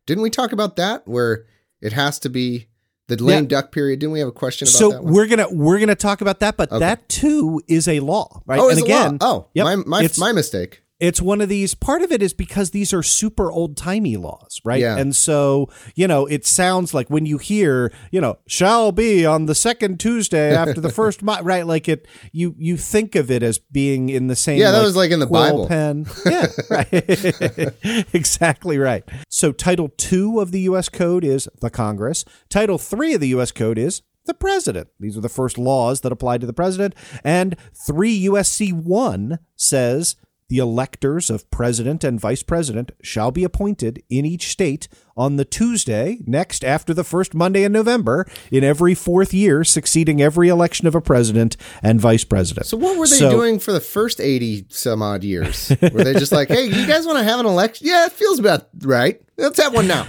Didn't 0.07 0.23
we 0.23 0.29
talk 0.31 0.51
about 0.51 0.77
that 0.77 1.07
where 1.07 1.45
it 1.81 1.93
has 1.93 2.17
to 2.19 2.29
be 2.29 2.67
the 3.07 3.17
lame 3.23 3.43
Yeah. 3.43 3.47
duck 3.49 3.71
period? 3.71 3.99
Didn't 3.99 4.13
we 4.13 4.19
have 4.19 4.27
a 4.29 4.31
question 4.33 4.67
about 4.67 4.77
so 4.77 4.89
that 4.91 4.97
So 4.97 5.01
we're 5.03 5.27
gonna 5.27 5.47
we're 5.51 5.79
gonna 5.79 5.95
talk 5.95 6.21
about 6.21 6.39
that, 6.39 6.57
but 6.57 6.71
Okay. 6.71 6.79
that 6.79 7.07
too 7.09 7.61
is 7.67 7.87
a 7.87 7.99
law, 7.99 8.41
right? 8.45 8.59
Oh, 8.59 8.69
and 8.69 8.77
it's 8.79 8.87
a 8.87 8.89
law. 8.91 8.99
again, 9.05 9.17
Oh, 9.21 9.47
yep, 9.53 9.65
my 9.65 9.75
my 9.75 9.97
it's- 9.99 10.17
my 10.19 10.31
mistake. 10.31 10.80
It's 11.01 11.19
one 11.19 11.41
of 11.41 11.49
these. 11.49 11.73
Part 11.73 12.03
of 12.03 12.11
it 12.11 12.21
is 12.21 12.31
because 12.31 12.69
these 12.69 12.93
are 12.93 13.01
super 13.01 13.51
old 13.51 13.75
timey 13.75 14.17
laws, 14.17 14.61
right? 14.63 14.79
Yeah. 14.79 14.97
And 14.97 15.15
so 15.15 15.67
you 15.95 16.07
know, 16.07 16.27
it 16.27 16.45
sounds 16.45 16.93
like 16.93 17.09
when 17.09 17.25
you 17.25 17.39
hear, 17.39 17.91
you 18.11 18.21
know, 18.21 18.37
shall 18.47 18.91
be 18.91 19.25
on 19.25 19.47
the 19.47 19.55
second 19.55 19.99
Tuesday 19.99 20.55
after 20.55 20.79
the 20.79 20.89
first, 21.01 21.23
mo-, 21.23 21.41
right? 21.41 21.65
Like 21.65 21.89
it, 21.89 22.07
you 22.31 22.53
you 22.59 22.77
think 22.77 23.15
of 23.15 23.31
it 23.31 23.41
as 23.41 23.57
being 23.57 24.09
in 24.09 24.27
the 24.27 24.35
same. 24.35 24.59
Yeah, 24.59 24.69
that 24.69 24.83
was 24.83 24.95
like 24.95 25.09
in 25.09 25.19
the 25.19 25.27
Bible. 25.27 25.67
Pen. 25.67 26.05
Yeah, 26.23 26.47
right. 26.69 26.87
exactly 28.13 28.77
right. 28.77 29.03
So 29.27 29.51
Title 29.51 29.89
Two 29.97 30.39
of 30.39 30.51
the 30.51 30.61
U.S. 30.61 30.87
Code 30.87 31.25
is 31.25 31.49
the 31.61 31.71
Congress. 31.71 32.23
Title 32.47 32.77
Three 32.77 33.15
of 33.15 33.21
the 33.21 33.29
U.S. 33.29 33.51
Code 33.51 33.79
is 33.79 34.03
the 34.25 34.33
president. 34.35 34.89
These 34.99 35.17
are 35.17 35.21
the 35.21 35.29
first 35.29 35.57
laws 35.57 36.01
that 36.01 36.11
apply 36.11 36.37
to 36.37 36.45
the 36.45 36.53
president. 36.53 36.93
And 37.23 37.55
3 37.87 38.25
USC 38.25 38.71
1 38.71 39.39
says 39.55 40.15
the 40.51 40.57
electors 40.57 41.29
of 41.29 41.49
president 41.49 42.03
and 42.03 42.19
vice 42.19 42.43
president 42.43 42.91
shall 43.01 43.31
be 43.31 43.45
appointed 43.45 44.03
in 44.09 44.25
each 44.25 44.49
state 44.49 44.89
on 45.15 45.37
the 45.37 45.45
Tuesday 45.45 46.17
next 46.27 46.65
after 46.65 46.93
the 46.93 47.05
first 47.05 47.33
Monday 47.33 47.63
in 47.63 47.71
November 47.71 48.27
in 48.51 48.61
every 48.61 48.93
fourth 48.93 49.33
year 49.33 49.63
succeeding 49.63 50.21
every 50.21 50.49
election 50.49 50.87
of 50.87 50.93
a 50.93 50.99
president 50.99 51.55
and 51.81 52.01
vice 52.01 52.25
president. 52.25 52.65
So 52.65 52.75
what 52.75 52.97
were 52.97 53.07
they 53.07 53.15
So- 53.15 53.31
doing 53.31 53.59
for 53.59 53.71
the 53.71 53.79
first 53.79 54.19
80 54.19 54.65
some 54.67 55.01
odd 55.01 55.23
years? 55.23 55.69
Were 55.81 56.03
they 56.03 56.13
just 56.15 56.33
like, 56.33 56.49
"Hey, 56.49 56.65
you 56.65 56.85
guys 56.85 57.05
want 57.05 57.17
to 57.19 57.23
have 57.23 57.39
an 57.39 57.45
election? 57.45 57.87
Yeah, 57.87 58.07
it 58.07 58.11
feels 58.11 58.37
about 58.37 58.67
right. 58.81 59.21
Let's 59.37 59.57
have 59.61 59.73
one 59.73 59.87
now." 59.87 60.05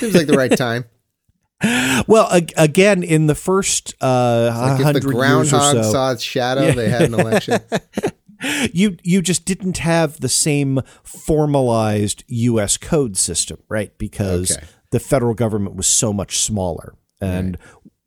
Seems 0.00 0.12
like 0.16 0.26
the 0.26 0.36
right 0.36 0.56
time. 0.58 0.86
Well, 2.08 2.28
ag- 2.32 2.52
again, 2.56 3.04
in 3.04 3.28
the 3.28 3.34
first 3.36 3.94
uh, 4.00 4.50
Like 4.52 4.80
if 4.80 4.84
hundred 4.86 5.02
the 5.04 5.06
years 5.06 5.14
or 5.14 5.18
groundhog 5.18 5.84
so, 5.84 5.92
saw 5.92 6.10
its 6.12 6.22
shadow, 6.22 6.72
they 6.72 6.88
had 6.90 7.02
an 7.02 7.14
election. 7.20 7.60
You 8.72 8.96
you 9.02 9.22
just 9.22 9.44
didn't 9.44 9.78
have 9.78 10.20
the 10.20 10.28
same 10.28 10.80
formalized 11.02 12.24
U.S. 12.28 12.76
code 12.76 13.16
system, 13.16 13.58
right? 13.68 13.96
Because 13.98 14.56
Okay. 14.56 14.66
the 14.92 15.00
federal 15.00 15.34
government 15.34 15.76
was 15.76 15.86
so 15.86 16.12
much 16.12 16.38
smaller, 16.38 16.94
and 17.20 17.56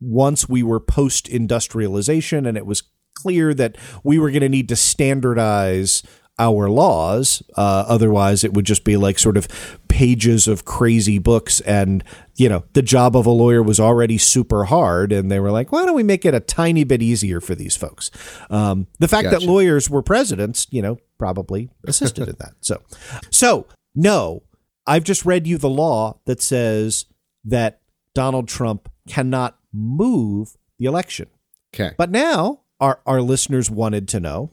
once 0.00 0.48
we 0.48 0.62
were 0.62 0.80
post 0.80 1.28
industrialization, 1.28 2.46
and 2.46 2.56
it 2.56 2.64
was 2.66 2.82
clear 3.14 3.52
that 3.52 3.76
we 4.02 4.18
were 4.18 4.30
going 4.30 4.40
to 4.40 4.48
need 4.48 4.68
to 4.68 4.76
standardize 4.76 6.02
our 6.40 6.70
laws. 6.70 7.42
Uh, 7.56 7.84
otherwise, 7.86 8.42
it 8.42 8.54
would 8.54 8.64
just 8.64 8.82
be 8.82 8.96
like 8.96 9.18
sort 9.18 9.36
of 9.36 9.46
pages 9.88 10.48
of 10.48 10.64
crazy 10.64 11.18
books. 11.18 11.60
And, 11.60 12.02
you 12.36 12.48
know, 12.48 12.64
the 12.72 12.80
job 12.80 13.14
of 13.14 13.26
a 13.26 13.30
lawyer 13.30 13.62
was 13.62 13.78
already 13.78 14.16
super 14.16 14.64
hard. 14.64 15.12
And 15.12 15.30
they 15.30 15.38
were 15.38 15.50
like, 15.50 15.70
why 15.70 15.84
don't 15.84 15.94
we 15.94 16.02
make 16.02 16.24
it 16.24 16.34
a 16.34 16.40
tiny 16.40 16.82
bit 16.82 17.02
easier 17.02 17.42
for 17.42 17.54
these 17.54 17.76
folks? 17.76 18.10
Um, 18.48 18.86
the 18.98 19.06
fact 19.06 19.30
that 19.30 19.42
lawyers 19.42 19.90
were 19.90 20.02
presidents, 20.02 20.66
you 20.70 20.80
know, 20.80 20.98
probably 21.18 21.68
assisted 21.86 22.26
in 22.28 22.36
that. 22.38 22.54
So, 22.62 22.82
so 23.30 23.66
no, 23.94 24.42
I've 24.86 25.04
just 25.04 25.26
read 25.26 25.46
you 25.46 25.58
the 25.58 25.68
law 25.68 26.20
that 26.24 26.40
says 26.40 27.04
that 27.44 27.82
Donald 28.14 28.48
Trump 28.48 28.90
cannot 29.06 29.58
move 29.74 30.56
the 30.78 30.86
election. 30.86 31.28
Okay. 31.74 31.94
But 31.98 32.10
now 32.10 32.62
our, 32.80 33.00
our 33.04 33.20
listeners 33.20 33.70
wanted 33.70 34.08
to 34.08 34.20
know 34.20 34.52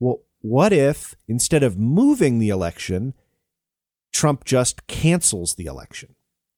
well, 0.00 0.20
what 0.44 0.74
if 0.74 1.14
instead 1.26 1.62
of 1.62 1.78
moving 1.78 2.38
the 2.38 2.50
election, 2.50 3.14
Trump 4.12 4.44
just 4.44 4.86
cancels 4.86 5.54
the 5.54 5.64
election? 5.64 6.14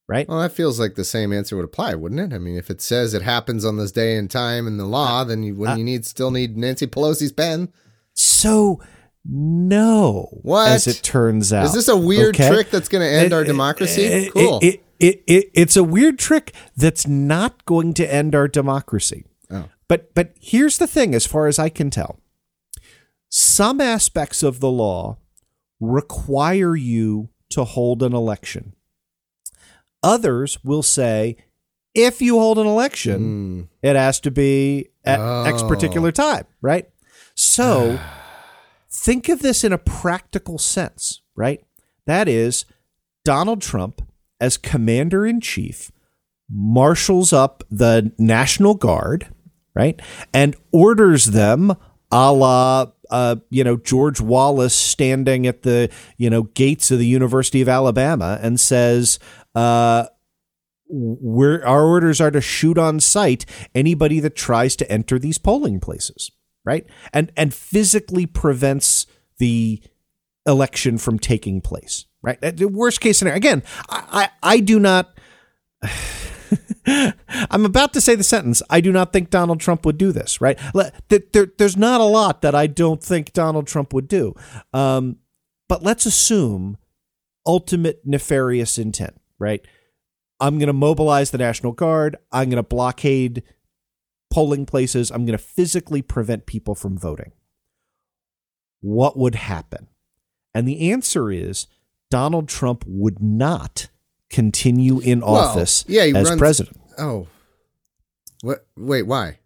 Right? 0.08 0.28
Well, 0.28 0.40
that 0.40 0.50
feels 0.52 0.80
like 0.80 0.96
the 0.96 1.04
same 1.04 1.32
answer 1.32 1.54
would 1.54 1.64
apply, 1.64 1.94
wouldn't 1.94 2.20
it? 2.20 2.34
I 2.34 2.38
mean, 2.38 2.56
if 2.56 2.68
it 2.68 2.80
says 2.80 3.14
it 3.14 3.22
happens 3.22 3.64
on 3.64 3.76
this 3.76 3.92
day 3.92 4.16
and 4.16 4.28
time 4.28 4.66
in 4.66 4.76
the 4.76 4.86
law, 4.86 5.20
uh, 5.20 5.24
then 5.24 5.44
you 5.44 5.54
when 5.54 5.70
uh, 5.70 5.76
you 5.76 5.84
need 5.84 6.04
still 6.04 6.32
need 6.32 6.56
Nancy 6.56 6.88
Pelosi's 6.88 7.30
pen. 7.30 7.72
So, 8.12 8.80
no. 9.24 10.28
What? 10.42 10.68
As 10.72 10.88
it 10.88 11.02
turns 11.04 11.52
out. 11.52 11.66
Is 11.66 11.72
this 11.74 11.88
a 11.88 11.96
weird 11.96 12.34
Okay? 12.34 12.48
trick 12.48 12.70
that's 12.70 12.88
going 12.88 13.02
to 13.02 13.08
end 13.08 13.26
It- 13.26 13.32
our 13.32 13.42
uh, 13.42 13.44
democracy? 13.44 14.06
Uh, 14.06 14.16
it- 14.18 14.32
cool. 14.32 14.58
It, 14.62 14.82
it, 14.98 15.22
it, 15.28 15.50
it's 15.54 15.76
a 15.76 15.84
weird 15.84 16.18
trick 16.18 16.54
that's 16.76 17.06
not 17.06 17.64
going 17.66 17.92
to 17.94 18.12
end 18.12 18.34
our 18.34 18.48
democracy. 18.48 19.24
Oh. 19.50 19.68
But 19.88 20.14
but 20.14 20.34
here's 20.40 20.78
the 20.78 20.86
thing, 20.88 21.14
as 21.14 21.26
far 21.26 21.46
as 21.46 21.58
I 21.58 21.68
can 21.68 21.90
tell, 21.90 22.18
some 23.28 23.80
aspects 23.80 24.42
of 24.42 24.60
the 24.60 24.70
law 24.70 25.18
require 25.80 26.76
you 26.76 27.28
to 27.50 27.64
hold 27.64 28.02
an 28.02 28.14
election. 28.14 28.74
Others 30.02 30.62
will 30.64 30.82
say, 30.82 31.36
if 31.94 32.20
you 32.20 32.38
hold 32.38 32.58
an 32.58 32.66
election, 32.66 33.18
hmm. 33.18 33.62
it 33.82 33.96
has 33.96 34.20
to 34.20 34.30
be 34.30 34.88
at 35.04 35.20
X 35.46 35.62
Oh. 35.62 35.68
particular 35.68 36.12
time, 36.12 36.44
right? 36.60 36.88
So 37.34 37.98
think 38.90 39.28
of 39.28 39.40
this 39.40 39.64
in 39.64 39.72
a 39.72 39.78
practical 39.78 40.58
sense, 40.58 41.22
right? 41.34 41.64
That 42.06 42.28
is, 42.28 42.66
Donald 43.24 43.60
Trump, 43.62 44.02
as 44.40 44.56
commander 44.56 45.26
in 45.26 45.40
chief, 45.40 45.90
marshals 46.50 47.32
up 47.32 47.64
the 47.70 48.12
National 48.18 48.74
Guard, 48.74 49.28
right? 49.74 50.00
And 50.32 50.54
orders 50.72 51.26
them 51.26 51.76
a 52.10 52.32
la, 52.32 52.92
uh, 53.10 53.36
you 53.50 53.64
know, 53.64 53.76
George 53.76 54.20
Wallace 54.20 54.74
standing 54.74 55.46
at 55.46 55.62
the, 55.62 55.90
you 56.16 56.30
know, 56.30 56.44
gates 56.44 56.90
of 56.90 56.98
the 56.98 57.06
University 57.06 57.60
of 57.60 57.68
Alabama 57.68 58.38
and 58.42 58.58
says, 58.58 59.18
uh, 59.54 60.06
we're, 60.88 61.64
our 61.64 61.84
orders 61.84 62.20
are 62.20 62.30
to 62.30 62.40
shoot 62.40 62.78
on 62.78 63.00
sight 63.00 63.44
anybody 63.74 64.20
that 64.20 64.36
tries 64.36 64.76
to 64.76 64.90
enter 64.90 65.18
these 65.18 65.38
polling 65.38 65.80
places, 65.80 66.30
right? 66.64 66.86
And 67.12 67.32
and 67.36 67.52
physically 67.52 68.26
prevents 68.26 69.06
the 69.38 69.82
election 70.46 70.98
from 70.98 71.18
taking 71.18 71.60
place, 71.60 72.04
right? 72.22 72.40
The 72.40 72.66
worst 72.66 73.00
case 73.00 73.18
scenario. 73.18 73.36
Again, 73.36 73.62
I 73.88 74.28
I, 74.42 74.54
I 74.54 74.60
do 74.60 74.78
not. 74.78 75.18
I'm 77.50 77.64
about 77.64 77.92
to 77.94 78.00
say 78.00 78.14
the 78.14 78.24
sentence. 78.24 78.62
I 78.70 78.80
do 78.80 78.92
not 78.92 79.12
think 79.12 79.30
Donald 79.30 79.60
Trump 79.60 79.84
would 79.84 79.98
do 79.98 80.12
this, 80.12 80.40
right? 80.40 80.58
There, 81.08 81.46
there's 81.58 81.76
not 81.76 82.00
a 82.00 82.04
lot 82.04 82.42
that 82.42 82.54
I 82.54 82.66
don't 82.66 83.02
think 83.02 83.32
Donald 83.32 83.66
Trump 83.66 83.92
would 83.92 84.08
do. 84.08 84.34
Um, 84.72 85.16
but 85.68 85.82
let's 85.82 86.06
assume 86.06 86.78
ultimate 87.46 88.00
nefarious 88.04 88.78
intent, 88.78 89.20
right? 89.38 89.64
I'm 90.40 90.58
going 90.58 90.66
to 90.66 90.72
mobilize 90.72 91.30
the 91.30 91.38
National 91.38 91.72
Guard. 91.72 92.16
I'm 92.30 92.50
going 92.50 92.56
to 92.56 92.62
blockade 92.62 93.42
polling 94.30 94.66
places. 94.66 95.10
I'm 95.10 95.24
going 95.24 95.38
to 95.38 95.42
physically 95.42 96.02
prevent 96.02 96.46
people 96.46 96.74
from 96.74 96.98
voting. 96.98 97.32
What 98.80 99.16
would 99.16 99.34
happen? 99.34 99.88
And 100.54 100.68
the 100.68 100.90
answer 100.90 101.30
is 101.30 101.66
Donald 102.10 102.48
Trump 102.48 102.84
would 102.86 103.20
not 103.20 103.88
continue 104.36 104.98
in 105.00 105.20
Well, 105.20 105.34
office 105.36 105.84
yeah, 105.88 106.04
he 106.04 106.14
as 106.14 106.28
runs- 106.28 106.38
president. 106.38 106.76
Oh. 106.98 107.26
What? 108.42 108.66
Wait, 108.76 109.04
why? 109.06 109.38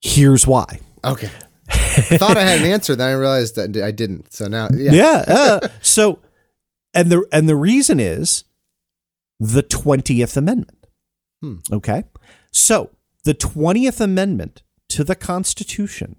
Here's 0.00 0.46
why. 0.46 0.80
Okay. 1.04 1.30
I 1.68 2.16
thought 2.18 2.36
I 2.36 2.42
had 2.42 2.60
an 2.60 2.66
answer, 2.66 2.96
then 2.96 3.08
I 3.08 3.12
realized 3.12 3.56
that 3.56 3.76
I 3.76 3.90
didn't. 3.90 4.32
So 4.32 4.46
now, 4.46 4.68
yeah. 4.72 4.92
Yeah. 4.92 5.24
uh, 5.28 5.68
so, 5.82 6.20
and 6.94 7.10
the 7.10 7.26
and 7.32 7.48
the 7.48 7.56
reason 7.56 8.00
is 8.00 8.44
the 9.38 9.62
Twentieth 9.62 10.36
Amendment. 10.36 10.86
Hmm. 11.42 11.56
Okay. 11.72 12.04
So 12.52 12.90
the 13.24 13.34
Twentieth 13.34 14.00
Amendment 14.00 14.62
to 14.90 15.04
the 15.04 15.14
Constitution 15.16 16.16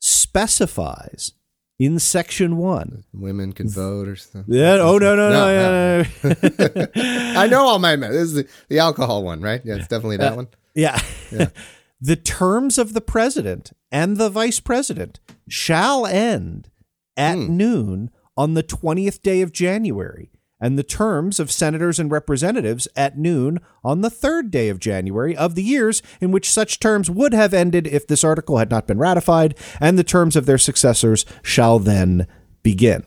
specifies 0.00 1.32
in 1.78 1.98
Section 1.98 2.56
One 2.56 3.04
women 3.12 3.52
can 3.52 3.68
vote 3.68 4.08
or 4.08 4.16
something. 4.16 4.52
Yeah. 4.54 4.78
Oh 4.80 4.98
no 4.98 5.14
no 5.14 5.30
no. 5.30 6.02
no, 6.02 6.08
no, 6.24 6.86
I 7.40 7.46
know 7.46 7.66
all 7.66 7.78
my. 7.78 7.96
Men. 7.96 8.10
This 8.12 8.22
is 8.22 8.34
the, 8.34 8.48
the 8.68 8.78
alcohol 8.80 9.22
one, 9.24 9.40
right? 9.40 9.60
Yeah, 9.64 9.76
it's 9.76 9.88
definitely 9.88 10.16
that 10.18 10.32
Uh, 10.32 10.36
one. 10.36 10.48
Yeah. 10.74 11.00
Yeah. 11.30 11.48
the 12.00 12.16
terms 12.16 12.78
of 12.78 12.92
the 12.92 13.00
president 13.00 13.72
and 13.92 14.16
the 14.16 14.28
vice 14.30 14.60
president 14.60 15.20
shall 15.48 16.04
end 16.06 16.68
at 17.16 17.36
noon 17.38 18.10
on 18.36 18.54
the 18.54 18.62
20th 18.62 19.20
day 19.22 19.40
of 19.40 19.50
January, 19.52 20.30
and 20.60 20.78
the 20.78 20.82
terms 20.82 21.38
of 21.38 21.50
senators 21.50 21.98
and 21.98 22.10
representatives 22.10 22.88
at 22.96 23.16
noon 23.16 23.60
on 23.84 24.00
the 24.00 24.10
third 24.10 24.50
day 24.50 24.68
of 24.68 24.80
January 24.80 25.36
of 25.36 25.54
the 25.54 25.62
years 25.62 26.02
in 26.20 26.30
which 26.30 26.50
such 26.50 26.80
terms 26.80 27.08
would 27.10 27.32
have 27.32 27.54
ended 27.54 27.86
if 27.86 28.06
this 28.06 28.24
article 28.24 28.58
had 28.58 28.70
not 28.70 28.86
been 28.86 28.98
ratified, 28.98 29.56
and 29.80 29.98
the 29.98 30.04
terms 30.04 30.36
of 30.36 30.46
their 30.46 30.58
successors 30.58 31.24
shall 31.42 31.78
then 31.78 32.26
begin. 32.62 33.04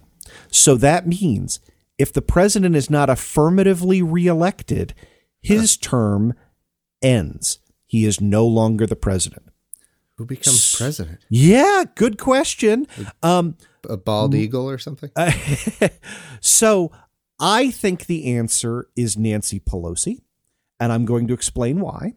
So 0.49 0.75
that 0.75 1.07
means 1.07 1.59
if 1.97 2.11
the 2.13 2.21
president 2.21 2.75
is 2.75 2.89
not 2.89 3.09
affirmatively 3.09 4.01
reelected, 4.01 4.93
his 5.41 5.77
term 5.77 6.33
ends. 7.01 7.59
He 7.85 8.05
is 8.05 8.21
no 8.21 8.45
longer 8.47 8.87
the 8.87 8.95
president. 8.95 9.43
Who 10.17 10.25
becomes 10.25 10.75
president? 10.75 11.19
Yeah, 11.29 11.83
good 11.95 12.17
question. 12.17 12.87
Um, 13.23 13.57
A 13.89 13.97
bald 13.97 14.35
eagle 14.35 14.69
or 14.69 14.77
something? 14.77 15.09
so 16.41 16.91
I 17.41 17.71
think 17.71 18.05
the 18.05 18.35
answer 18.35 18.87
is 18.95 19.17
Nancy 19.17 19.59
Pelosi, 19.59 20.19
and 20.79 20.93
I'm 20.93 21.05
going 21.05 21.27
to 21.27 21.33
explain 21.33 21.79
why. 21.79 22.13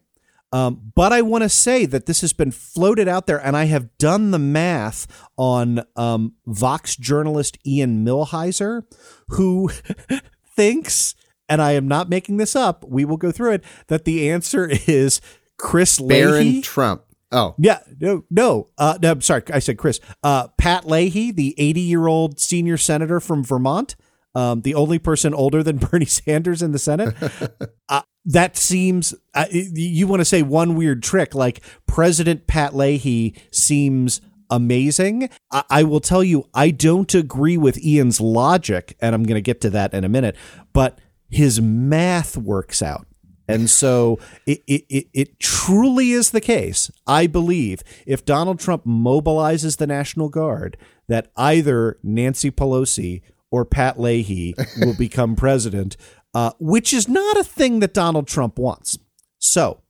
Um, 0.51 0.93
but 0.95 1.11
I 1.11 1.21
want 1.21 1.43
to 1.43 1.49
say 1.49 1.85
that 1.87 2.05
this 2.05 2.21
has 2.21 2.31
been 2.31 2.51
floated 2.51 3.07
out 3.07 3.27
there, 3.27 3.43
and 3.45 3.57
I 3.57 3.65
have 3.65 3.97
done 3.97 4.31
the 4.31 4.39
math 4.39 5.07
on 5.35 5.83
um, 5.95 6.35
Vox 6.45 6.95
journalist 6.95 7.57
Ian 7.65 8.05
Millhiser, 8.05 8.83
who 9.29 9.71
thinks, 10.55 11.15
and 11.49 11.61
I 11.61 11.73
am 11.73 11.87
not 11.87 12.07
making 12.07 12.37
this 12.37 12.55
up, 12.55 12.85
we 12.87 13.03
will 13.03 13.17
go 13.17 13.31
through 13.31 13.53
it, 13.53 13.63
that 13.87 14.05
the 14.05 14.29
answer 14.29 14.69
is 14.87 15.19
Chris 15.57 15.99
Barron 15.99 16.45
Leahy. 16.45 16.61
Trump. 16.61 17.03
Oh, 17.31 17.55
Yeah, 17.57 17.79
no, 17.99 18.23
no, 18.29 18.69
uh, 18.77 18.97
no. 19.01 19.11
I'm 19.11 19.21
sorry, 19.21 19.41
I 19.51 19.59
said 19.59 19.77
Chris. 19.77 19.99
Uh, 20.23 20.47
Pat 20.57 20.87
Leahy, 20.87 21.31
the 21.31 21.55
80 21.57 21.81
year 21.81 22.07
old 22.07 22.39
senior 22.39 22.77
senator 22.77 23.19
from 23.19 23.43
Vermont, 23.43 23.95
um, 24.35 24.61
the 24.61 24.75
only 24.75 24.99
person 24.99 25.33
older 25.33 25.63
than 25.63 25.77
Bernie 25.91 26.05
Sanders 26.05 26.61
in 26.61 26.71
the 26.71 26.79
Senate. 26.79 27.15
uh, 27.89 28.01
that 28.25 28.57
seems 28.57 29.15
uh, 29.33 29.45
you 29.51 30.07
want 30.07 30.19
to 30.19 30.25
say 30.25 30.41
one 30.41 30.75
weird 30.75 31.01
trick 31.01 31.33
like 31.33 31.61
President 31.87 32.47
Pat 32.47 32.75
Leahy 32.75 33.35
seems 33.51 34.21
amazing. 34.49 35.29
I, 35.51 35.63
I 35.69 35.83
will 35.83 35.99
tell 35.99 36.23
you, 36.23 36.49
I 36.53 36.71
don't 36.71 37.13
agree 37.13 37.57
with 37.57 37.83
Ian's 37.83 38.19
logic, 38.19 38.97
and 38.99 39.15
I'm 39.15 39.23
going 39.23 39.35
to 39.35 39.41
get 39.41 39.61
to 39.61 39.69
that 39.71 39.93
in 39.93 40.03
a 40.03 40.09
minute. 40.09 40.35
But 40.73 40.99
his 41.29 41.61
math 41.61 42.37
works 42.37 42.81
out. 42.81 43.07
And 43.47 43.69
so 43.69 44.19
it, 44.45 44.63
it, 44.67 44.85
it, 44.89 45.07
it 45.13 45.39
truly 45.39 46.11
is 46.11 46.31
the 46.31 46.41
case, 46.41 46.91
I 47.05 47.27
believe, 47.27 47.83
if 48.05 48.25
Donald 48.25 48.59
Trump 48.59 48.85
mobilizes 48.85 49.77
the 49.77 49.87
National 49.87 50.29
Guard, 50.29 50.77
that 51.07 51.31
either 51.37 51.99
Nancy 52.01 52.49
Pelosi 52.49 53.21
or 53.55 53.63
Pat 53.63 53.97
Leahy 53.97 54.53
will 54.81 54.93
become 54.97 55.37
president, 55.37 55.95
uh, 56.33 56.51
which 56.59 56.93
is 56.93 57.07
not 57.07 57.37
a 57.37 57.43
thing 57.43 57.79
that 57.79 57.93
Donald 57.93 58.27
Trump 58.27 58.59
wants. 58.59 58.99
So, 59.39 59.81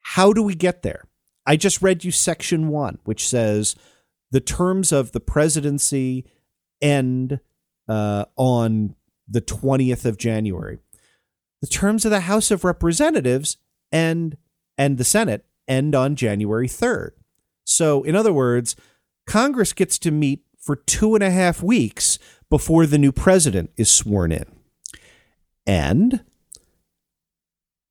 how 0.00 0.32
do 0.32 0.42
we 0.42 0.56
get 0.56 0.82
there? 0.82 1.04
I 1.46 1.54
just 1.54 1.80
read 1.80 2.02
you 2.02 2.10
section 2.10 2.66
one, 2.66 2.98
which 3.04 3.28
says 3.28 3.76
the 4.32 4.40
terms 4.40 4.90
of 4.90 5.12
the 5.12 5.20
presidency 5.20 6.26
end 6.82 7.38
uh, 7.88 8.24
on 8.34 8.96
the 9.28 9.40
20th 9.40 10.04
of 10.04 10.18
January 10.18 10.78
the 11.60 11.68
terms 11.68 12.04
of 12.04 12.10
the 12.10 12.20
House 12.20 12.50
of 12.50 12.64
Representatives 12.64 13.58
and 13.92 14.36
and 14.76 14.98
the 14.98 15.04
Senate 15.04 15.46
end 15.68 15.94
on 15.94 16.16
January 16.16 16.68
3rd. 16.68 17.10
So, 17.64 18.02
in 18.02 18.14
other 18.14 18.32
words, 18.32 18.76
Congress 19.26 19.72
gets 19.72 19.98
to 20.00 20.10
meet 20.10 20.42
for 20.66 20.76
two 20.76 21.14
and 21.14 21.22
a 21.22 21.30
half 21.30 21.62
weeks 21.62 22.18
before 22.50 22.86
the 22.86 22.98
new 22.98 23.12
president 23.12 23.70
is 23.76 23.90
sworn 23.90 24.32
in. 24.32 24.44
And 25.66 26.24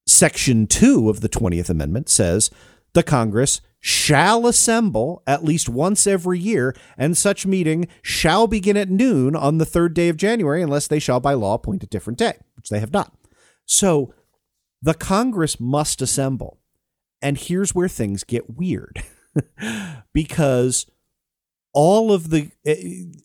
Section 0.08 0.68
2 0.68 1.10
of 1.10 1.22
the 1.22 1.30
20th 1.30 1.70
Amendment 1.70 2.10
says 2.10 2.50
the 2.94 3.04
Congress 3.04 3.62
shall 3.80 4.48
assemble 4.48 5.22
at 5.28 5.44
least 5.44 5.70
once 5.70 6.08
every 6.08 6.40
year, 6.40 6.76
and 6.98 7.16
such 7.16 7.46
meeting 7.46 7.88
shall 8.02 8.48
begin 8.48 8.78
at 8.78 8.90
noon 8.90 9.36
on 9.36 9.58
the 9.58 9.66
third 9.66 9.94
day 9.94 10.10
of 10.10 10.18
January, 10.18 10.62
unless 10.62 10.88
they 10.88 11.00
shall 11.00 11.20
by 11.20 11.34
law 11.34 11.54
appoint 11.54 11.84
a 11.84 11.88
different 11.88 12.18
day, 12.18 12.34
which 12.56 12.70
they 12.70 12.80
have 12.80 12.94
not. 12.94 13.14
So 13.66 14.14
the 14.82 14.94
Congress 14.94 15.60
must 15.60 16.02
assemble. 16.02 16.60
And 17.22 17.38
here's 17.38 17.76
where 17.76 17.88
things 17.88 18.24
get 18.24 18.58
weird 18.58 19.04
because 20.14 20.86
all 21.76 22.12
of 22.12 22.30
the 22.32 22.50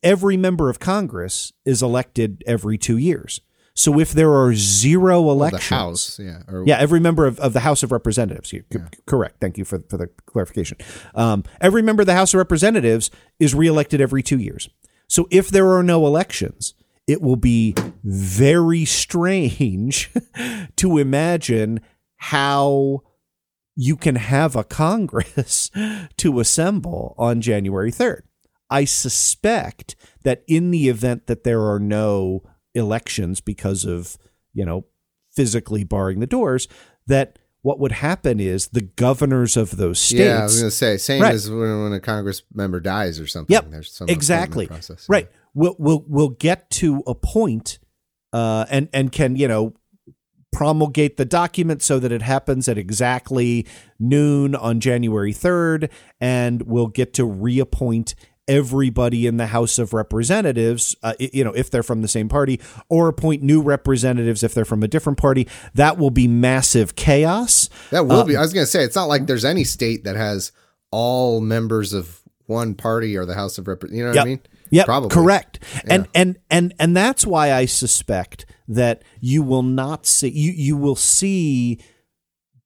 every 0.02 0.36
member 0.36 0.68
of 0.68 0.78
Congress 0.78 1.52
is 1.64 1.82
elected 1.82 2.42
every 2.46 2.76
2 2.76 2.96
years. 2.98 3.40
So 3.74 3.98
if 3.98 4.12
there 4.12 4.34
are 4.34 4.52
zero 4.54 5.30
elections, 5.30 5.68
the 5.68 5.74
House, 5.74 6.18
yeah, 6.18 6.42
or- 6.48 6.64
yeah, 6.66 6.76
every 6.78 7.00
member 7.00 7.26
of, 7.26 7.38
of 7.40 7.52
the 7.54 7.60
House 7.60 7.82
of 7.82 7.92
Representatives. 7.92 8.52
You, 8.52 8.64
c- 8.70 8.80
Correct. 9.06 9.36
Thank 9.40 9.56
you 9.56 9.64
for, 9.64 9.78
for 9.88 9.96
the 9.96 10.08
clarification. 10.26 10.76
Um, 11.14 11.44
every 11.60 11.80
member 11.80 12.02
of 12.02 12.06
the 12.06 12.14
House 12.14 12.34
of 12.34 12.38
Representatives 12.38 13.10
is 13.38 13.54
reelected 13.54 14.00
every 14.00 14.22
two 14.22 14.38
years. 14.38 14.68
So 15.08 15.28
if 15.30 15.48
there 15.48 15.68
are 15.70 15.82
no 15.84 16.06
elections, 16.06 16.74
it 17.06 17.22
will 17.22 17.36
be 17.36 17.74
very 18.04 18.84
strange 18.84 20.10
to 20.76 20.98
imagine 20.98 21.80
how 22.16 23.02
you 23.76 23.96
can 23.96 24.16
have 24.16 24.56
a 24.56 24.64
Congress 24.64 25.70
to 26.18 26.40
assemble 26.40 27.14
on 27.16 27.40
January 27.40 27.90
3rd. 27.92 28.22
I 28.70 28.84
suspect 28.84 29.96
that 30.22 30.42
in 30.46 30.70
the 30.70 30.88
event 30.88 31.26
that 31.26 31.44
there 31.44 31.62
are 31.70 31.78
no 31.80 32.42
elections 32.74 33.40
because 33.40 33.84
of, 33.84 34.16
you 34.52 34.64
know, 34.64 34.84
physically 35.34 35.84
barring 35.84 36.20
the 36.20 36.26
doors, 36.26 36.68
that 37.06 37.38
what 37.62 37.78
would 37.78 37.92
happen 37.92 38.40
is 38.40 38.68
the 38.68 38.80
governors 38.80 39.56
of 39.56 39.76
those 39.76 39.98
states. 39.98 40.20
Yeah, 40.20 40.40
I 40.40 40.42
was 40.44 40.58
going 40.58 40.70
to 40.70 40.76
say 40.76 40.96
same 40.96 41.20
Right. 41.22 41.34
as 41.34 41.50
when, 41.50 41.82
when 41.82 41.92
a 41.92 42.00
Congress 42.00 42.42
member 42.54 42.80
dies 42.80 43.20
or 43.20 43.26
something. 43.26 43.52
Yep, 43.52 43.70
There's 43.70 43.92
some 43.92 44.08
exactly. 44.08 44.66
Process. 44.66 45.06
Right. 45.08 45.28
We'll 45.52 45.76
we'll 45.78 46.04
we'll 46.06 46.28
get 46.28 46.70
to 46.70 47.02
a 47.06 47.14
point, 47.14 47.80
uh, 48.32 48.66
and 48.70 48.88
and 48.92 49.10
can 49.10 49.36
you 49.36 49.48
know 49.48 49.74
promulgate 50.52 51.16
the 51.16 51.24
document 51.24 51.82
so 51.82 51.98
that 51.98 52.10
it 52.10 52.22
happens 52.22 52.68
at 52.68 52.76
exactly 52.78 53.66
noon 53.98 54.54
on 54.54 54.80
January 54.80 55.32
third, 55.32 55.90
and 56.20 56.62
we'll 56.62 56.86
get 56.88 57.12
to 57.14 57.24
reappoint 57.24 58.14
everybody 58.50 59.26
in 59.26 59.36
the 59.36 59.46
House 59.46 59.78
of 59.78 59.92
Representatives, 59.94 60.96
uh, 61.02 61.14
you 61.18 61.44
know, 61.44 61.52
if 61.52 61.70
they're 61.70 61.82
from 61.84 62.02
the 62.02 62.08
same 62.08 62.28
party, 62.28 62.60
or 62.88 63.08
appoint 63.08 63.42
new 63.42 63.62
representatives 63.62 64.42
if 64.42 64.52
they're 64.54 64.64
from 64.64 64.82
a 64.82 64.88
different 64.88 65.18
party. 65.18 65.46
That 65.74 65.96
will 65.98 66.10
be 66.10 66.26
massive 66.26 66.96
chaos. 66.96 67.68
That 67.90 68.06
will 68.06 68.20
Uh, 68.20 68.24
be. 68.24 68.36
I 68.36 68.40
was 68.40 68.52
going 68.52 68.64
to 68.66 68.70
say 68.70 68.82
it's 68.82 68.96
not 68.96 69.04
like 69.08 69.26
there's 69.26 69.44
any 69.44 69.64
state 69.64 70.04
that 70.04 70.16
has 70.16 70.50
all 70.90 71.40
members 71.40 71.92
of 71.92 72.20
one 72.46 72.74
party 72.74 73.16
or 73.16 73.24
the 73.24 73.34
House 73.34 73.56
of 73.58 73.68
Representatives. 73.68 73.96
You 73.98 74.04
know 74.04 74.10
what 74.10 74.16
Yep. 74.16 74.24
I 74.24 74.28
mean? 74.28 74.40
Yep, 74.72 74.86
Probably. 74.86 75.08
correct. 75.10 75.58
And 75.88 76.08
and 76.14 76.38
and 76.50 76.74
and 76.78 76.96
that's 76.96 77.26
why 77.26 77.52
I 77.52 77.66
suspect 77.66 78.46
that 78.68 79.02
you 79.20 79.42
will 79.42 79.62
not 79.64 80.06
see 80.06 80.28
you 80.28 80.52
you 80.52 80.76
will 80.76 80.94
see 80.96 81.78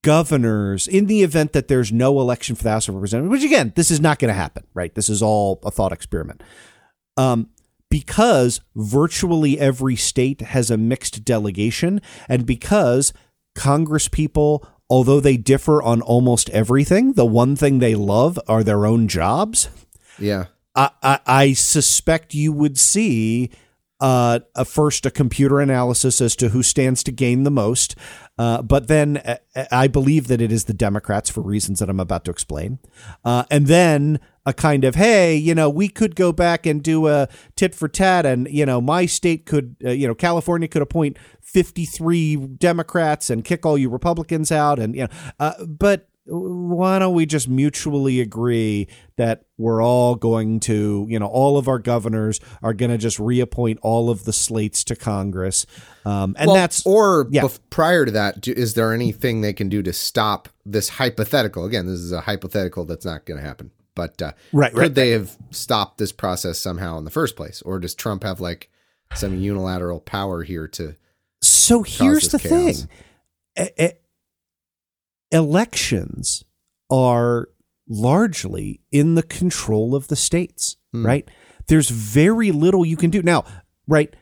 governors 0.05 0.87
in 0.87 1.07
the 1.07 1.23
event 1.23 1.55
that 1.55 1.67
there's 1.67 1.91
no 1.91 2.21
election 2.21 2.55
for 2.55 2.63
the 2.63 2.71
House 2.71 2.87
of 2.87 2.95
Representatives, 2.95 3.31
which 3.33 3.43
again, 3.43 3.73
this 3.75 3.91
is 3.91 4.01
not 4.01 4.19
going 4.19 4.29
to 4.29 4.35
happen, 4.35 4.65
right? 4.75 4.95
This 4.95 5.09
is 5.09 5.23
all 5.23 5.59
a 5.65 5.71
thought 5.71 5.93
experiment. 5.93 6.43
Um, 7.17 7.49
because 7.91 8.61
virtually 8.77 9.59
every 9.59 9.97
state 9.97 10.43
has 10.43 10.71
a 10.71 10.77
mixed 10.77 11.25
delegation, 11.25 12.03
and 12.29 12.45
because 12.45 13.13
Congress 13.55 14.09
people, 14.09 14.67
although 14.91 15.21
they 15.21 15.39
differ 15.39 15.83
on 15.83 16.03
almost 16.03 16.51
everything, 16.51 17.15
the 17.15 17.25
one 17.25 17.57
thing 17.57 17.79
they 17.79 17.95
love 17.95 18.39
are 18.47 18.63
their 18.63 18.85
own 18.85 19.09
jobs. 19.09 19.71
Yeah. 20.19 20.47
I, 20.75 20.91
I, 21.03 21.21
I 21.27 21.53
suspect 21.55 22.35
you 22.35 22.53
would 22.53 22.79
see 22.79 23.51
uh, 24.01 24.41
a 24.55 24.65
first 24.65 25.07
a 25.07 25.11
computer 25.11 25.61
analysis 25.61 26.21
as 26.21 26.35
to 26.37 26.49
who 26.51 26.63
stands 26.63 27.03
to 27.05 27.13
gain 27.13 27.45
the 27.45 27.51
most, 27.51 27.95
uh, 28.39 28.61
but 28.63 28.89
then 28.89 29.19
uh, 29.19 29.37
I 29.71 29.87
believe 29.87 30.27
that 30.29 30.41
it 30.41 30.51
is 30.51 30.65
the 30.65 30.75
Democrats 30.75 31.31
for 31.31 31.41
reasons 31.41 31.79
that 31.79 31.89
I'm 31.89 32.01
about 32.01 32.25
to 32.25 32.31
explain, 32.31 32.79
uh, 33.25 33.45
and 33.51 33.67
then 33.67 34.21
a 34.47 34.53
kind 34.53 34.85
of 34.85 34.95
hey, 34.95 35.35
you 35.37 35.55
know, 35.55 35.71
we 35.71 35.89
could 35.89 36.17
go 36.17 36.33
back 36.33 36.67
and 36.67 36.83
do 36.83 37.07
a 37.07 37.29
tit 37.57 37.75
for 37.75 37.89
tat, 37.89 38.27
and 38.27 38.49
you 38.51 38.67
know, 38.67 38.81
my 38.81 39.07
state 39.07 39.47
could, 39.47 39.77
uh, 39.85 39.91
you 39.91 40.07
know, 40.07 40.15
California 40.15 40.69
could 40.69 40.83
appoint 40.83 41.19
53 41.41 42.37
Democrats 42.37 43.31
and 43.31 43.45
kick 43.45 43.65
all 43.65 43.79
you 43.79 43.89
Republicans 43.89 44.51
out, 44.51 44.79
and 44.79 44.95
you 44.95 45.03
know, 45.03 45.09
uh, 45.39 45.65
but 45.67 46.09
why 46.27 46.99
don't 46.99 47.15
we 47.15 47.27
just 47.27 47.49
mutually 47.49 48.21
agree 48.21 48.89
that 49.17 49.45
we're 49.59 49.83
all 49.83 50.15
going 50.15 50.59
to, 50.61 51.07
you 51.09 51.19
know, 51.19 51.27
all 51.27 51.59
of 51.59 51.69
our 51.69 51.79
governors 51.79 52.41
are 52.63 52.73
going 52.73 52.91
to 52.91 52.97
just 52.99 53.19
reappoint 53.19 53.79
all 53.83 54.09
of 54.11 54.25
the 54.25 54.33
slates 54.33 54.85
to 54.85 54.97
Congress, 54.97 55.67
um, 56.07 56.35
and 56.39 56.47
Well, 56.47 56.55
that's 56.57 56.85
or 56.87 57.27
yeah. 57.31 57.43
bef- 57.43 57.59
prior 57.71 58.05
to 58.07 58.11
that, 58.13 58.41
do, 58.41 58.53
is 58.53 58.75
there 58.75 58.93
anything 58.95 59.41
they 59.43 59.53
can 59.53 59.69
do 59.69 59.83
to 59.83 59.93
stop 59.93 60.49
this 60.65 60.89
hypothetical? 60.89 61.65
Again, 61.67 61.87
this 61.87 61.99
is 62.01 62.13
a 62.13 62.23
hypothetical 62.23 62.85
that's 62.87 63.05
not 63.05 63.27
going 63.27 63.39
to 63.41 63.47
happen. 63.47 63.71
But 63.95 64.21
uh, 64.21 64.33
Right, 64.53 64.73
could 64.73 64.79
right. 64.81 64.95
they 64.95 65.11
have 65.11 65.37
stopped 65.51 65.99
this 65.99 66.11
process 66.11 66.59
somehow 66.59 66.99
in 66.99 67.05
the 67.05 67.11
first 67.13 67.37
place, 67.37 67.63
or 67.63 67.79
does 67.79 67.95
Trump 67.95 68.25
have 68.25 68.41
like 68.41 68.69
some 69.15 69.39
unilateral 69.39 70.01
power 70.01 70.43
here 70.43 70.67
to? 70.69 70.97
So 71.43 71.83
here's 71.85 72.29
the 72.31 72.39
chaos. 72.41 72.83
thing. 72.83 72.89
E- 73.79 73.85
e- 73.85 73.91
elections 75.35 76.45
are 76.91 77.49
largely 77.89 78.81
in 78.91 79.15
the 79.15 79.23
control 79.23 79.95
of 79.95 80.09
the 80.09 80.17
states, 80.17 80.77
Hmm. 80.93 81.05
right? 81.05 81.29
There's 81.67 81.91
very 81.91 82.51
little 82.53 82.85
you 82.87 82.97
can 82.97 83.11
do. 83.11 83.23
Now, 83.23 83.45
right, 83.87 84.15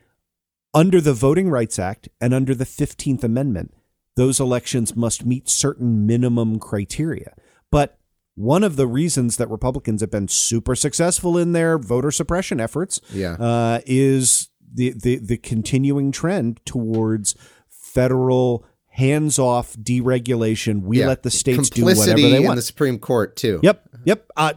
under 0.75 1.01
the 1.01 1.13
Voting 1.13 1.49
Rights 1.51 1.79
Act 1.79 2.09
and 2.21 2.33
under 2.35 2.55
the 2.55 2.65
15th 2.65 3.23
Amendment, 3.23 3.75
those 4.17 4.41
elections 4.41 4.97
must 4.97 5.25
meet 5.25 5.49
certain 5.49 6.07
minimum 6.07 6.59
criteria. 6.59 7.35
But 7.71 7.99
one 8.35 8.65
of 8.65 8.77
the 8.77 8.87
reasons 8.87 9.37
that 9.37 9.51
Republicans 9.51 10.01
have 10.01 10.11
been 10.11 10.29
super 10.29 10.75
successful 10.75 11.37
in 11.37 11.53
their 11.53 11.79
voter 11.79 12.11
suppression 12.11 12.59
efforts 12.61 13.01
Yeah. 13.13 13.35
uh, 13.35 13.81
is 13.87 14.49
the, 14.75 14.95
the 14.97 15.17
the 15.19 15.37
continuing 15.37 16.13
trend 16.13 16.59
towards 16.65 17.35
federal 17.69 18.65
hands-off 18.93 19.75
deregulation. 19.77 20.83
We 20.83 21.01
Yeah. 21.01 21.07
let 21.09 21.23
the 21.23 21.31
states 21.31 21.71
do 21.71 21.85
whatever 21.85 22.01
Complicity 22.05 22.31
they 22.31 22.37
in 22.39 22.45
want. 22.45 22.57
the 22.57 22.63
Supreme 22.63 22.99
Court 22.99 23.37
too. 23.37 23.59
Yep, 23.63 23.89
yep. 24.05 24.27
Uh, 24.37 24.53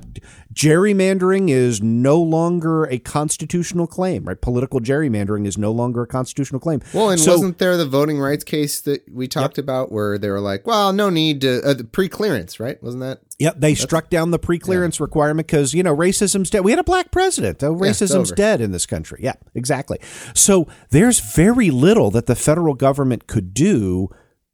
gerrymandering 0.54 1.50
is 1.50 1.82
no 1.82 2.22
longer 2.22 2.84
a 2.86 2.98
constitutional 3.00 3.88
claim, 3.88 4.26
right? 4.26 4.40
Political 4.40 4.80
gerrymandering 4.82 5.46
is 5.46 5.58
no 5.58 5.72
longer 5.72 6.04
a 6.04 6.08
constitutional 6.08 6.60
claim. 6.60 6.82
Well, 6.94 7.10
and 7.10 7.20
So- 7.20 7.32
wasn't 7.34 7.58
there 7.60 7.78
the 7.78 7.86
voting 7.86 8.20
rights 8.20 8.44
case 8.44 8.82
that 8.82 9.04
we 9.14 9.28
talked 9.28 9.58
about 9.58 9.92
where 9.92 10.18
they 10.18 10.30
were 10.30 10.40
like, 10.40 10.66
well, 10.66 10.92
no 10.94 11.10
need 11.10 11.42
to 11.42 11.62
uh, 11.64 11.74
the 11.74 11.84
pre-clearance, 11.84 12.60
right? 12.60 12.82
Wasn't 12.84 13.02
that? 13.04 13.20
Yep, 13.40 13.60
they 13.60 13.76
struck 13.76 14.10
down 14.10 14.32
the 14.32 14.40
pre-clearance 14.40 15.00
requirement 15.02 15.48
because 15.48 15.74
you 15.74 15.84
know 15.84 15.96
racism's 15.96 16.50
dead. 16.50 16.62
We 16.64 16.72
had 16.72 16.80
a 16.80 16.84
black 16.86 17.12
president. 17.12 17.60
Yeah, 17.62 17.70
it's 17.72 18.02
racism's 18.02 18.32
over. 18.32 18.36
dead 18.36 18.62
in 18.62 18.72
this 18.72 18.86
country. 18.86 19.20
Yeah, 19.22 19.34
exactly. 19.54 20.00
So 20.34 20.68
there's 20.92 21.20
very 21.20 21.70
little 21.70 22.12
that 22.12 22.28
the 22.28 22.36
federal 22.36 22.76
government 22.76 23.28
could 23.28 23.54
do 23.54 24.10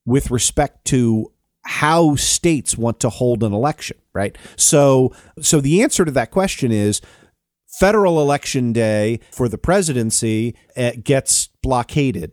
with 0.06 0.32
respect 0.32 0.86
to 0.86 1.32
how 1.64 2.16
states 2.16 2.78
want 2.78 3.00
to 3.02 3.10
hold 3.10 3.44
an 3.44 3.54
election, 3.54 3.98
right? 4.14 4.36
So, 4.56 5.14
so 5.40 5.62
the 5.62 5.84
answer 5.84 6.06
to 6.06 6.12
that 6.12 6.32
question 6.32 6.72
is 6.72 7.02
federal 7.80 8.20
election 8.20 8.74
day 8.74 9.20
for 9.32 9.48
the 9.48 9.58
presidency 9.58 10.56
uh, 10.76 10.92
gets 11.04 11.50
blockaded. 11.62 12.32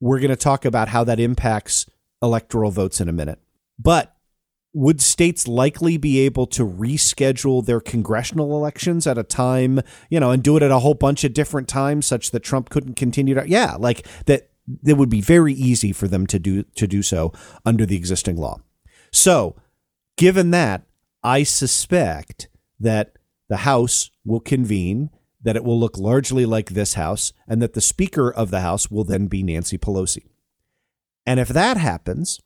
We're 0.00 0.18
going 0.18 0.30
to 0.30 0.36
talk 0.36 0.64
about 0.64 0.88
how 0.88 1.04
that 1.04 1.20
impacts 1.20 1.86
electoral 2.22 2.70
votes 2.70 3.00
in 3.00 3.08
a 3.08 3.12
minute. 3.12 3.38
But 3.78 4.14
would 4.74 5.00
states 5.00 5.48
likely 5.48 5.96
be 5.96 6.20
able 6.20 6.46
to 6.46 6.64
reschedule 6.64 7.64
their 7.64 7.80
congressional 7.80 8.54
elections 8.54 9.06
at 9.06 9.18
a 9.18 9.22
time, 9.22 9.80
you 10.10 10.20
know, 10.20 10.30
and 10.30 10.42
do 10.42 10.56
it 10.56 10.62
at 10.62 10.70
a 10.70 10.78
whole 10.78 10.94
bunch 10.94 11.24
of 11.24 11.32
different 11.32 11.68
times 11.68 12.06
such 12.06 12.30
that 12.32 12.40
Trump 12.40 12.68
couldn't 12.68 12.94
continue 12.94 13.34
to 13.34 13.48
yeah, 13.48 13.76
like 13.76 14.06
that 14.26 14.50
it 14.84 14.96
would 14.96 15.08
be 15.08 15.20
very 15.20 15.52
easy 15.52 15.92
for 15.92 16.08
them 16.08 16.26
to 16.26 16.38
do 16.38 16.62
to 16.62 16.86
do 16.86 17.02
so 17.02 17.32
under 17.64 17.86
the 17.86 17.96
existing 17.96 18.36
law. 18.36 18.60
So, 19.12 19.56
given 20.16 20.50
that, 20.50 20.82
I 21.22 21.42
suspect 21.42 22.48
that 22.78 23.12
the 23.48 23.58
House 23.58 24.10
will 24.24 24.40
convene, 24.40 25.10
that 25.42 25.56
it 25.56 25.64
will 25.64 25.78
look 25.78 25.96
largely 25.96 26.44
like 26.44 26.70
this 26.70 26.94
House, 26.94 27.32
and 27.46 27.62
that 27.62 27.72
the 27.72 27.80
Speaker 27.80 28.30
of 28.30 28.50
the 28.50 28.60
House 28.60 28.90
will 28.90 29.04
then 29.04 29.26
be 29.26 29.42
Nancy 29.42 29.78
Pelosi. 29.78 30.26
And 31.26 31.40
if 31.40 31.48
that 31.48 31.76
happens, 31.76 32.40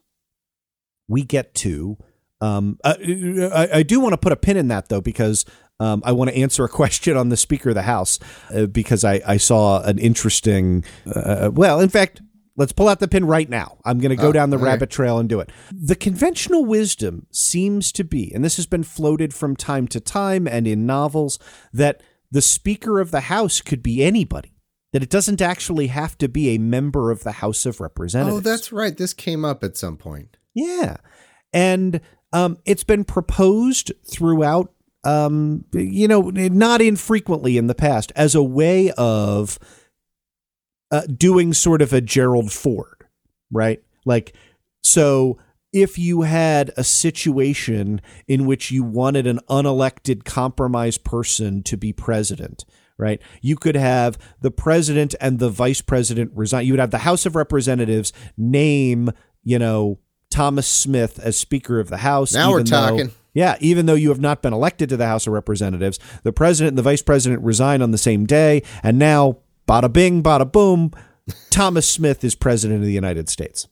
we 1.09 1.23
get 1.23 1.55
to. 1.57 1.99
Um, 2.41 2.79
uh, 2.83 2.97
I, 2.99 3.69
I 3.75 3.83
do 3.83 4.01
want 4.01 4.15
to 4.15 4.19
put 4.19 4.33
a 4.33 4.37
pin 4.37 4.57
in 4.57 4.69
that 4.69 4.89
though, 4.89 5.01
because 5.01 5.45
um, 5.83 6.03
I 6.05 6.13
want 6.13 6.31
to 6.31 6.37
answer 6.37 6.65
a 6.65 6.69
question 6.69 7.17
on 7.17 7.29
the 7.29 7.37
Speaker 7.37 7.71
of 7.71 7.75
the 7.75 7.83
House 7.83 8.19
uh, 8.55 8.67
because 8.67 9.05
I, 9.05 9.21
I 9.27 9.37
saw 9.37 9.83
an 9.83 9.99
interesting. 9.99 10.85
Uh, 11.07 11.51
well, 11.53 11.81
in 11.81 11.89
fact, 11.89 12.23
let's 12.57 12.73
pull 12.73 12.89
out 12.89 13.01
the 13.01 13.09
pin 13.09 13.25
right 13.25 13.49
now. 13.49 13.79
I'm 13.85 13.99
going 13.99 14.11
to 14.11 14.17
go 14.17 14.29
Oh, 14.29 14.33
down 14.33 14.51
the 14.51 14.59
rabbit 14.59 14.91
trail 14.91 15.19
and 15.19 15.29
do 15.29 15.41
it. 15.41 15.51
The 15.73 15.97
conventional 15.97 16.65
wisdom 16.65 17.27
seems 17.31 17.93
to 17.93 18.05
be, 18.05 18.33
and 18.35 18.45
this 18.45 18.57
has 18.57 18.67
been 18.67 18.83
floated 18.85 19.35
from 19.35 19.57
time 19.57 19.89
to 19.89 20.01
time 20.01 20.47
and 20.47 20.67
in 20.67 20.87
novels, 20.87 21.39
that 21.73 22.03
the 22.31 22.43
Speaker 22.43 23.01
of 23.01 23.11
the 23.11 23.21
House 23.23 23.61
could 23.61 23.83
be 23.83 24.03
anybody. 24.05 24.49
That 24.93 25.03
it 25.03 25.11
doesn't 25.11 25.41
actually 25.41 25.87
have 25.87 26.19
to 26.19 26.29
be 26.29 26.51
a 26.51 26.59
member 26.59 27.11
of 27.11 27.25
the 27.25 27.33
House 27.33 27.65
of 27.65 27.81
Representatives. 27.81 28.37
Oh, 28.37 28.41
that's 28.41 28.73
right. 28.73 28.95
This 28.95 29.15
came 29.15 29.43
up 29.45 29.65
at 29.65 29.77
some 29.79 29.97
point. 29.97 30.37
Yeah. 30.55 30.99
And 31.53 32.01
um, 32.35 32.59
it's 32.65 32.85
been 32.85 33.05
proposed 33.05 33.93
throughout, 34.07 34.72
um, 35.05 35.65
you 35.73 36.07
know, 36.07 36.31
not 36.31 36.81
infrequently 36.81 37.57
in 37.57 37.67
the 37.67 37.75
past 37.75 38.13
as 38.15 38.35
a 38.35 38.43
way 38.43 38.93
of 38.93 39.59
uh, 40.91 41.03
doing 41.07 41.53
sort 41.53 41.83
of 41.83 41.93
a 41.93 42.01
Gerald 42.01 42.53
Ford, 42.53 43.05
right? 43.51 43.83
Like, 44.05 44.35
so 44.83 45.39
if 45.73 45.99
you 45.99 46.23
had 46.23 46.71
a 46.77 46.85
situation 46.85 48.01
in 48.29 48.47
which 48.47 48.71
you 48.71 48.85
wanted 48.85 49.27
an 49.27 49.41
unelected 49.49 50.25
compromise 50.25 50.99
person 50.99 51.63
to 51.65 51.77
be 51.77 51.93
president, 51.93 52.65
right? 52.99 53.21
You 53.41 53.57
could 53.57 53.75
have 53.75 54.19
the 54.41 54.51
president 54.51 55.15
and 55.21 55.39
the 55.39 55.49
vice 55.49 55.81
president 55.81 56.31
resign. 56.35 56.67
You 56.67 56.75
would 56.75 56.81
have 56.81 56.91
the 56.91 56.99
House 56.99 57.25
of 57.27 57.35
Representatives 57.35 58.13
name, 58.37 59.11
you 59.43 59.59
know, 59.59 59.99
Thomas 60.31 60.67
Smith 60.69 61.19
as 61.19 61.39
Speaker 61.39 61.81
of 61.81 61.89
the 61.89 61.99
House. 61.99 62.35
Now 62.35 62.51
we're 62.51 62.61
even 62.61 62.71
though- 62.71 62.89
talking. 62.89 63.11
Yeah, 63.35 63.57
even 63.61 63.87
though 63.87 63.95
you 63.95 64.11
have 64.11 64.21
not 64.21 64.43
been 64.43 64.53
elected 64.53 64.89
to 64.91 64.97
the 64.97 65.07
House 65.07 65.27
of 65.27 65.33
Representatives, 65.33 65.99
the 66.23 66.33
president 66.33 66.73
and 66.73 66.79
the 66.79 66.83
vice 66.83 67.03
president 67.03 67.43
resign 67.43 67.83
on 67.83 67.91
the 67.91 67.99
same 67.99 68.27
day, 68.27 68.63
and 68.83 68.99
now, 68.99 69.39
bada 69.67 69.93
bing, 69.93 70.23
bada 70.23 70.51
boom, 70.51 70.93
Thomas 71.51 71.89
Smith 71.89 72.25
is 72.25 72.35
president 72.35 72.81
of 72.81 72.87
the 72.87 72.93
United 72.93 73.29
States. 73.29 73.69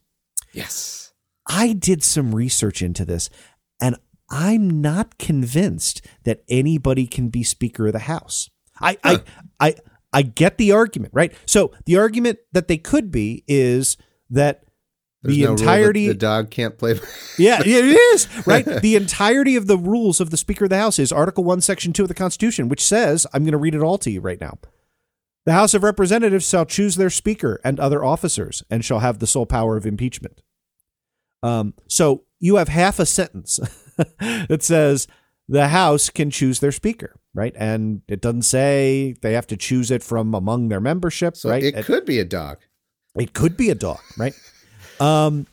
Yes. 0.52 1.12
I 1.48 1.72
did 1.72 2.02
some 2.02 2.34
research 2.34 2.80
into 2.80 3.04
this, 3.04 3.28
and 3.80 3.96
I'm 4.30 4.80
not 4.80 5.18
convinced 5.18 6.06
that 6.24 6.42
anybody 6.48 7.06
can 7.06 7.28
be 7.28 7.42
Speaker 7.42 7.88
of 7.88 7.92
the 7.92 8.00
House. 8.00 8.48
I, 8.80 8.96
I, 9.02 9.22
I, 9.58 9.74
I 10.12 10.22
get 10.22 10.56
the 10.56 10.72
argument, 10.72 11.12
right? 11.14 11.34
So 11.46 11.72
the 11.86 11.98
argument 11.98 12.38
that 12.52 12.68
they 12.68 12.78
could 12.78 13.10
be 13.10 13.44
is 13.46 13.96
that 14.30 14.64
There's 15.22 15.36
the 15.36 15.44
no 15.44 15.50
entirety 15.52 16.08
the 16.08 16.14
dog 16.14 16.50
can't 16.50 16.78
play. 16.78 16.98
yeah, 17.38 17.60
it 17.60 17.66
is 17.66 18.46
right. 18.46 18.64
The 18.64 18.96
entirety 18.96 19.56
of 19.56 19.66
the 19.66 19.76
rules 19.76 20.20
of 20.20 20.30
the 20.30 20.36
Speaker 20.36 20.64
of 20.64 20.70
the 20.70 20.78
House 20.78 20.98
is 20.98 21.12
Article 21.12 21.44
One, 21.44 21.60
Section 21.60 21.92
Two 21.92 22.02
of 22.02 22.08
the 22.08 22.14
Constitution, 22.14 22.68
which 22.68 22.82
says, 22.82 23.26
"I'm 23.34 23.42
going 23.42 23.52
to 23.52 23.58
read 23.58 23.74
it 23.74 23.82
all 23.82 23.98
to 23.98 24.10
you 24.10 24.20
right 24.20 24.40
now." 24.40 24.58
The 25.46 25.52
House 25.52 25.74
of 25.74 25.82
Representatives 25.82 26.48
shall 26.48 26.64
choose 26.64 26.96
their 26.96 27.10
Speaker 27.10 27.60
and 27.64 27.78
other 27.78 28.04
officers, 28.04 28.62
and 28.70 28.84
shall 28.84 29.00
have 29.00 29.18
the 29.18 29.26
sole 29.26 29.46
power 29.46 29.76
of 29.76 29.84
impeachment. 29.86 30.42
Um, 31.42 31.74
so 31.88 32.24
you 32.38 32.56
have 32.56 32.68
half 32.68 32.98
a 32.98 33.06
sentence 33.06 33.58
that 34.18 34.62
says 34.62 35.06
the 35.48 35.68
House 35.68 36.08
can 36.10 36.30
choose 36.30 36.60
their 36.60 36.72
Speaker, 36.72 37.18
right? 37.34 37.54
And 37.56 38.02
it 38.08 38.20
doesn't 38.20 38.42
say 38.42 39.16
they 39.22 39.32
have 39.32 39.46
to 39.48 39.56
choose 39.56 39.90
it 39.90 40.02
from 40.02 40.34
among 40.34 40.68
their 40.68 40.80
membership, 40.80 41.36
So 41.36 41.50
right? 41.50 41.62
it 41.62 41.84
could 41.84 42.04
be 42.04 42.18
a 42.18 42.24
dog. 42.24 42.58
It 43.16 43.32
could 43.32 43.56
be 43.56 43.70
a 43.70 43.74
dog, 43.74 44.00
right? 44.16 44.34
Um, 45.00 45.46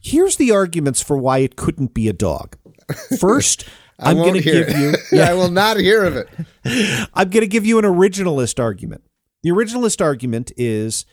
here's 0.00 0.36
the 0.36 0.50
arguments 0.50 1.00
for 1.00 1.16
why 1.16 1.38
it 1.38 1.56
couldn't 1.56 1.94
be 1.94 2.08
a 2.08 2.12
dog. 2.12 2.56
First, 3.18 3.64
I 3.98 4.10
I'm 4.10 4.16
going 4.16 4.34
to 4.34 4.40
give 4.40 4.68
it. 4.68 4.98
you. 5.12 5.20
I 5.22 5.34
will 5.34 5.50
not 5.50 5.76
hear 5.76 6.04
of 6.04 6.16
it. 6.16 6.28
I'm 7.14 7.30
going 7.30 7.42
to 7.42 7.48
give 7.48 7.66
you 7.66 7.78
an 7.78 7.84
originalist 7.84 8.60
argument. 8.60 9.02
The 9.42 9.50
originalist 9.50 10.00
argument 10.00 10.52
is 10.56 11.04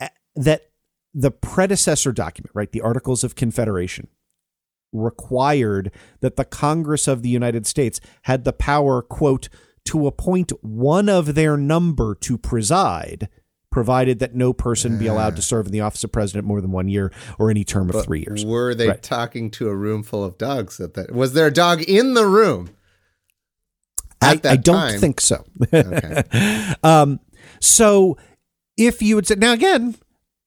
uh, 0.00 0.08
that 0.36 0.70
the 1.14 1.30
predecessor 1.30 2.12
document, 2.12 2.52
right, 2.54 2.70
the 2.70 2.80
Articles 2.80 3.24
of 3.24 3.34
Confederation, 3.34 4.08
required 4.92 5.90
that 6.20 6.36
the 6.36 6.44
Congress 6.44 7.08
of 7.08 7.22
the 7.22 7.28
United 7.28 7.66
States 7.66 8.00
had 8.22 8.44
the 8.44 8.52
power, 8.52 9.02
quote, 9.02 9.48
to 9.84 10.06
appoint 10.06 10.52
one 10.62 11.08
of 11.08 11.34
their 11.34 11.56
number 11.56 12.14
to 12.14 12.38
preside, 12.38 13.28
provided 13.72 14.20
that 14.20 14.34
no 14.34 14.52
person 14.52 14.98
be 14.98 15.08
allowed 15.08 15.34
to 15.34 15.42
serve 15.42 15.66
in 15.66 15.72
the 15.72 15.80
office 15.80 16.04
of 16.04 16.12
president 16.12 16.46
more 16.46 16.60
than 16.60 16.70
one 16.70 16.86
year 16.88 17.10
or 17.38 17.50
any 17.50 17.64
term 17.64 17.88
of 17.88 17.94
But 17.94 18.04
three 18.04 18.20
years. 18.20 18.44
Were 18.44 18.74
they 18.74 18.88
Right. 18.88 19.02
talking 19.02 19.50
to 19.52 19.68
a 19.68 19.74
room 19.74 20.02
full 20.04 20.22
of 20.22 20.38
dogs? 20.38 20.78
At 20.78 20.94
that 20.94 21.10
was 21.12 21.32
there 21.32 21.48
a 21.48 21.52
dog 21.52 21.82
in 21.82 22.14
the 22.14 22.26
room? 22.26 22.70
I, 24.20 24.36
that 24.36 24.52
I 24.52 24.56
don't 24.56 24.76
time? 24.76 25.00
think 25.00 25.20
so. 25.20 25.44
Okay. 25.72 26.22
um, 26.84 27.18
so 27.58 28.16
if 28.76 29.02
you 29.02 29.16
would 29.16 29.26
say 29.26 29.34
now 29.34 29.52
again, 29.52 29.96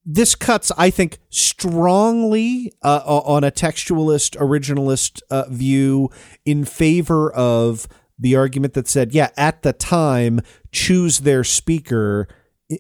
this 0.06 0.36
cuts, 0.36 0.72
I 0.78 0.92
think, 0.92 1.18
strongly 1.30 2.72
uh, 2.84 3.02
on 3.06 3.44
a 3.44 3.52
textualist, 3.52 4.38
originalist 4.38 5.22
uh, 5.30 5.46
view 5.50 6.10
in 6.46 6.64
favor 6.64 7.34
of 7.34 7.88
the 8.18 8.36
argument 8.36 8.76
that 8.76 8.88
said, 8.88 9.14
yeah, 9.14 9.30
at 9.36 9.64
the 9.64 9.74
time, 9.74 10.40
choose 10.72 11.20
their 11.20 11.44
speaker 11.44 12.28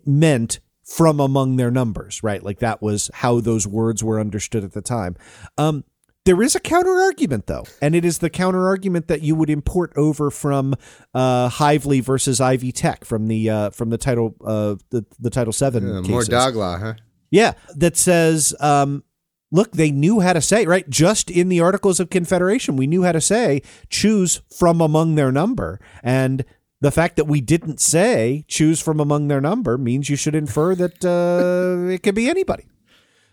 meant 0.05 0.59
from 0.83 1.19
among 1.19 1.55
their 1.55 1.71
numbers, 1.71 2.21
right? 2.23 2.43
Like 2.43 2.59
that 2.59 2.81
was 2.81 3.09
how 3.13 3.39
those 3.39 3.67
words 3.67 4.03
were 4.03 4.19
understood 4.19 4.63
at 4.63 4.73
the 4.73 4.81
time. 4.81 5.15
Um, 5.57 5.83
there 6.25 6.41
is 6.41 6.55
a 6.55 6.59
counter 6.59 6.99
argument, 6.99 7.45
though, 7.45 7.65
and 7.81 7.95
it 7.95 8.03
is 8.03 8.17
the 8.17 8.31
counter 8.31 8.67
argument 8.67 9.07
that 9.07 9.21
you 9.21 9.35
would 9.35 9.49
import 9.49 9.93
over 9.95 10.31
from 10.31 10.75
uh, 11.13 11.49
Hively 11.49 11.99
versus 11.99 12.41
Ivy 12.41 12.71
Tech 12.71 13.05
from 13.05 13.27
the 13.27 13.49
uh, 13.49 13.69
from 13.69 13.91
the 13.91 13.97
title 13.99 14.35
uh, 14.43 14.75
the 14.89 15.05
the 15.19 15.29
Title 15.29 15.53
Seven 15.53 15.87
Yeah, 15.87 16.01
more 16.01 16.23
dog 16.23 16.55
law, 16.55 16.79
huh? 16.79 16.95
Yeah, 17.29 17.53
that 17.75 17.95
says, 17.95 18.55
um, 18.59 19.03
look, 19.51 19.73
they 19.73 19.91
knew 19.91 20.19
how 20.19 20.33
to 20.33 20.41
say 20.41 20.65
right. 20.65 20.89
Just 20.89 21.29
in 21.29 21.47
the 21.49 21.61
Articles 21.61 21.99
of 21.99 22.09
Confederation, 22.09 22.75
we 22.75 22.87
knew 22.87 23.03
how 23.03 23.11
to 23.11 23.21
say 23.21 23.61
choose 23.89 24.41
from 24.57 24.81
among 24.81 25.13
their 25.13 25.31
number, 25.31 25.79
and 26.01 26.43
the 26.81 26.91
fact 26.91 27.15
that 27.15 27.25
we 27.25 27.41
didn't 27.41 27.79
say 27.79 28.45
choose 28.47 28.81
from 28.81 28.99
among 28.99 29.27
their 29.27 29.41
number 29.41 29.77
means 29.77 30.09
you 30.09 30.15
should 30.15 30.35
infer 30.35 30.75
that 30.75 31.03
uh, 31.03 31.91
it 31.91 32.03
could 32.03 32.15
be 32.15 32.29
anybody. 32.29 32.65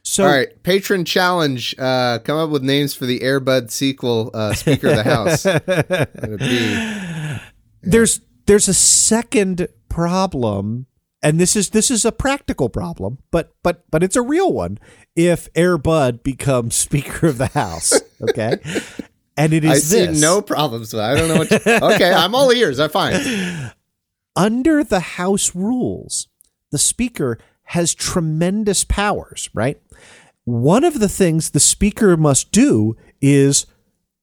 So, 0.04 0.24
All 0.24 0.30
right, 0.30 0.62
patron 0.62 1.04
challenge. 1.04 1.76
Uh, 1.78 2.18
come 2.18 2.36
up 2.36 2.50
with 2.50 2.62
names 2.62 2.94
for 2.94 3.06
the 3.06 3.22
Air 3.22 3.38
Bud 3.38 3.70
sequel, 3.70 4.30
uh, 4.34 4.52
Speaker 4.52 4.88
of 4.88 4.96
the 4.96 5.04
House. 5.04 5.46
It'd 5.46 7.40
there's 7.82 8.20
there's 8.46 8.68
a 8.68 8.74
second 8.74 9.68
problem 9.88 10.86
and 11.22 11.38
this 11.38 11.56
is 11.56 11.70
this 11.70 11.90
is 11.90 12.04
a 12.04 12.12
practical 12.12 12.68
problem 12.68 13.18
but 13.30 13.54
but 13.62 13.84
but 13.90 14.02
it's 14.02 14.16
a 14.16 14.22
real 14.22 14.52
one 14.52 14.78
if 15.14 15.48
Air 15.54 15.78
Bud 15.78 16.22
becomes 16.22 16.74
speaker 16.76 17.26
of 17.26 17.38
the 17.38 17.48
house 17.48 18.00
okay 18.22 18.56
and 19.36 19.52
it 19.52 19.64
is 19.64 19.70
I 19.70 19.78
see 19.78 20.06
this 20.06 20.20
no 20.20 20.42
problems 20.42 20.92
with 20.92 21.00
that. 21.00 21.12
I 21.12 21.14
don't 21.16 21.28
know 21.28 21.38
what. 21.38 21.92
okay, 21.94 22.12
I'm 22.12 22.34
all 22.34 22.50
ears. 22.52 22.78
I'm 22.78 22.90
fine. 22.90 23.72
under 24.36 24.82
the 24.82 25.00
house 25.00 25.54
rules 25.54 26.28
the 26.70 26.78
speaker 26.78 27.38
has 27.64 27.94
tremendous 27.94 28.84
powers 28.84 29.50
right 29.52 29.80
one 30.44 30.84
of 30.84 31.00
the 31.00 31.08
things 31.08 31.50
the 31.50 31.60
speaker 31.60 32.16
must 32.16 32.50
do 32.50 32.96
is 33.20 33.66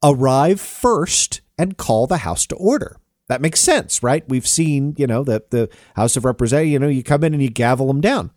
arrive 0.03 0.60
first 0.60 1.41
and 1.57 1.78
call 1.78 2.07
the 2.07 2.18
house 2.18 2.45
to 2.47 2.55
order 2.55 2.97
that 3.28 3.41
makes 3.41 3.60
sense 3.60 4.01
right 4.01 4.28
we've 4.28 4.47
seen 4.47 4.95
you 4.97 5.05
know 5.05 5.24
the 5.24 5.43
the 5.51 5.70
house 5.95 6.18
of 6.18 6.26
representatives 6.26 6.72
you 6.72 6.80
know 6.80 6.88
you 6.88 7.03
come 7.03 7.24
in 7.24 7.34
and 7.34 7.43
you 7.43 7.49
gavel 7.49 7.88
them 7.88 8.01
down 8.01 8.32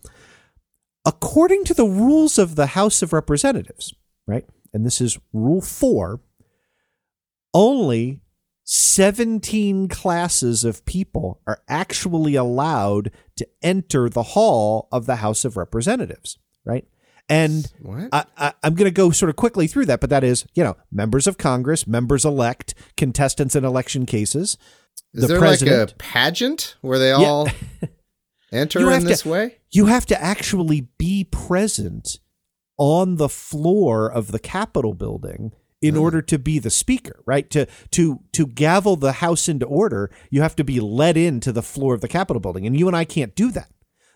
according 1.05 1.63
to 1.63 1.73
the 1.73 1.85
rules 1.85 2.37
of 2.37 2.55
the 2.55 2.67
house 2.67 3.01
of 3.01 3.13
representatives 3.13 3.93
right 4.27 4.45
and 4.73 4.85
this 4.85 5.01
is 5.01 5.19
rule 5.33 5.61
4 5.61 6.19
only 7.53 8.21
17 8.65 9.87
classes 9.89 10.63
of 10.63 10.85
people 10.85 11.41
are 11.45 11.61
actually 11.67 12.35
allowed 12.35 13.11
to 13.35 13.47
enter 13.61 14.09
the 14.09 14.23
hall 14.23 14.87
of 14.91 15.05
the 15.05 15.17
House 15.17 15.45
of 15.45 15.57
Representatives, 15.57 16.37
right? 16.65 16.85
And 17.29 17.71
What? 17.81 18.09
I, 18.11 18.25
I, 18.37 18.53
I'm 18.63 18.73
going 18.75 18.85
to 18.89 18.91
go 18.91 19.11
sort 19.11 19.29
of 19.29 19.35
quickly 19.35 19.67
through 19.67 19.85
that, 19.87 20.01
but 20.01 20.09
that 20.09 20.23
is, 20.23 20.45
you 20.55 20.63
know, 20.63 20.75
members 20.91 21.27
of 21.27 21.37
Congress, 21.37 21.85
members 21.87 22.25
elect, 22.25 22.73
contestants 22.97 23.55
in 23.55 23.63
election 23.65 24.05
cases, 24.05 24.57
Is 25.13 25.21
the 25.21 25.27
there 25.27 25.39
president. 25.39 25.77
like 25.79 25.91
a 25.91 25.95
pageant 25.95 26.75
where 26.81 26.99
they 26.99 27.11
all 27.11 27.47
enter 28.51 28.79
You 28.79 28.87
in 28.87 28.93
have 28.93 29.01
to- 29.03 29.07
this 29.07 29.25
way? 29.25 29.57
You 29.71 29.85
have 29.87 30.05
to 30.07 30.21
actually 30.21 30.87
be 30.97 31.23
present 31.23 32.19
on 32.77 33.15
the 33.15 33.29
floor 33.29 34.11
of 34.11 34.31
the 34.31 34.39
Capitol 34.39 34.93
building 34.93 35.51
in 35.83 35.95
mm. 35.95 36.01
order 36.01 36.21
to 36.21 36.39
be 36.39 36.57
the 36.57 36.69
speaker, 36.69 37.21
right? 37.25 37.49
To 37.51 37.67
to 37.91 38.21
to 38.31 38.47
gavel 38.47 38.95
the 38.95 39.13
House 39.13 39.49
into 39.49 39.65
order, 39.65 40.09
you 40.31 40.41
have 40.41 40.55
to 40.55 40.63
be 40.63 40.79
led 40.79 41.17
into 41.17 41.51
the 41.51 41.61
floor 41.61 41.93
of 41.93 42.01
the 42.01 42.07
Capitol 42.07 42.39
building, 42.39 42.65
and 42.65 42.79
you 42.79 42.87
and 42.87 42.95
I 42.95 43.03
can't 43.03 43.35
do 43.35 43.51
that. 43.51 43.69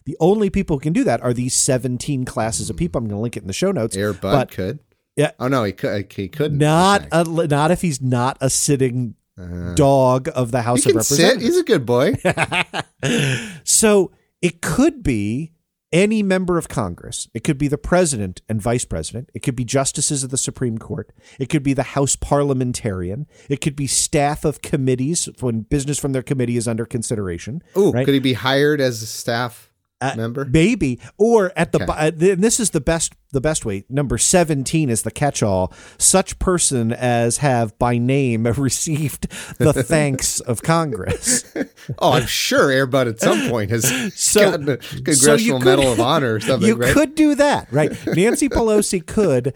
The 0.05 0.15
only 0.21 0.49
people 0.49 0.77
who 0.77 0.79
can 0.79 0.93
do 0.93 1.03
that 1.03 1.21
are 1.21 1.33
these 1.33 1.53
17 1.53 2.23
classes 2.23 2.69
of 2.69 2.77
mm. 2.77 2.79
people. 2.79 2.99
I'm 2.99 3.07
going 3.09 3.17
to 3.17 3.21
link 3.21 3.35
it 3.35 3.43
in 3.43 3.47
the 3.47 3.53
show 3.53 3.73
notes. 3.73 3.97
Air 3.97 4.13
Bud 4.13 4.31
but 4.31 4.51
could. 4.51 4.79
Yeah. 5.17 5.31
Oh 5.39 5.49
no, 5.49 5.65
he 5.65 5.73
could. 5.73 6.11
He 6.13 6.29
couldn't. 6.29 6.57
not 6.57 7.05
a, 7.11 7.25
not 7.25 7.71
if 7.71 7.81
he's 7.81 8.01
not 8.01 8.37
a 8.39 8.49
sitting 8.49 9.15
uh-huh. 9.37 9.73
dog 9.75 10.29
of 10.33 10.51
the 10.51 10.61
House 10.61 10.85
of 10.85 10.93
can 10.93 11.03
sit. 11.03 11.19
Representatives. 11.19 11.45
He's 11.45 11.57
a 11.57 11.63
good 11.63 11.85
boy. 11.85 12.13
So 13.63 14.11
it 14.41 14.61
could 14.61 15.03
be 15.03 15.53
any 15.91 16.21
member 16.21 16.57
of 16.57 16.67
Congress. 16.67 17.27
It 17.33 17.43
could 17.43 17.57
be 17.57 17.67
the 17.67 17.77
president 17.77 18.41
and 18.49 18.61
vice 18.61 18.85
president. 18.85 19.29
It 19.33 19.39
could 19.39 19.55
be 19.55 19.65
justices 19.65 20.23
of 20.23 20.29
the 20.29 20.37
Supreme 20.37 20.77
Court. 20.77 21.11
It 21.39 21.49
could 21.49 21.63
be 21.63 21.73
the 21.73 21.83
House 21.83 22.15
parliamentarian. 22.15 23.27
It 23.49 23.61
could 23.61 23.75
be 23.75 23.87
staff 23.87 24.45
of 24.45 24.61
committees 24.61 25.29
when 25.39 25.61
business 25.61 25.99
from 25.99 26.13
their 26.13 26.23
committee 26.23 26.57
is 26.57 26.67
under 26.67 26.85
consideration. 26.85 27.63
Ooh, 27.77 27.91
right? 27.91 28.05
could 28.05 28.13
he 28.13 28.19
be 28.19 28.33
hired 28.33 28.81
as 28.81 29.01
a 29.01 29.05
staff 29.05 29.71
Uh, 29.99 30.13
member? 30.15 30.45
Maybe, 30.45 30.99
or 31.17 31.51
at 31.55 31.71
the 31.71 31.81
Okay. 31.81 31.91
uh, 31.91 32.11
and 32.35 32.43
this 32.43 32.59
is 32.59 32.69
the 32.69 32.79
best 32.81 33.13
the 33.31 33.41
best 33.41 33.65
way. 33.65 33.83
Number 33.89 34.17
seventeen 34.19 34.89
is 34.91 35.01
the 35.01 35.09
catch-all. 35.11 35.73
Such 35.97 36.37
person 36.37 36.91
as 36.93 37.37
have 37.37 37.77
by 37.79 37.97
name 37.97 38.43
received 38.57 39.27
the 39.57 39.73
thanks 39.83 40.39
of 40.39 40.61
Congress. 40.61 41.43
Oh, 41.99 42.11
I'm 42.11 42.25
sure 42.27 42.69
Air 42.69 42.85
Bud 42.85 43.07
at 43.07 43.19
some 43.21 43.49
point 43.49 43.71
has 43.71 43.85
So- 44.13 44.51
gotten 44.51 44.69
a 44.69 44.81
so 44.83 44.97
Congressional 45.03 45.59
could- 45.61 45.65
Medal 45.79 45.93
of 45.93 45.99
Honor 46.01 46.33
or 46.35 46.39
something. 46.41 46.67
you 46.67 46.75
right? 46.75 46.93
could 46.93 47.15
do 47.15 47.33
that, 47.35 47.71
right? 47.71 47.91
Nancy 48.07 48.49
Pelosi 48.49 49.03
could 49.05 49.53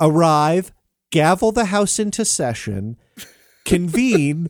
arrive, 0.00 0.72
gavel 1.12 1.52
the 1.52 1.66
House 1.66 1.98
into 1.98 2.24
session, 2.24 2.96
convene, 3.64 4.48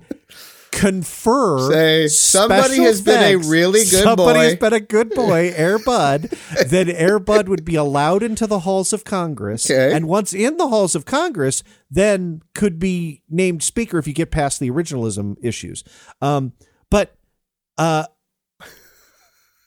confer. 0.78 1.70
Say, 1.72 2.08
somebody 2.08 2.78
has 2.82 3.00
been 3.00 3.22
a 3.22 3.36
really 3.36 3.80
good 3.80 4.04
Somebody 4.04 4.16
boy. 4.16 4.24
Somebody 4.24 4.44
has 4.48 4.56
been 4.56 4.72
a 4.72 4.80
good 4.80 5.10
boy, 5.10 5.52
Air 5.56 5.78
Bud. 5.78 6.22
then 6.66 6.88
Air 6.88 7.18
Bud 7.18 7.48
would 7.48 7.64
be 7.64 7.74
allowed 7.74 8.22
into 8.22 8.46
the 8.46 8.60
halls 8.60 8.92
of 8.92 9.04
Congress, 9.04 9.68
Okay. 9.70 9.94
and 9.94 10.06
once 10.06 10.32
in 10.32 10.56
the 10.56 10.68
halls 10.68 10.94
of 10.94 11.04
Congress, 11.04 11.62
then 11.90 12.42
could 12.54 12.78
be 12.78 13.22
named 13.28 13.62
Speaker 13.62 13.98
if 13.98 14.06
you 14.06 14.12
get 14.12 14.30
past 14.30 14.60
the 14.60 14.70
originalism 14.70 15.36
issues. 15.42 15.84
Um, 16.20 16.52
but. 16.90 17.14
Uh, 17.76 18.04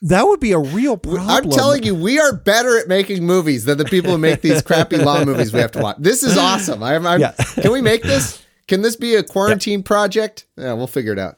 that 0.03 0.23
would 0.23 0.39
be 0.39 0.51
a 0.51 0.57
real 0.57 0.97
problem. 0.97 1.29
I'm 1.29 1.49
telling 1.51 1.83
you, 1.83 1.93
we 1.93 2.19
are 2.19 2.33
better 2.33 2.79
at 2.79 2.87
making 2.87 3.23
movies 3.23 3.65
than 3.65 3.77
the 3.77 3.85
people 3.85 4.11
who 4.11 4.17
make 4.17 4.41
these 4.41 4.61
crappy 4.63 4.97
law 4.97 5.23
movies 5.23 5.53
we 5.53 5.59
have 5.59 5.71
to 5.73 5.79
watch. 5.79 5.97
This 5.99 6.23
is 6.23 6.37
awesome. 6.37 6.81
I'm, 6.81 7.05
I'm, 7.05 7.19
Yeah. 7.19 7.33
Can 7.61 7.71
we 7.71 7.81
make 7.81 8.01
this? 8.01 8.43
Can 8.67 8.81
this 8.81 8.95
be 8.95 9.15
a 9.15 9.23
quarantine 9.23 9.83
project? 9.83 10.45
Yeah, 10.57 10.73
we'll 10.73 10.87
figure 10.87 11.13
it 11.13 11.19
out. 11.19 11.37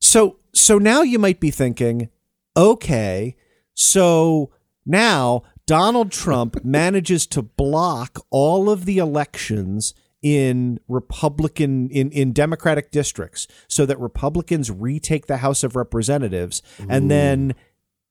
So 0.00 0.36
so 0.52 0.78
now 0.78 1.02
you 1.02 1.18
might 1.18 1.40
be 1.40 1.50
thinking, 1.50 2.10
okay, 2.56 3.36
so 3.74 4.50
now 4.86 5.42
Donald 5.66 6.10
Trump 6.12 6.56
manages 6.64 7.26
to 7.28 7.42
block 7.42 8.24
all 8.30 8.70
of 8.70 8.84
the 8.84 8.98
elections 8.98 9.94
in 10.20 10.80
Republican 10.88 11.88
in 11.90 12.10
in 12.10 12.32
Democratic 12.32 12.90
districts 12.90 13.46
so 13.68 13.86
that 13.86 13.98
Republicans 14.00 14.70
retake 14.70 15.26
the 15.26 15.38
House 15.38 15.62
of 15.62 15.76
Representatives 15.76 16.60
and 16.88 17.08
then 17.08 17.54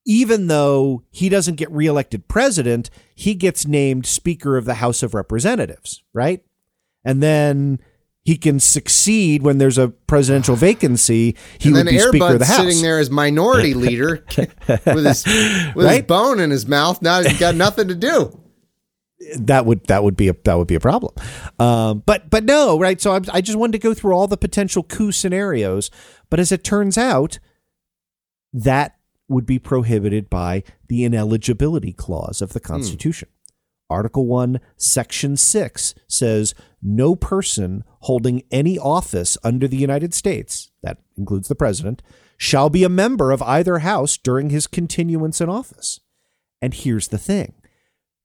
even 0.08 0.48
though 0.48 1.04
he 1.12 1.28
doesn't 1.28 1.56
get 1.56 1.70
reelected 1.70 2.30
president, 2.30 2.90
he 3.14 3.36
gets 3.36 3.68
named 3.68 4.06
Speaker 4.06 4.56
of 4.56 4.64
the 4.64 4.76
House 4.76 5.04
of 5.04 5.14
Representatives, 5.14 6.02
right? 6.14 6.42
And 7.04 7.22
then 7.22 7.80
he 8.28 8.36
can 8.36 8.60
succeed 8.60 9.42
when 9.42 9.58
there's 9.58 9.78
a 9.78 9.88
presidential 9.88 10.58
vacancy. 10.58 11.34
He 11.60 11.70
and 11.70 11.78
would 11.78 11.88
then 11.88 11.94
be 11.94 12.00
Speaker 12.00 12.34
of 12.34 12.40
the 12.40 12.46
House. 12.46 12.58
sitting 12.58 12.82
there 12.82 13.00
as 13.00 13.10
minority 13.10 13.74
leader 13.74 14.26
with 14.38 15.06
his 15.06 15.26
with 15.74 15.90
his 15.90 16.02
bone 16.02 16.42
in 16.42 16.52
his 16.52 16.68
mouth. 16.68 17.02
Now 17.02 17.22
he's 17.22 17.40
got 17.40 17.56
nothing 17.56 17.88
to 17.88 17.96
do. 17.96 18.38
that 19.38 19.66
would 19.66 19.86
that 19.86 20.04
would 20.04 20.18
be 20.18 20.28
a 20.28 20.36
that 20.44 20.56
would 20.56 20.68
be 20.68 20.76
a 20.76 20.82
problem. 20.82 21.14
Um, 21.58 22.04
but 22.06 22.30
but 22.30 22.44
no, 22.44 22.78
right? 22.78 23.00
So 23.00 23.14
I'm, 23.14 23.24
I 23.32 23.40
just 23.40 23.58
wanted 23.58 23.72
to 23.72 23.80
go 23.80 23.94
through 23.94 24.12
all 24.12 24.28
the 24.28 24.36
potential 24.36 24.84
coup 24.84 25.14
scenarios. 25.14 25.90
But 26.30 26.42
as 26.42 26.52
it 26.52 26.66
turns 26.66 26.98
out, 26.98 27.40
that 28.52 28.98
would 29.30 29.46
be 29.46 29.58
prohibited 29.58 30.30
by 30.30 30.64
the 30.90 31.06
ineligibility 31.06 31.94
clause 31.94 32.42
of 32.42 32.52
the 32.52 32.60
Constitution. 32.60 33.30
Article 33.90 34.28
1, 34.28 34.60
Section 34.76 35.38
6 35.38 35.96
says 36.08 36.54
no 36.82 37.16
person 37.16 37.84
holding 38.02 38.44
any 38.52 38.78
office 38.78 39.38
under 39.44 39.68
the 39.68 39.78
United 39.78 40.14
States, 40.14 40.72
that 40.84 40.98
includes 41.18 41.48
the 41.48 41.56
president, 41.56 42.02
shall 42.38 42.70
be 42.70 42.84
a 42.84 42.90
member 42.90 43.32
of 43.32 43.42
either 43.42 43.80
house 43.80 44.18
during 44.18 44.50
his 44.50 44.68
continuance 44.68 45.42
in 45.42 45.50
office. 45.50 46.00
And 46.62 46.74
here's 46.74 47.08
the 47.08 47.18
thing 47.18 47.54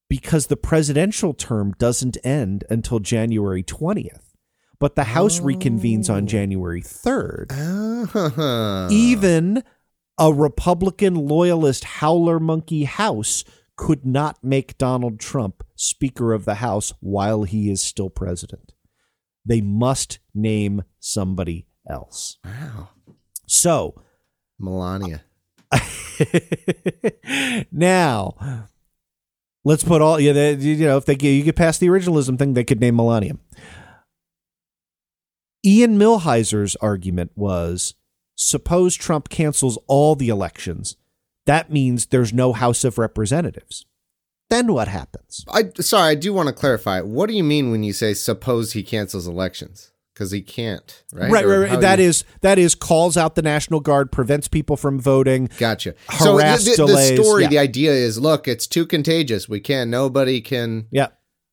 because 0.09 0.49
the 0.49 0.57
presidential 0.59 1.33
term 1.33 1.73
doesn't 1.79 2.19
end 2.23 2.65
until 2.69 2.99
January 2.99 3.63
20th, 3.63 4.35
but 4.79 4.95
the 4.95 5.05
House 5.05 5.41
reconvenes 5.41 6.11
on 6.11 6.27
January 6.27 6.83
3rd. 6.83 7.47
Ah. 7.51 8.89
Even 8.91 9.63
a 10.19 10.31
Republican 10.31 11.15
loyalist 11.15 11.85
howler 11.85 12.39
monkey 12.39 12.85
House 12.85 13.43
could 13.77 14.05
not 14.05 14.43
make 14.43 14.79
Donald 14.79 15.19
Trump 15.19 15.65
Speaker 15.75 16.33
of 16.33 16.45
the 16.45 16.57
House 16.57 16.93
while 17.01 17.45
he 17.45 17.71
is 17.71 17.83
still 17.83 18.11
president. 18.11 18.73
They 19.45 19.61
must 19.61 20.19
name 20.35 20.85
somebody 21.01 21.67
else. 21.89 22.39
Wow. 22.45 22.91
So, 23.47 24.01
Melania. 24.59 25.25
now, 27.73 28.69
let's 29.65 29.85
put 29.85 30.03
all 30.03 30.21
yeah, 30.21 30.33
they, 30.33 30.55
you 30.55 30.87
know, 30.87 30.97
if 30.97 31.07
they 31.07 31.17
get 31.17 31.31
you 31.31 31.43
get 31.43 31.57
past 31.57 31.81
the 31.81 31.89
originalism 31.89 32.39
thing, 32.39 32.55
they 32.55 32.65
could 32.65 32.81
name 32.81 32.97
Melania. 32.97 33.35
Ian 35.65 35.99
Millhiser's 35.99 36.77
argument 36.77 37.33
was 37.35 37.95
suppose 38.35 38.95
Trump 38.95 39.29
cancels 39.29 39.79
all 39.87 40.15
the 40.15 40.29
elections. 40.29 40.97
That 41.47 41.71
means 41.71 42.07
there's 42.07 42.33
no 42.33 42.53
House 42.53 42.85
of 42.85 42.99
Representatives. 42.99 43.85
Then 44.51 44.73
what 44.73 44.89
happens? 44.89 45.45
I 45.51 45.71
sorry, 45.81 46.11
I 46.11 46.15
do 46.15 46.33
want 46.35 46.49
to 46.49 46.55
clarify. 46.55 47.01
What 47.01 47.29
do 47.29 47.35
you 47.35 47.43
mean 47.43 47.71
when 47.71 47.83
you 47.83 47.95
say 47.95 48.13
suppose 48.13 48.75
he 48.75 48.83
cancels 48.83 49.27
elections? 49.27 49.93
Because 50.13 50.31
he 50.31 50.43
can't, 50.43 51.05
right? 51.15 51.31
Right, 51.31 51.45
Or 51.47 51.61
right, 51.61 51.71
right. 51.71 51.81
That 51.81 51.99
you- 51.99 52.05
is 52.05 52.25
that 52.43 52.59
is 52.59 52.75
calls 52.75 53.17
out 53.17 53.35
the 53.35 53.41
National 53.41 53.81
Guard, 53.81 54.13
prevents 54.13 54.49
people 54.49 54.77
from 54.77 55.01
voting. 55.01 55.49
Gotcha. 55.57 55.95
So 56.19 56.37
the, 56.37 56.43
the, 56.43 56.77
delays. 56.77 57.17
the 57.17 57.25
story, 57.25 57.43
yeah. 57.45 57.49
the 57.49 57.59
idea 57.59 57.93
is, 57.93 58.21
look, 58.21 58.47
it's 58.47 58.67
too 58.67 58.85
contagious. 58.85 59.49
We 59.49 59.59
can't. 59.59 59.89
Nobody 59.89 60.43
can 60.43 60.87
yeah. 60.91 61.09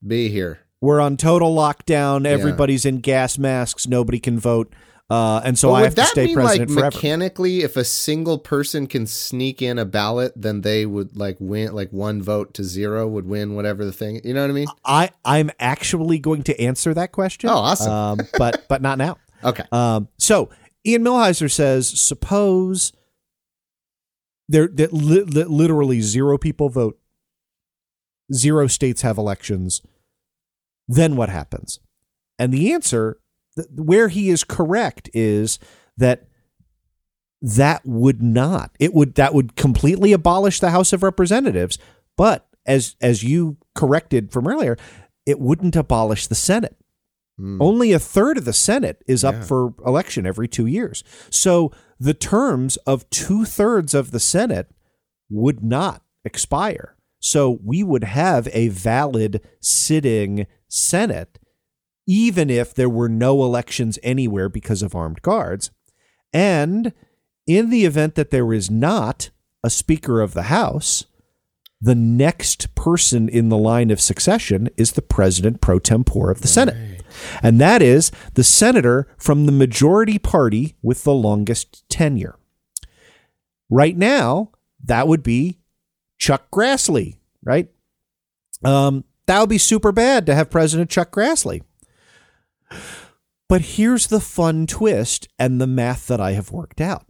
be 0.06 0.28
here. 0.28 0.60
We're 0.82 1.00
on 1.00 1.16
total 1.16 1.56
lockdown. 1.56 2.26
Everybody's 2.26 2.86
in 2.86 3.00
gas 3.00 3.38
masks. 3.38 3.88
Nobody 3.88 4.20
can 4.20 4.38
vote. 4.40 4.74
Uh, 5.10 5.41
and 5.43 5.57
so 5.57 5.74
I 5.74 5.82
have 5.84 5.91
to 5.91 5.95
that 5.95 6.10
stay 6.10 6.28
mean, 6.28 6.36
president 6.36 6.70
like, 6.70 6.78
forever. 6.78 6.95
Mechanically, 6.95 7.62
if 7.62 7.76
a 7.76 7.84
single 7.84 8.38
person 8.38 8.86
can 8.86 9.07
sneak 9.07 9.60
in 9.60 9.80
a 9.80 9.86
ballot, 9.86 10.34
then 10.36 10.62
they 10.62 10.86
would 10.86 11.18
like 11.18 11.38
win, 11.39 11.74
like 11.74 11.91
one 11.91 12.22
vote 12.22 12.53
to 12.55 12.64
zero 12.64 13.07
would 13.07 13.26
win 13.26 13.55
whatever 13.55 13.84
the 13.86 13.91
thing. 13.91 14.22
You 14.24 14.36
know 14.36 14.41
what 14.41 14.51
I 14.51 14.53
mean? 14.53 14.68
I 14.86 15.10
I'm 15.26 15.49
actually 15.60 16.20
going 16.20 16.43
to 16.43 16.62
answer 16.62 16.93
that 16.93 17.12
question. 17.12 17.49
Oh, 17.49 17.57
awesome. 17.57 17.91
Um, 17.91 18.20
but 18.38 18.66
but 18.70 18.82
not 18.82 18.97
now. 18.97 19.18
Okay. 19.41 19.64
Um, 19.72 20.10
so 20.18 20.49
Ian 20.86 21.01
Millhiser 21.01 21.49
says, 21.49 21.88
suppose 21.88 22.91
there 24.49 24.68
that 24.68 24.91
li- 24.91 25.24
li- 25.24 25.45
literally 25.45 26.01
zero 26.01 26.38
people 26.38 26.68
vote, 26.68 26.99
zero 28.34 28.68
states 28.68 29.01
have 29.01 29.18
elections. 29.18 29.82
Then 30.89 31.16
what 31.16 31.30
happens? 31.30 31.80
And 32.38 32.53
the 32.53 32.74
answer, 32.74 33.22
where 33.72 34.07
he 34.07 34.30
is 34.30 34.43
correct, 34.43 35.10
is 35.14 35.60
that 35.97 36.28
that 37.41 37.86
would 37.86 38.22
not. 38.22 38.72
It 38.80 38.93
would 38.93 39.16
that 39.16 39.34
would 39.34 39.55
completely 39.55 40.14
abolish 40.14 40.60
the 40.60 40.72
House 40.72 40.93
of 40.93 41.03
Representatives. 41.03 41.78
But 42.18 42.47
as 42.66 42.95
as 43.01 43.24
you 43.24 43.57
corrected 43.76 44.32
from 44.32 44.47
earlier, 44.47 44.78
it 45.26 45.39
wouldn't 45.39 45.76
abolish 45.76 46.28
the 46.28 46.36
Senate. 46.36 46.76
Hmm. 47.38 47.62
Only 47.62 47.93
a 47.93 47.99
third 47.99 48.38
of 48.38 48.45
the 48.45 48.53
Senate 48.53 49.01
is 49.07 49.24
up 49.24 49.43
for 49.43 49.74
election 49.86 50.26
every 50.26 50.47
two 50.47 50.66
years. 50.66 51.03
So 51.30 51.72
the 51.99 52.14
terms 52.14 52.78
of 52.78 53.10
two 53.10 53.45
thirds 53.45 53.93
of 53.93 54.12
the 54.12 54.20
Senate 54.20 54.72
would 55.30 55.64
not 55.64 56.03
expire. 56.26 56.95
So 57.20 57.60
we 57.64 57.84
would 57.84 58.03
have 58.03 58.47
a 58.53 58.70
valid 58.70 59.41
sitting 59.62 60.47
Senate, 60.68 61.39
even 62.10 62.49
if 62.49 62.74
there 62.74 62.89
were 62.89 63.07
no 63.07 63.43
elections 63.43 63.99
anywhere 64.01 64.49
because 64.49 64.82
of 64.82 64.95
armed 64.95 65.22
guards. 65.22 65.70
And 66.34 66.91
in 67.45 67.70
the 67.70 67.86
event 67.86 68.16
that 68.16 68.32
there 68.32 68.51
is 68.51 68.72
not 68.72 69.30
a 69.64 69.70
Speaker 69.70 70.20
of 70.20 70.34
the 70.34 70.43
House, 70.43 71.05
the 71.80 71.93
next 71.93 72.74
person 72.74 73.30
in 73.30 73.49
the 73.49 73.57
line 73.60 73.91
of 73.91 74.01
succession 74.01 74.70
is 74.76 74.93
the 74.93 75.03
President 75.03 75.62
pro 75.62 75.78
tempore 75.78 76.32
of 76.32 76.41
the 76.41 76.47
Senate. 76.47 77.03
And 77.43 77.62
that 77.62 77.84
is 77.84 78.12
the 78.34 78.43
senator 78.43 79.07
from 79.20 79.45
the 79.45 79.51
majority 79.51 80.18
party 80.18 80.76
with 80.82 81.03
the 81.03 81.14
longest 81.14 81.88
tenure. 81.89 82.39
Right 83.70 83.95
now, 83.95 84.49
that 84.84 85.07
would 85.07 85.22
be 85.22 85.60
Chuck 86.18 86.49
Grassley, 86.49 87.18
right? 87.43 87.70
Um, 88.64 89.03
that 89.28 89.39
would 89.39 89.49
be 89.49 89.60
super 89.60 89.91
bad 89.91 90.26
to 90.26 90.34
have 90.34 90.49
President 90.49 90.89
Chuck 90.89 91.12
Grassley. 91.12 91.62
But 93.50 93.62
here's 93.62 94.08
the 94.08 94.20
fun 94.22 94.68
twist 94.68 95.28
and 95.38 95.60
the 95.60 95.68
math 95.68 96.08
that 96.08 96.22
I 96.22 96.32
have 96.34 96.52
worked 96.52 96.80
out. 96.80 97.06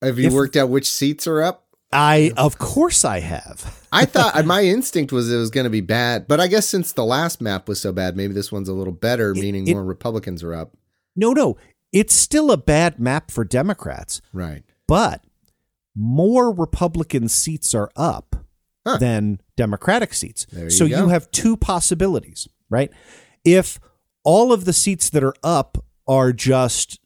Have 0.00 0.18
you 0.18 0.28
If- 0.28 0.32
worked 0.32 0.56
out 0.56 0.70
which 0.70 0.90
seats 0.90 1.26
are 1.26 1.42
up? 1.42 1.60
I, 1.92 2.32
of 2.36 2.58
course, 2.58 3.04
I 3.04 3.20
have. 3.20 3.80
I 3.92 4.04
thought 4.04 4.44
my 4.46 4.62
instinct 4.62 5.12
was 5.12 5.30
it 5.32 5.36
was 5.36 5.50
going 5.50 5.64
to 5.64 5.70
be 5.70 5.80
bad, 5.80 6.26
but 6.26 6.40
I 6.40 6.48
guess 6.48 6.66
since 6.68 6.90
the 6.92 7.04
last 7.04 7.40
map 7.40 7.68
was 7.68 7.80
so 7.80 7.92
bad, 7.92 8.16
maybe 8.16 8.32
this 8.34 8.50
one's 8.50 8.68
a 8.68 8.72
little 8.72 8.92
better, 8.92 9.32
meaning 9.34 9.68
it- 9.68 9.72
more 9.74 9.84
Republicans 9.84 10.42
are 10.42 10.54
up. 10.54 10.76
No, 11.14 11.32
no, 11.32 11.56
it's 11.92 12.14
still 12.14 12.50
a 12.50 12.56
bad 12.56 12.98
map 12.98 13.30
for 13.30 13.44
Democrats, 13.44 14.20
Right. 14.32 14.64
but 14.88 15.22
more 15.94 16.50
Republican 16.52 17.28
seats 17.28 17.74
are 17.74 17.90
up 17.94 18.44
Huh. 18.84 18.96
than 18.98 19.40
Democratic 19.56 20.12
seats. 20.14 20.46
You 20.52 20.70
so 20.70 20.88
go. 20.88 20.96
you 20.98 21.08
have 21.08 21.30
two 21.30 21.56
possibilities, 21.56 22.48
right? 22.68 22.90
If 23.44 23.78
all 24.24 24.52
of 24.52 24.64
the 24.64 24.72
seats 24.72 25.10
that 25.10 25.22
are 25.22 25.34
up 25.42 25.84
are 26.08 26.32
just 26.32 26.98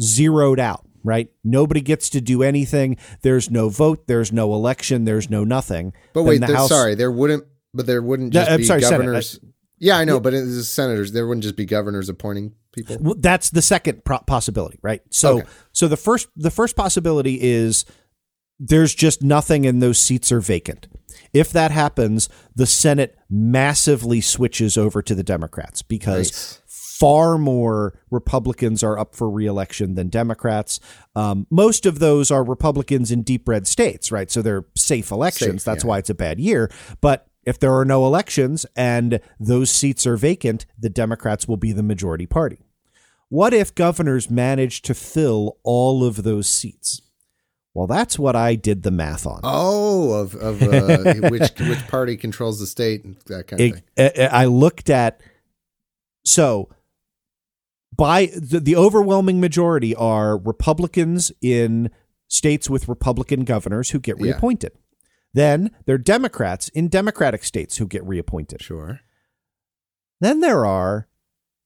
zeroed 0.00 0.58
out, 0.60 0.86
right? 1.02 1.28
Nobody 1.44 1.80
gets 1.80 2.08
to 2.10 2.20
do 2.20 2.42
anything. 2.42 2.96
There's 3.22 3.50
no 3.50 3.68
vote. 3.68 4.06
There's 4.06 4.32
no 4.32 4.54
election. 4.54 5.04
There's 5.04 5.30
no 5.30 5.44
nothing. 5.44 5.92
But 6.12 6.20
then 6.22 6.28
wait, 6.28 6.40
the 6.40 6.56
House- 6.56 6.68
sorry, 6.68 6.94
there 6.94 7.10
wouldn't, 7.12 7.44
but 7.72 7.86
there 7.86 8.02
wouldn't 8.02 8.32
just 8.32 8.50
I'm 8.50 8.58
be 8.58 8.64
sorry, 8.64 8.82
Senate. 8.82 8.98
governors. 8.98 9.38
yeah, 9.78 9.96
I 9.96 10.04
know, 10.04 10.20
but 10.20 10.34
it's 10.34 10.54
the 10.54 10.64
senators. 10.64 11.12
There 11.12 11.26
wouldn't 11.26 11.42
just 11.44 11.56
be 11.56 11.64
governors 11.66 12.08
appointing 12.08 12.52
people. 12.72 12.96
Well, 13.00 13.14
that's 13.18 13.50
the 13.50 13.62
second 13.62 14.04
pro- 14.04 14.18
possibility, 14.20 14.78
right? 14.82 15.02
So, 15.10 15.38
Okay. 15.38 15.48
so 15.72 15.88
the 15.88 15.96
first 15.96 16.28
the 16.36 16.50
first 16.50 16.76
possibility 16.76 17.38
is 17.40 17.84
there's 18.60 18.94
just 18.94 19.22
nothing 19.22 19.66
and 19.66 19.82
those 19.82 19.98
seats 19.98 20.30
are 20.32 20.40
vacant. 20.40 20.86
If 21.32 21.50
that 21.52 21.70
happens, 21.70 22.28
the 22.54 22.66
Senate 22.66 23.16
massively 23.34 24.20
switches 24.20 24.78
over 24.78 25.02
to 25.02 25.14
the 25.14 25.24
Democrats 25.24 25.82
because 25.82 26.30
Nice. 26.30 26.60
far 26.66 27.36
more 27.36 27.98
Republicans 28.10 28.84
are 28.84 28.96
up 28.96 29.16
for 29.16 29.28
reelection 29.28 29.96
than 29.96 30.08
Democrats. 30.08 30.78
Um, 31.16 31.48
most 31.50 31.84
of 31.84 31.98
those 31.98 32.30
are 32.30 32.44
Republicans 32.44 33.10
in 33.10 33.22
deep 33.22 33.48
red 33.48 33.66
states, 33.66 34.12
right? 34.12 34.30
So 34.30 34.40
they're 34.40 34.66
safe 34.76 35.10
elections. 35.10 35.62
Safe, 35.62 35.64
That's 35.64 35.82
yeah. 35.84 35.88
why 35.88 35.98
it's 35.98 36.10
a 36.10 36.14
bad 36.14 36.38
year. 36.38 36.70
But 37.00 37.26
if 37.44 37.58
there 37.58 37.74
are 37.76 37.84
no 37.84 38.06
elections 38.06 38.66
and 38.76 39.20
those 39.40 39.68
seats 39.70 40.06
are 40.06 40.16
vacant, 40.16 40.64
the 40.78 40.88
Democrats 40.88 41.48
will 41.48 41.56
be 41.56 41.72
the 41.72 41.82
majority 41.82 42.26
party. 42.26 42.58
What 43.30 43.52
if 43.52 43.74
governors 43.74 44.30
manage 44.30 44.82
to 44.82 44.94
fill 44.94 45.58
all 45.64 46.04
of 46.04 46.22
those 46.22 46.46
seats? 46.46 47.02
Well, 47.74 47.88
that's 47.88 48.18
what 48.18 48.36
I 48.36 48.54
did 48.54 48.84
the 48.84 48.92
math 48.92 49.26
on. 49.26 49.40
Oh, 49.42 50.12
of 50.12 50.34
of 50.36 50.62
uh, 50.62 51.14
which 51.28 51.50
which 51.58 51.86
party 51.88 52.16
controls 52.16 52.60
the 52.60 52.66
state 52.66 53.04
and 53.04 53.16
that 53.26 53.48
kind 53.48 53.60
of 53.60 53.72
thing. 53.74 53.82
It- 53.96 54.18
I 54.32 54.42
I 54.42 54.44
looked 54.46 54.88
at 54.90 55.20
so 56.24 56.68
by 57.96 58.26
the, 58.36 58.60
the 58.60 58.76
overwhelming 58.76 59.40
majority 59.40 59.94
are 59.94 60.36
Republicans 60.38 61.30
in 61.40 61.90
states 62.28 62.68
with 62.70 62.88
Republican 62.88 63.44
governors 63.44 63.90
who 63.90 63.98
get 64.00 64.18
Yeah. 64.18 64.32
reappointed. 64.32 64.72
Then 65.32 65.70
there 65.86 65.96
are 65.96 65.98
Democrats 65.98 66.68
in 66.70 66.88
Democratic 66.88 67.42
states 67.44 67.76
who 67.78 67.86
get 67.86 68.04
reappointed. 68.04 68.62
Sure. 68.62 69.00
Then 70.20 70.40
there 70.40 70.64
are 70.64 71.08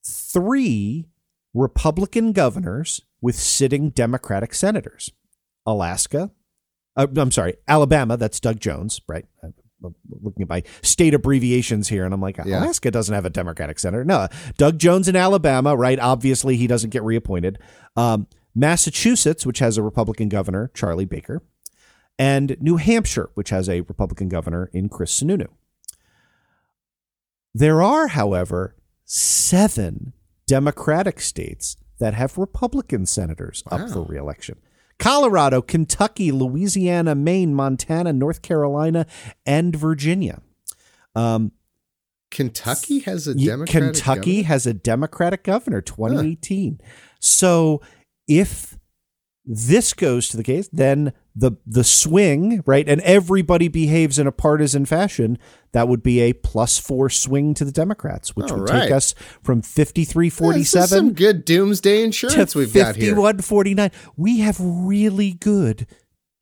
three 0.07 1.07
Republican 1.55 2.33
governors 2.33 3.03
with 3.21 3.37
sitting 3.37 3.91
Democratic 3.91 4.55
senators 4.55 5.13
Alaska, 5.73 6.31
uh, 6.97 7.07
I'm 7.17 7.31
sorry, 7.31 7.55
Alabama, 7.69 8.17
that's 8.17 8.41
Doug 8.41 8.59
Jones, 8.61 9.01
right? 9.07 9.27
I'm 9.43 9.95
looking 10.23 10.43
at 10.43 10.49
my 10.49 10.65
state 10.83 11.15
abbreviations 11.15 11.89
here, 11.89 12.05
and 12.05 12.13
I'm 12.13 12.21
like, 12.21 12.39
Yeah. 12.39 12.61
Alaska 12.65 12.91
doesn't 12.91 13.15
have 13.15 13.25
a 13.25 13.31
Democratic 13.31 13.79
senator. 13.79 14.05
No, 14.05 14.27
Doug 14.57 14.79
Jones 14.79 15.07
in 15.07 15.15
Alabama, 15.15 15.77
right? 15.77 16.01
Obviously, 16.01 16.57
he 16.57 16.67
doesn't 16.67 16.91
get 16.91 17.05
reappointed. 17.05 17.59
Um, 17.97 18.27
Massachusetts, 18.55 19.47
which 19.47 19.61
has 19.61 19.79
a 19.79 19.83
Republican 19.83 20.29
governor, 20.29 20.73
Charlie 20.75 21.05
Baker, 21.05 21.43
and 22.19 22.57
New 22.61 22.77
Hampshire, 22.77 23.31
which 23.35 23.51
has 23.51 23.69
a 23.69 23.83
Republican 23.83 24.29
governor 24.29 24.69
in 24.73 24.89
Chris 24.89 25.21
Sununu. 25.23 25.47
There 27.55 27.81
are, 27.83 28.09
however, 28.09 28.75
seven 29.05 30.13
Democratic 30.49 31.21
states 31.21 31.77
that 32.01 32.15
have 32.15 32.37
Republican 32.39 33.07
senators 33.07 33.63
up 33.71 33.91
for 33.91 34.03
reelection. 34.03 34.59
Colorado, 34.99 35.63
Kentucky, 35.63 36.33
Louisiana, 36.33 37.15
Maine, 37.15 37.55
Montana, 37.55 38.13
North 38.13 38.43
Carolina, 38.43 39.07
and 39.47 39.75
Virginia. 39.75 40.43
Um, 41.15 41.53
Kentucky 42.31 43.01
has 43.01 43.27
a 43.27 43.35
Democratic 43.35 43.95
Kentucky 43.95 44.21
governor? 44.37 44.49
has 44.49 44.67
a 44.67 44.75
Democratic 44.75 45.45
governor, 45.45 45.81
2018. 45.81 46.81
So 47.21 47.81
if 48.27 48.77
this 49.45 49.95
goes 49.95 50.29
to 50.29 50.37
the 50.37 50.43
case, 50.43 50.69
then 50.71 51.13
the 51.39 51.53
the 51.67 51.85
swing, 51.85 52.63
right, 52.67 52.89
and 52.89 53.01
everybody 53.03 53.69
behaves 53.69 54.19
in 54.19 54.27
a 54.27 54.33
partisan 54.33 54.85
fashion, 54.87 55.39
that 55.73 55.87
would 55.87 56.03
be 56.03 56.19
a 56.21 56.33
plus 56.33 56.79
four 56.79 57.09
swing 57.09 57.55
to 57.55 57.65
the 57.65 57.71
Democrats, 57.73 58.35
which 58.35 58.51
All 58.51 58.59
would 58.59 58.71
right. 58.71 58.83
take 58.85 58.91
us 58.91 59.15
from 59.43 59.63
53-47 59.63 60.55
This 60.55 60.75
is 60.75 60.91
some 60.91 61.13
good 61.13 61.45
doomsday 61.45 62.03
insurance 62.03 62.55
we've 62.57 62.75
got 62.75 62.97
here. 62.97 63.15
51-49. 63.15 63.93
We 64.17 64.41
have 64.41 64.57
really 64.61 65.33
good 65.35 65.87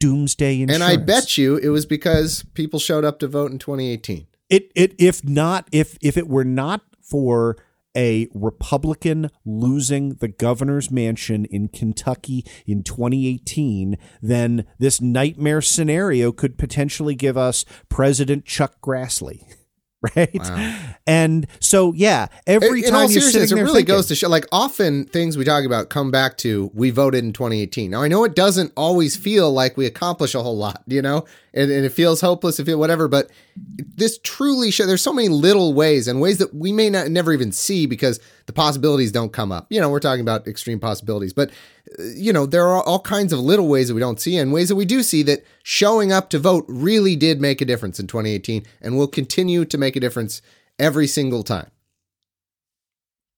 doomsday 0.00 0.62
insurance. 0.62 0.82
And 0.82 0.84
I 0.84 0.96
bet 1.02 1.36
you 1.36 1.56
it 1.56 1.68
was 1.68 1.84
because 1.86 2.44
people 2.54 2.78
showed 2.78 3.04
up 3.04 3.18
to 3.18 3.28
vote 3.28 3.50
in 3.50 3.58
2018. 3.58 4.26
it 4.48 4.70
it 4.74 4.94
if 4.98 5.24
not 5.24 5.68
if 5.72 5.98
if 6.00 6.16
it 6.16 6.28
were 6.28 6.44
not 6.44 6.80
for 7.02 7.56
a 7.96 8.28
Republican 8.34 9.30
losing 9.44 10.14
the 10.14 10.28
governor's 10.28 10.90
mansion 10.90 11.44
in 11.46 11.68
Kentucky 11.68 12.44
in 12.66 12.82
2018, 12.82 13.96
then 14.20 14.66
this 14.78 15.00
nightmare 15.00 15.62
scenario 15.62 16.30
could 16.30 16.58
potentially 16.58 17.14
give 17.14 17.36
us 17.36 17.64
President 17.88 18.44
Chuck 18.44 18.80
Grassley. 18.80 19.42
Right. 20.14 20.96
And 21.06 21.46
so, 21.58 21.92
yeah, 21.92 22.26
every 22.46 22.84
in 22.84 22.90
time 22.90 23.10
you're 23.10 23.20
sitting 23.22 23.58
it 23.58 23.60
really 23.60 23.78
thinking, 23.78 23.94
goes 23.94 24.06
to 24.08 24.14
show. 24.14 24.28
Like 24.28 24.46
often, 24.52 25.06
things 25.06 25.36
we 25.36 25.44
talk 25.44 25.64
about 25.64 25.88
come 25.88 26.10
back 26.10 26.36
to 26.38 26.70
we 26.74 26.90
voted 26.90 27.24
in 27.24 27.32
2018. 27.32 27.90
Now 27.90 28.02
I 28.02 28.08
know 28.08 28.22
it 28.24 28.34
doesn't 28.34 28.72
always 28.76 29.16
feel 29.16 29.50
like 29.52 29.76
we 29.76 29.86
accomplish 29.86 30.34
a 30.34 30.42
whole 30.42 30.56
lot, 30.56 30.82
you 30.86 31.00
know, 31.02 31.24
and, 31.54 31.70
and 31.70 31.84
it 31.84 31.90
feels 31.90 32.20
hopeless, 32.20 32.60
if 32.60 32.68
it 32.68 32.76
whatever. 32.76 33.08
But 33.08 33.30
this 33.56 34.18
truly 34.22 34.70
show. 34.70 34.86
There's 34.86 35.02
so 35.02 35.12
many 35.12 35.28
little 35.28 35.74
ways 35.74 36.06
and 36.08 36.20
ways 36.20 36.38
that 36.38 36.54
we 36.54 36.72
may 36.72 36.90
not 36.90 37.08
never 37.08 37.32
even 37.32 37.50
see 37.50 37.86
because 37.86 38.20
the 38.46 38.52
possibilities 38.52 39.12
don't 39.12 39.32
come 39.32 39.52
up. 39.52 39.66
You 39.70 39.80
know, 39.80 39.90
we're 39.90 40.00
talking 40.00 40.20
about 40.20 40.46
extreme 40.46 40.80
possibilities, 40.80 41.32
but 41.32 41.50
uh, 41.98 42.04
you 42.14 42.32
know, 42.32 42.46
there 42.46 42.66
are 42.66 42.82
all 42.82 43.00
kinds 43.00 43.32
of 43.32 43.40
little 43.40 43.68
ways 43.68 43.88
that 43.88 43.94
we 43.94 44.00
don't 44.00 44.20
see 44.20 44.36
and 44.36 44.52
ways 44.52 44.68
that 44.68 44.76
we 44.76 44.84
do 44.84 45.02
see 45.02 45.22
that 45.24 45.44
showing 45.62 46.12
up 46.12 46.30
to 46.30 46.38
vote 46.38 46.64
really 46.68 47.16
did 47.16 47.40
make 47.40 47.60
a 47.60 47.64
difference 47.64 48.00
in 48.00 48.06
2018 48.06 48.64
and 48.80 48.96
will 48.96 49.08
continue 49.08 49.64
to 49.64 49.78
make 49.78 49.96
a 49.96 50.00
difference 50.00 50.42
every 50.78 51.06
single 51.06 51.42
time. 51.42 51.70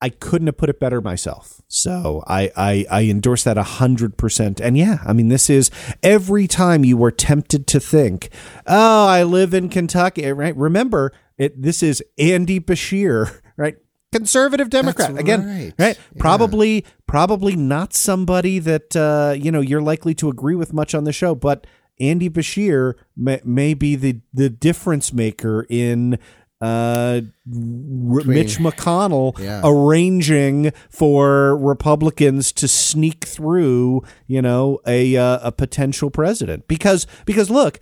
I 0.00 0.10
couldn't 0.10 0.46
have 0.46 0.56
put 0.56 0.70
it 0.70 0.78
better 0.78 1.00
myself. 1.00 1.60
So 1.66 2.22
I, 2.28 2.52
I, 2.56 2.86
I 2.88 3.02
endorse 3.04 3.42
that 3.42 3.58
a 3.58 3.64
hundred 3.64 4.16
percent. 4.16 4.60
And 4.60 4.78
yeah, 4.78 4.98
I 5.04 5.12
mean, 5.12 5.28
this 5.28 5.50
is 5.50 5.72
every 6.04 6.46
time 6.46 6.84
you 6.84 6.96
were 6.96 7.10
tempted 7.10 7.66
to 7.66 7.80
think, 7.80 8.30
oh, 8.66 9.08
I 9.08 9.24
live 9.24 9.54
in 9.54 9.68
Kentucky, 9.68 10.30
right? 10.30 10.56
Remember, 10.56 11.12
it. 11.38 11.60
This 11.60 11.82
is 11.82 12.02
Andy 12.18 12.60
Beshear, 12.60 13.40
right? 13.56 13.76
Conservative 14.10 14.70
Democrat 14.70 15.18
again, 15.18 15.46
right. 15.46 15.74
right? 15.78 15.98
Probably, 16.18 16.84
probably 17.06 17.56
not 17.56 17.92
somebody 17.92 18.58
that 18.58 18.96
uh, 18.96 19.34
you 19.38 19.52
know 19.52 19.60
you're 19.60 19.82
likely 19.82 20.14
to 20.14 20.28
agree 20.30 20.54
with 20.54 20.72
much 20.72 20.94
on 20.94 21.04
the 21.04 21.12
show, 21.12 21.34
but 21.34 21.66
Andy 22.00 22.30
Beshear 22.30 22.94
may, 23.16 23.40
may 23.44 23.74
be 23.74 23.96
the 23.96 24.20
the 24.32 24.48
difference 24.48 25.12
maker 25.12 25.66
in 25.68 26.18
uh, 26.60 27.20
R- 27.20 28.24
Mitch 28.24 28.58
McConnell 28.58 29.38
Yeah. 29.38 29.60
arranging 29.62 30.72
for 30.90 31.56
Republicans 31.58 32.52
to 32.52 32.66
sneak 32.66 33.24
through, 33.26 34.02
you 34.26 34.42
know, 34.42 34.80
a 34.86 35.16
uh, 35.16 35.38
a 35.42 35.52
potential 35.52 36.10
president. 36.10 36.66
Because 36.66 37.06
because 37.26 37.50
look, 37.50 37.78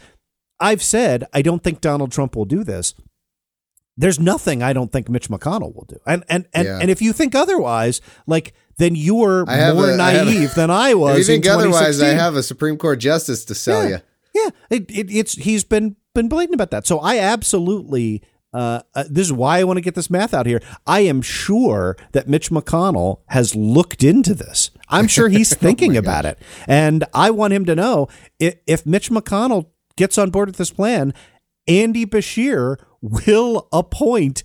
I've 0.60 0.82
said 0.82 1.24
I 1.32 1.42
don't 1.42 1.62
think 1.62 1.80
Donald 1.80 2.12
Trump 2.12 2.34
will 2.36 2.44
do 2.44 2.64
this. 2.64 2.94
There's 3.96 4.20
nothing 4.20 4.62
I 4.62 4.72
don't 4.72 4.92
think 4.92 5.08
Mitch 5.08 5.28
McConnell 5.28 5.74
will 5.74 5.86
do. 5.88 5.96
And 6.06 6.24
and 6.28 6.46
and, 6.52 6.66
Yeah. 6.66 6.78
and 6.80 6.90
if 6.90 7.00
you 7.00 7.12
think 7.12 7.34
otherwise, 7.34 8.00
like 8.26 8.52
then 8.78 8.94
you're 8.94 9.46
more 9.46 9.54
a- 9.54 9.56
I 9.56 9.56
have 9.56 9.78
a- 9.78 9.96
naive 9.96 10.54
than 10.56 10.70
I 10.70 10.90
If 10.90 10.98
was. 10.98 11.18
you 11.18 11.24
think 11.24 11.46
in 11.46 11.50
otherwise, 11.52 12.00
I 12.02 12.08
have 12.08 12.36
a 12.36 12.42
Supreme 12.42 12.76
Court 12.76 12.98
justice 12.98 13.44
to 13.46 13.54
sell 13.54 13.82
Yeah. 13.84 13.88
you. 13.88 13.98
Yeah, 14.34 14.50
it, 14.68 14.90
it, 14.90 15.10
it's 15.10 15.32
he's 15.32 15.64
been 15.64 15.96
been 16.14 16.28
blatant 16.28 16.54
about 16.54 16.70
that. 16.72 16.86
So 16.86 16.98
I 16.98 17.18
absolutely. 17.18 18.22
Uh, 18.52 18.80
uh, 18.94 19.04
this 19.10 19.26
is 19.26 19.32
why 19.32 19.58
I 19.58 19.64
want 19.64 19.76
to 19.76 19.82
get 19.82 19.94
this 19.94 20.08
math 20.08 20.32
out 20.32 20.46
here. 20.46 20.62
I 20.86 21.00
am 21.00 21.20
sure 21.20 21.94
that 22.12 22.26
Mitch 22.26 22.48
McConnell 22.50 23.18
has 23.26 23.54
looked 23.54 24.02
into 24.02 24.32
this. 24.34 24.70
I'm 24.88 25.08
sure 25.08 25.28
he's 25.28 25.54
thinking 25.66 25.94
about 25.94 26.24
it, 26.24 26.38
and 26.66 27.04
I 27.12 27.30
want 27.32 27.52
him 27.52 27.66
to 27.66 27.74
know 27.74 28.08
if, 28.38 28.54
if 28.66 28.86
Mitch 28.86 29.10
McConnell 29.10 29.66
gets 29.96 30.16
on 30.16 30.30
board 30.30 30.48
with 30.48 30.56
this 30.56 30.70
plan, 30.70 31.12
Andy 31.68 32.06
Beshear 32.06 32.76
will 33.00 33.68
appoint 33.72 34.42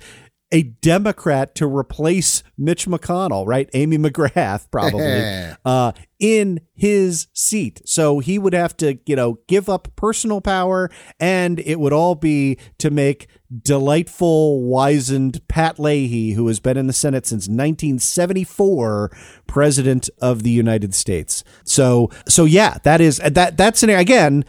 a 0.52 0.64
Democrat 0.64 1.56
to 1.56 1.66
replace 1.66 2.44
Mitch 2.58 2.86
McConnell, 2.86 3.48
right? 3.48 3.70
Amy 3.74 3.98
McGrath, 3.98 4.70
probably, 4.70 5.24
uh, 5.66 5.94
in 6.20 6.60
his 6.74 7.28
seat. 7.34 7.82
So 7.86 8.20
he 8.20 8.38
would 8.38 8.54
have 8.54 8.76
to, 8.78 9.00
you 9.06 9.16
know, 9.16 9.40
give 9.48 9.70
up 9.70 9.88
personal 9.96 10.42
power, 10.42 10.90
and 11.20 11.60
it 11.60 11.80
would 11.80 11.94
all 11.94 12.16
be 12.16 12.58
to 12.80 12.92
make 12.92 13.28
delightful, 13.64 14.64
wizened 14.64 15.48
Pat 15.48 15.80
Leahy, 15.80 16.34
who 16.34 16.48
has 16.48 16.60
been 16.60 16.78
in 16.78 16.88
the 16.88 16.94
Senate 16.94 17.26
since 17.26 17.48
1974, 17.48 19.12
president 19.48 20.10
of 20.22 20.44
the 20.44 20.52
United 20.52 20.94
States. 20.94 21.44
So, 21.64 22.10
so 22.28 22.46
yeah, 22.46 22.78
that 22.84 23.00
is 23.02 23.18
that 23.18 23.58
that 23.58 23.78
scenario 23.78 24.02
again. 24.02 24.46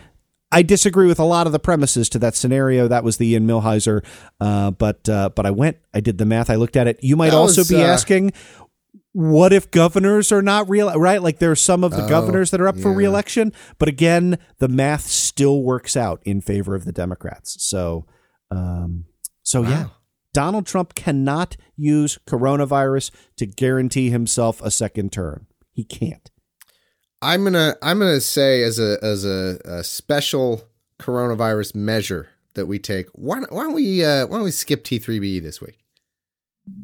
I 0.53 0.63
disagree 0.63 1.07
with 1.07 1.19
a 1.19 1.25
lot 1.25 1.47
of 1.47 1.53
the 1.53 1.59
premises 1.59 2.09
to 2.11 2.19
that 2.21 2.37
scenario. 2.37 2.87
That 2.87 3.03
was 3.03 3.17
the 3.17 3.27
Ian 3.29 3.47
Millhiser, 3.47 4.05
uh, 4.39 4.71
but 4.71 5.09
uh, 5.09 5.31
but 5.35 5.47
I 5.47 5.51
went, 5.51 5.79
I 5.95 6.01
did 6.01 6.19
the 6.19 6.27
math, 6.27 6.51
I 6.51 6.57
looked 6.57 6.77
at 6.77 6.87
it. 6.87 6.99
You 7.03 7.17
might 7.17 7.31
That 7.31 7.39
also 7.39 7.63
was, 7.63 7.71
be 7.71 7.83
uh, 7.83 7.87
asking, 7.87 8.33
what 9.13 9.53
if 9.53 9.71
governors 9.71 10.31
are 10.31 10.43
not 10.43 10.69
real? 10.69 10.93
Right, 10.93 11.23
like 11.23 11.39
there 11.39 11.51
are 11.51 11.57
some 11.57 11.83
of 11.83 11.93
the 11.93 12.05
Oh, 12.05 12.09
governors 12.09 12.51
that 12.51 12.61
are 12.61 12.69
up 12.69 12.79
for 12.79 12.91
yeah. 12.91 12.97
reelection, 12.97 13.53
but 13.79 13.89
again, 13.89 14.39
the 14.59 14.69
math 14.69 15.07
still 15.07 15.63
works 15.63 15.97
out 15.97 16.21
in 16.25 16.41
favor 16.41 16.75
of 16.75 16.85
the 16.85 16.93
Democrats. 16.93 17.57
So, 17.61 18.07
um, 18.51 19.07
so 19.43 19.63
yeah. 19.63 19.87
Donald 20.35 20.67
Trump 20.67 20.95
cannot 20.95 21.57
use 21.77 22.19
coronavirus 22.27 23.11
to 23.37 23.47
guarantee 23.47 24.11
himself 24.11 24.63
a 24.63 24.71
second 24.71 25.13
term. 25.13 25.47
He 25.73 25.85
can't. 25.85 26.31
I'm 27.23 27.45
gonna 27.45 27.77
I'm 27.83 27.99
gonna 27.99 28.21
say 28.21 28.63
as 28.63 28.79
a 28.79 28.99
as 29.03 29.25
a, 29.25 29.59
a 29.65 29.85
special 29.85 30.69
coronavirus 30.99 31.75
measure 31.75 32.29
that 32.55 32.67
we 32.67 32.79
take. 32.79 33.07
Why 33.13 33.41
don't, 33.41 33.53
why 33.53 33.63
don't 33.65 33.73
we 33.75 34.05
uh, 34.05 34.27
why 34.27 34.37
don't 34.37 34.45
we 34.45 34.51
skip 34.51 34.85
T3B 34.85 35.43
this 35.43 35.61
week? 35.61 35.79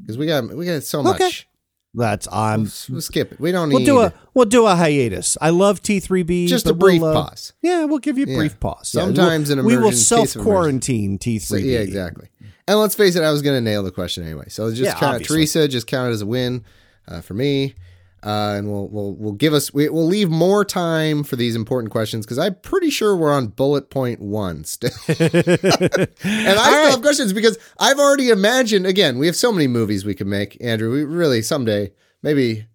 Because 0.03 0.17
we 0.17 0.27
got 0.27 0.49
we 0.55 0.65
got 0.67 0.83
so 0.85 1.01
Okay. 1.01 1.25
much. 1.25 1.49
That's 1.95 2.29
I'm. 2.31 2.63
We'll, 2.65 2.71
we'll 2.91 3.01
skip 3.01 3.33
it. 3.33 3.41
We 3.41 3.51
don't 3.51 3.71
We'll 3.71 3.79
need. 3.81 3.87
do 3.87 4.01
a 4.01 4.13
we'll 4.35 4.45
do 4.45 4.67
a 4.67 4.77
hiatus. 4.77 5.37
I 5.41 5.51
love 5.51 5.83
T3B. 5.83 6.47
Just 6.47 6.67
but 6.67 6.73
a 6.73 6.75
brief 6.75 7.01
we'll, 7.01 7.11
uh, 7.17 7.25
pause. 7.29 7.55
Yeah, 7.63 7.85
we'll 7.87 7.99
give 7.99 8.19
you 8.19 8.27
a 8.27 8.29
Yeah. 8.29 8.37
brief 8.37 8.61
pause. 8.61 8.93
Yeah, 8.95 9.05
Sometimes 9.05 9.49
we'll, 9.49 9.59
an 9.61 9.65
we 9.65 9.73
will 9.77 9.85
emergency, 9.85 10.15
case 10.15 10.25
of 10.27 10.31
self 10.33 10.45
quarantine 10.45 11.19
T3B. 11.19 11.41
So, 11.41 11.57
yeah, 11.57 11.79
exactly. 11.81 12.29
And 12.69 12.79
let's 12.79 12.95
face 12.95 13.17
it, 13.17 13.23
I 13.23 13.33
was 13.33 13.41
going 13.41 13.57
to 13.57 13.63
nail 13.63 13.83
the 13.83 13.91
question 13.91 14.23
anyway. 14.25 14.45
So 14.49 14.69
just 14.71 14.83
Yeah, 14.83 14.93
count 14.95 15.15
obviously. 15.15 15.37
Teresa, 15.37 15.67
just 15.69 15.87
count 15.87 16.11
it 16.11 16.13
as 16.13 16.21
a 16.21 16.27
win 16.27 16.65
uh, 17.09 17.23
for 17.23 17.33
me. 17.33 17.75
Uh, 18.23 18.55
and 18.57 18.71
we'll 18.71 18.89
we'll 18.89 19.15
we'll 19.15 19.33
give 19.33 19.55
us 19.55 19.73
we, 19.73 19.89
we'll 19.89 20.07
leave 20.07 20.29
more 20.29 20.65
time 20.65 21.23
for 21.23 21.37
these 21.37 21.55
important 21.55 21.93
questions 21.93 22.27
because 22.27 22.39
I'm 22.39 22.57
pretty 22.57 22.91
sure 22.91 23.17
we're 23.17 23.33
on 23.33 23.49
bullet 23.49 23.91
point 23.91 24.21
one 24.21 24.65
still. 24.65 24.91
and 25.09 25.19
I 25.21 26.69
still 26.69 26.91
have 26.91 27.03
questions 27.03 27.33
because 27.33 27.59
I've 27.79 27.99
already 27.99 28.31
imagined. 28.31 28.87
Again, 28.87 29.19
we 29.19 29.27
have 29.27 29.37
so 29.37 29.53
many 29.53 29.69
movies 29.69 30.05
we 30.05 30.15
could 30.15 30.27
make, 30.27 30.57
Andrew. 30.61 30.91
We 30.91 31.05
really 31.05 31.43
someday 31.43 31.93
maybe 32.23 32.67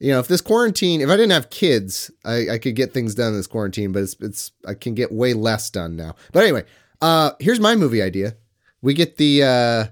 you 0.00 0.10
know 0.10 0.20
if 0.20 0.28
this 0.28 0.40
quarantine 0.40 1.00
if 1.00 1.08
i 1.08 1.16
didn't 1.16 1.32
have 1.32 1.50
kids 1.50 2.10
i, 2.24 2.50
I 2.50 2.58
could 2.58 2.74
get 2.74 2.92
things 2.92 3.14
done 3.14 3.28
in 3.28 3.34
this 3.34 3.46
quarantine 3.46 3.92
but 3.92 4.02
it's, 4.02 4.16
it's 4.20 4.52
i 4.66 4.74
can 4.74 4.94
get 4.94 5.12
way 5.12 5.34
less 5.34 5.70
done 5.70 5.96
now 5.96 6.14
but 6.32 6.42
anyway 6.42 6.64
uh 7.00 7.32
here's 7.40 7.60
my 7.60 7.74
movie 7.76 8.02
idea 8.02 8.34
we 8.82 8.94
get 8.94 9.16
the 9.16 9.42
uh 9.42 9.86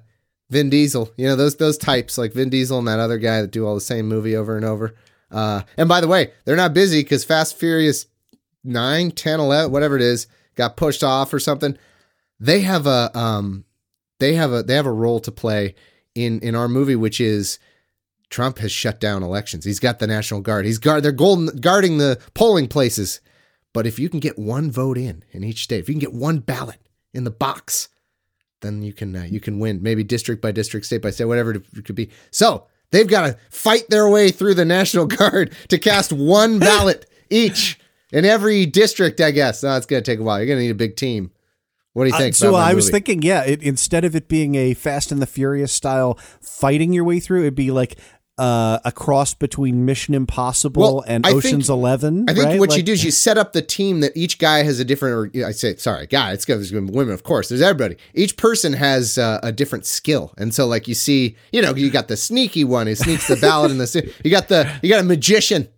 vin 0.52 0.68
diesel 0.68 1.10
you 1.16 1.26
know 1.26 1.34
those 1.34 1.56
those 1.56 1.78
types 1.78 2.18
like 2.18 2.34
vin 2.34 2.50
diesel 2.50 2.78
and 2.78 2.86
that 2.86 2.98
other 2.98 3.16
guy 3.16 3.40
that 3.40 3.50
do 3.50 3.66
all 3.66 3.74
the 3.74 3.80
same 3.80 4.06
movie 4.06 4.36
over 4.36 4.54
and 4.54 4.66
over 4.66 4.94
uh 5.30 5.62
and 5.78 5.88
by 5.88 5.98
the 5.98 6.06
way 6.06 6.30
they're 6.44 6.56
not 6.56 6.74
busy 6.74 7.02
because 7.02 7.24
fast 7.24 7.56
furious 7.56 8.04
9 8.62 9.12
10 9.12 9.40
11 9.40 9.72
whatever 9.72 9.96
it 9.96 10.02
is 10.02 10.26
got 10.54 10.76
pushed 10.76 11.02
off 11.02 11.32
or 11.32 11.38
something 11.38 11.78
they 12.38 12.60
have 12.60 12.86
a 12.86 13.10
um 13.18 13.64
they 14.20 14.34
have 14.34 14.52
a 14.52 14.62
they 14.62 14.74
have 14.74 14.84
a 14.84 14.92
role 14.92 15.20
to 15.20 15.32
play 15.32 15.74
in 16.14 16.38
in 16.40 16.54
our 16.54 16.68
movie 16.68 16.96
which 16.96 17.18
is 17.18 17.58
Trump 18.28 18.60
has 18.60 18.72
shut 18.72 18.98
down 18.98 19.22
elections. 19.22 19.66
He's 19.66 19.78
got 19.78 19.98
the 19.98 20.06
National 20.06 20.40
Guard. 20.40 20.64
He's 20.64 20.78
guard 20.78 21.02
they're 21.02 21.12
golden 21.12 21.54
guarding 21.60 21.98
the 21.98 22.18
polling 22.32 22.66
places. 22.66 23.20
But 23.74 23.86
if 23.86 23.98
you 23.98 24.08
can 24.08 24.20
get 24.20 24.38
one 24.38 24.70
vote 24.70 24.96
in 24.96 25.22
in 25.32 25.44
each 25.44 25.64
state, 25.64 25.80
if 25.80 25.88
you 25.88 25.94
can 25.94 26.00
get 26.00 26.14
one 26.14 26.38
ballot 26.38 26.80
in 27.12 27.24
the 27.24 27.30
box, 27.30 27.88
then 28.62 28.82
you 28.82 28.92
can 28.92 29.14
uh, 29.14 29.24
you 29.24 29.40
can 29.40 29.58
win. 29.58 29.82
Maybe 29.82 30.02
district 30.02 30.40
by 30.40 30.52
district, 30.52 30.86
state 30.86 31.02
by 31.02 31.10
state, 31.10 31.26
whatever 31.26 31.52
it 31.52 31.84
could 31.84 31.96
be. 31.96 32.10
So 32.30 32.66
They've 32.92 33.08
got 33.08 33.26
to 33.26 33.38
fight 33.50 33.88
their 33.88 34.08
way 34.08 34.30
through 34.30 34.54
the 34.54 34.64
National 34.64 35.06
Guard 35.18 35.52
to 35.68 35.78
cast 35.78 36.12
one 36.12 36.58
ballot 36.60 37.06
each 37.28 37.80
in 38.12 38.24
every 38.24 38.66
district, 38.66 39.20
I 39.20 39.32
guess. 39.32 39.62
No, 39.62 39.76
it's 39.76 39.86
going 39.86 40.02
to 40.02 40.10
take 40.10 40.20
a 40.20 40.22
while. 40.22 40.38
You're 40.38 40.46
going 40.46 40.58
to 40.58 40.62
need 40.62 40.70
a 40.70 40.76
big 40.76 40.96
team. 40.96 41.32
What 41.94 42.04
do 42.04 42.10
you 42.10 42.16
think? 42.16 42.34
Uh, 42.34 42.36
so 42.36 42.54
I 42.54 42.72
was 42.72 42.88
thinking, 42.88 43.20
yeah, 43.22 43.44
it, 43.44 43.62
instead 43.62 44.04
of 44.04 44.14
it 44.14 44.28
being 44.28 44.54
a 44.54 44.72
Fast 44.72 45.12
and 45.12 45.20
the 45.20 45.26
Furious 45.26 45.72
style 45.72 46.14
fighting 46.40 46.92
your 46.92 47.04
way 47.04 47.20
through, 47.20 47.40
it'd 47.40 47.54
be 47.54 47.70
like 47.70 47.98
uh, 48.38 48.78
a 48.84 48.92
cross 48.92 49.34
between 49.34 49.84
Mission 49.84 50.14
Impossible 50.14 50.80
well, 50.80 51.04
and 51.06 51.26
I 51.26 51.32
Ocean's 51.32 51.66
think, 51.66 51.76
Eleven. 51.76 52.26
I 52.28 52.34
think 52.34 52.46
right? 52.46 52.60
what 52.60 52.70
like, 52.70 52.78
you 52.78 52.82
do 52.82 52.92
is 52.92 53.04
you 53.04 53.10
set 53.10 53.36
up 53.36 53.52
the 53.52 53.62
team 53.62 54.00
that 54.00 54.16
each 54.16 54.38
guy 54.38 54.62
has 54.62 54.80
a 54.80 54.84
different. 54.84 55.36
Or 55.36 55.46
I 55.46 55.52
say, 55.52 55.76
sorry, 55.76 56.06
guy. 56.06 56.32
It's 56.32 56.44
there's 56.44 56.72
women, 56.72 57.10
of 57.10 57.22
course. 57.22 57.48
There's 57.48 57.62
everybody. 57.62 57.96
Each 58.14 58.36
person 58.36 58.72
has 58.72 59.18
uh, 59.18 59.40
a 59.42 59.52
different 59.52 59.86
skill, 59.86 60.32
and 60.38 60.54
so 60.54 60.66
like 60.66 60.88
you 60.88 60.94
see, 60.94 61.36
you 61.52 61.60
know, 61.60 61.74
you 61.74 61.90
got 61.90 62.08
the 62.08 62.16
sneaky 62.16 62.64
one 62.64 62.86
who 62.86 62.94
sneaks 62.94 63.28
the 63.28 63.36
ballot 63.36 63.70
in 63.70 63.78
the. 63.78 64.12
You 64.24 64.30
got 64.30 64.48
the 64.48 64.72
you 64.82 64.88
got 64.88 65.00
a 65.00 65.04
magician 65.04 65.68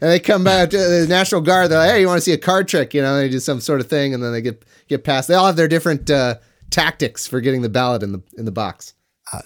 and 0.00 0.10
they 0.10 0.20
come 0.20 0.44
back 0.44 0.70
to 0.70 0.76
the 0.76 1.06
National 1.08 1.40
Guard. 1.40 1.70
They're 1.70 1.78
like, 1.78 1.90
"Hey, 1.90 2.00
you 2.00 2.06
want 2.06 2.18
to 2.18 2.20
see 2.20 2.32
a 2.32 2.38
card 2.38 2.68
trick?" 2.68 2.92
You 2.92 3.02
know, 3.02 3.16
they 3.16 3.28
do 3.28 3.40
some 3.40 3.60
sort 3.60 3.80
of 3.80 3.88
thing, 3.88 4.12
and 4.12 4.22
then 4.22 4.32
they 4.32 4.42
get 4.42 4.64
get 4.86 5.02
past. 5.02 5.28
They 5.28 5.34
all 5.34 5.46
have 5.46 5.56
their 5.56 5.68
different 5.68 6.10
uh, 6.10 6.36
tactics 6.70 7.26
for 7.26 7.40
getting 7.40 7.62
the 7.62 7.68
ballot 7.68 8.02
in 8.02 8.12
the 8.12 8.22
in 8.36 8.44
the 8.44 8.52
box. 8.52 8.94
Uh, 9.32 9.40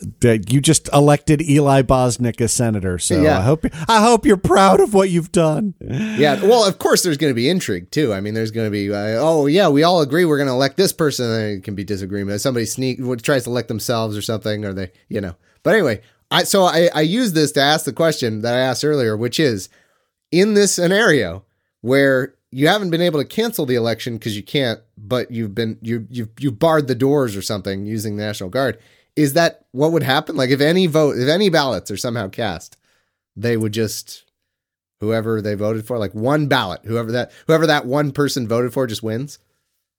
you 0.48 0.60
just 0.60 0.88
elected 0.92 1.40
Eli 1.40 1.82
Bosnick 1.82 2.40
as 2.40 2.52
senator, 2.52 2.98
so 2.98 3.22
yeah. 3.22 3.38
I 3.38 3.42
hope 3.42 3.64
I 3.88 4.02
hope 4.02 4.26
you're 4.26 4.36
proud 4.36 4.80
of 4.80 4.92
what 4.92 5.08
you've 5.10 5.30
done. 5.30 5.74
Yeah, 5.80 6.40
well, 6.42 6.66
of 6.66 6.78
course, 6.78 7.02
there's 7.04 7.16
going 7.16 7.30
to 7.30 7.34
be 7.34 7.48
intrigue 7.48 7.90
too. 7.92 8.12
I 8.12 8.20
mean, 8.20 8.34
there's 8.34 8.50
going 8.50 8.66
to 8.66 8.72
be, 8.72 8.92
uh, 8.92 9.18
oh 9.20 9.46
yeah, 9.46 9.68
we 9.68 9.84
all 9.84 10.02
agree 10.02 10.24
we're 10.24 10.36
going 10.36 10.48
to 10.48 10.52
elect 10.52 10.76
this 10.76 10.92
person, 10.92 11.30
and 11.30 11.58
it 11.58 11.64
can 11.64 11.76
be 11.76 11.84
disagreement. 11.84 12.40
Somebody 12.40 12.66
sneak 12.66 12.98
tries 13.22 13.44
to 13.44 13.50
elect 13.50 13.68
themselves 13.68 14.16
or 14.16 14.22
something, 14.22 14.64
or 14.64 14.72
they, 14.72 14.90
you 15.08 15.20
know. 15.20 15.36
But 15.62 15.74
anyway, 15.74 16.02
I 16.30 16.42
so 16.42 16.64
I, 16.64 16.88
I 16.92 17.02
use 17.02 17.32
this 17.32 17.52
to 17.52 17.60
ask 17.60 17.84
the 17.84 17.92
question 17.92 18.42
that 18.42 18.54
I 18.54 18.58
asked 18.58 18.84
earlier, 18.84 19.16
which 19.16 19.38
is, 19.38 19.68
in 20.32 20.54
this 20.54 20.74
scenario 20.74 21.44
where 21.82 22.34
you 22.50 22.66
haven't 22.66 22.90
been 22.90 23.02
able 23.02 23.20
to 23.20 23.26
cancel 23.26 23.66
the 23.66 23.74
election 23.74 24.14
because 24.14 24.36
you 24.36 24.42
can't, 24.42 24.80
but 24.96 25.30
you've 25.30 25.54
been 25.54 25.78
you 25.82 26.06
you've 26.10 26.30
you've 26.38 26.58
barred 26.58 26.88
the 26.88 26.94
doors 26.94 27.36
or 27.36 27.42
something 27.42 27.86
using 27.86 28.16
the 28.16 28.24
National 28.24 28.50
Guard. 28.50 28.78
Is 29.18 29.32
that 29.32 29.64
what 29.72 29.90
would 29.90 30.04
happen? 30.04 30.36
Like 30.36 30.50
if 30.50 30.60
any 30.60 30.86
vote, 30.86 31.18
if 31.18 31.28
any 31.28 31.48
ballots 31.48 31.90
are 31.90 31.96
somehow 31.96 32.28
cast, 32.28 32.76
they 33.34 33.56
would 33.56 33.72
just 33.72 34.22
whoever 35.00 35.42
they 35.42 35.54
voted 35.54 35.86
for, 35.86 35.98
like 35.98 36.14
one 36.14 36.46
ballot, 36.46 36.82
whoever 36.84 37.10
that 37.10 37.32
whoever 37.48 37.66
that 37.66 37.84
one 37.84 38.12
person 38.12 38.46
voted 38.46 38.72
for, 38.72 38.86
just 38.86 39.02
wins. 39.02 39.40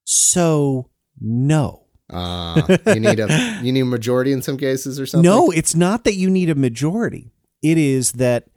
So 0.04 0.88
no. 1.20 1.84
Uh, 2.08 2.78
you 2.86 3.00
need 3.00 3.20
a 3.20 3.60
you 3.62 3.72
need 3.72 3.82
a 3.82 3.84
majority 3.84 4.32
in 4.32 4.40
some 4.40 4.56
cases 4.56 4.98
or 4.98 5.04
something. 5.04 5.30
No, 5.30 5.50
it's 5.50 5.74
not 5.74 6.04
that 6.04 6.14
you 6.14 6.30
need 6.30 6.48
a 6.48 6.54
majority. 6.54 7.30
It 7.62 7.76
is 7.76 8.12
that 8.12 8.48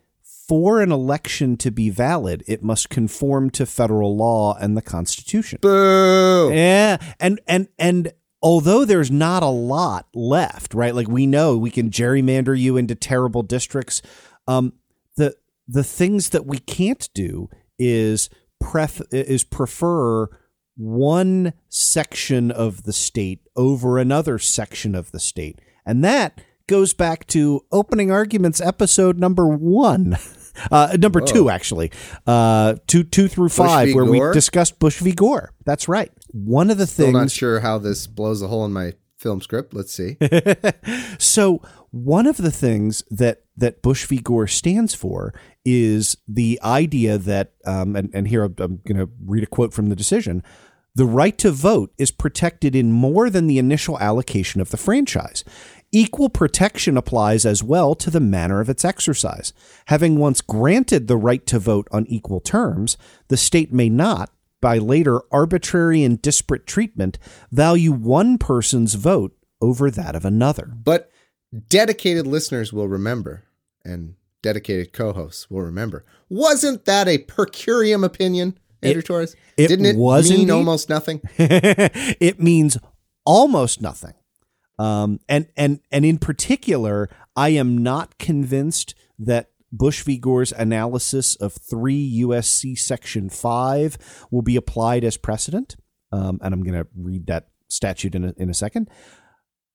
for 0.47 0.81
an 0.81 0.93
election 0.93 1.57
to 1.57 1.71
be 1.71 1.89
valid, 1.89 2.41
it 2.47 2.63
must 2.63 2.89
conform 2.89 3.49
to 3.49 3.65
federal 3.65 4.15
law 4.15 4.55
and 4.61 4.77
the 4.77 4.81
Constitution. 4.81 5.59
Boo! 5.61 6.51
Yeah, 6.53 6.97
and 7.19 7.41
and 7.47 7.67
and 7.77 8.13
although 8.43 8.83
there's 8.83 9.09
not 9.09 9.41
a 9.41 9.47
lot 9.47 10.07
left, 10.13 10.73
right? 10.73 10.93
Like 10.93 11.07
we 11.07 11.25
know 11.25 11.57
we 11.57 11.71
can 11.71 11.89
gerrymander 11.89 12.59
you 12.59 12.75
into 12.75 12.93
terrible 12.93 13.41
districts. 13.41 14.01
Um, 14.47 14.73
the 15.15 15.35
the 15.67 15.83
things 15.83 16.29
that 16.29 16.45
we 16.45 16.59
can't 16.59 17.09
do 17.15 17.49
is 17.79 18.29
pref 18.59 19.01
is 19.11 19.45
prefer 19.45 20.27
one 20.75 21.53
section 21.69 22.51
of 22.51 22.83
the 22.83 22.93
state 22.93 23.39
over 23.55 23.97
another 23.97 24.37
section 24.37 24.93
of 24.93 25.11
the 25.11 25.19
state, 25.19 25.59
and 25.85 26.03
that 26.03 26.41
goes 26.67 26.93
back 26.93 27.25
to 27.27 27.61
opening 27.71 28.11
arguments 28.11 28.59
episode 28.59 29.17
number 29.17 29.47
one. 29.47 30.17
Uh, 30.71 30.95
number 30.99 31.19
Whoa. 31.19 31.25
two, 31.25 31.49
actually, 31.49 31.91
uh, 32.27 32.75
two, 32.85 33.03
two 33.03 33.27
through 33.27 33.49
five, 33.49 33.91
where 33.95 34.05
Gore? 34.05 34.27
we 34.27 34.33
discussed 34.35 34.77
Bush 34.77 34.99
v. 34.99 35.11
Gore. 35.11 35.51
That's 35.65 35.87
right. 35.87 36.11
One 36.33 36.69
of 36.69 36.77
the 36.77 36.87
Still 36.87 37.07
things. 37.07 37.13
not 37.13 37.31
sure 37.31 37.59
how 37.61 37.77
this 37.77 38.07
blows 38.07 38.41
a 38.41 38.47
hole 38.47 38.65
in 38.65 38.73
my 38.73 38.93
film 39.15 39.39
script. 39.39 39.73
Let's 39.73 39.93
see. 39.93 40.17
so 41.17 41.61
one 41.91 42.27
of 42.27 42.37
the 42.37 42.51
things 42.51 43.03
that 43.09 43.43
that 43.55 43.81
Bush 43.81 44.05
v. 44.05 44.17
Gore 44.17 44.47
stands 44.47 44.95
for 44.95 45.33
is 45.63 46.17
the 46.27 46.59
idea 46.63 47.17
that, 47.19 47.53
um, 47.65 47.95
and, 47.95 48.09
and 48.13 48.27
here 48.27 48.43
I'm, 48.43 48.55
I'm 48.57 48.81
going 48.85 48.97
to 48.97 49.09
read 49.23 49.43
a 49.43 49.47
quote 49.47 49.73
from 49.73 49.87
the 49.87 49.95
decision. 49.95 50.43
The 50.95 51.05
right 51.05 51.37
to 51.37 51.51
vote 51.51 51.93
is 51.97 52.11
protected 52.11 52.75
in 52.75 52.91
more 52.91 53.29
than 53.29 53.47
the 53.47 53.59
initial 53.59 53.99
allocation 53.99 54.59
of 54.59 54.71
the 54.71 54.77
franchise. 54.77 55.43
Equal 55.91 56.29
protection 56.29 56.97
applies 56.97 57.45
as 57.45 57.63
well 57.63 57.93
to 57.95 58.09
the 58.09 58.19
manner 58.19 58.59
of 58.59 58.69
its 58.69 58.83
exercise. 58.83 59.53
Having 59.85 60.17
once 60.17 60.41
granted 60.41 61.07
the 61.07 61.17
right 61.17 61.45
to 61.45 61.59
vote 61.59 61.87
on 61.91 62.07
equal 62.07 62.39
terms, 62.39 62.97
the 63.27 63.37
state 63.37 63.71
may 63.71 63.89
not, 63.89 64.31
by 64.63 64.79
later 64.79 65.21
arbitrary 65.31 66.03
and 66.03 66.19
disparate 66.21 66.65
treatment, 66.65 67.19
value 67.51 67.91
one 67.91 68.39
person's 68.39 68.95
vote 68.95 69.35
over 69.61 69.91
that 69.91 70.15
of 70.15 70.25
another. 70.25 70.71
But 70.75 71.11
dedicated 71.67 72.25
listeners 72.25 72.73
will 72.73 72.87
remember, 72.87 73.43
and 73.85 74.15
dedicated 74.41 74.93
co 74.93 75.13
hosts 75.13 75.51
will 75.51 75.61
remember, 75.61 76.05
wasn't 76.29 76.85
that 76.85 77.07
a 77.07 77.19
per 77.19 77.45
curiam 77.45 78.03
opinion, 78.03 78.57
Andrew 78.81 78.99
it, 79.01 79.05
Torrez? 79.05 79.35
It 79.57 79.67
Didn't 79.67 79.85
it 79.85 79.95
was 79.97 80.29
mean 80.31 80.41
indeed. 80.41 80.53
almost 80.53 80.89
nothing? 80.89 81.21
it 81.37 82.39
means 82.41 82.77
almost 83.25 83.81
nothing. 83.81 84.13
Um, 84.79 85.19
and 85.29 85.47
and 85.55 85.79
and 85.91 86.03
in 86.03 86.17
particular, 86.17 87.09
I 87.35 87.49
am 87.49 87.77
not 87.77 88.17
convinced 88.17 88.95
that 89.19 89.51
Bush 89.73 90.03
v. 90.03 90.19
Gore's 90.19 90.51
analysis 90.51 91.35
of 91.35 91.53
3 91.53 92.21
USC 92.21 92.77
Section 92.77 93.29
5 93.29 94.27
will 94.29 94.43
be 94.43 94.55
applied 94.55 95.03
as 95.03 95.17
precedent. 95.17 95.75
Um, 96.11 96.39
and 96.43 96.53
I'm 96.53 96.63
going 96.63 96.79
to 96.79 96.87
read 96.95 97.25
that 97.25 97.47
statute 97.69 98.13
in 98.13 98.23
a, 98.23 98.33
in 98.37 98.49
a 98.51 98.53
second. 98.53 98.87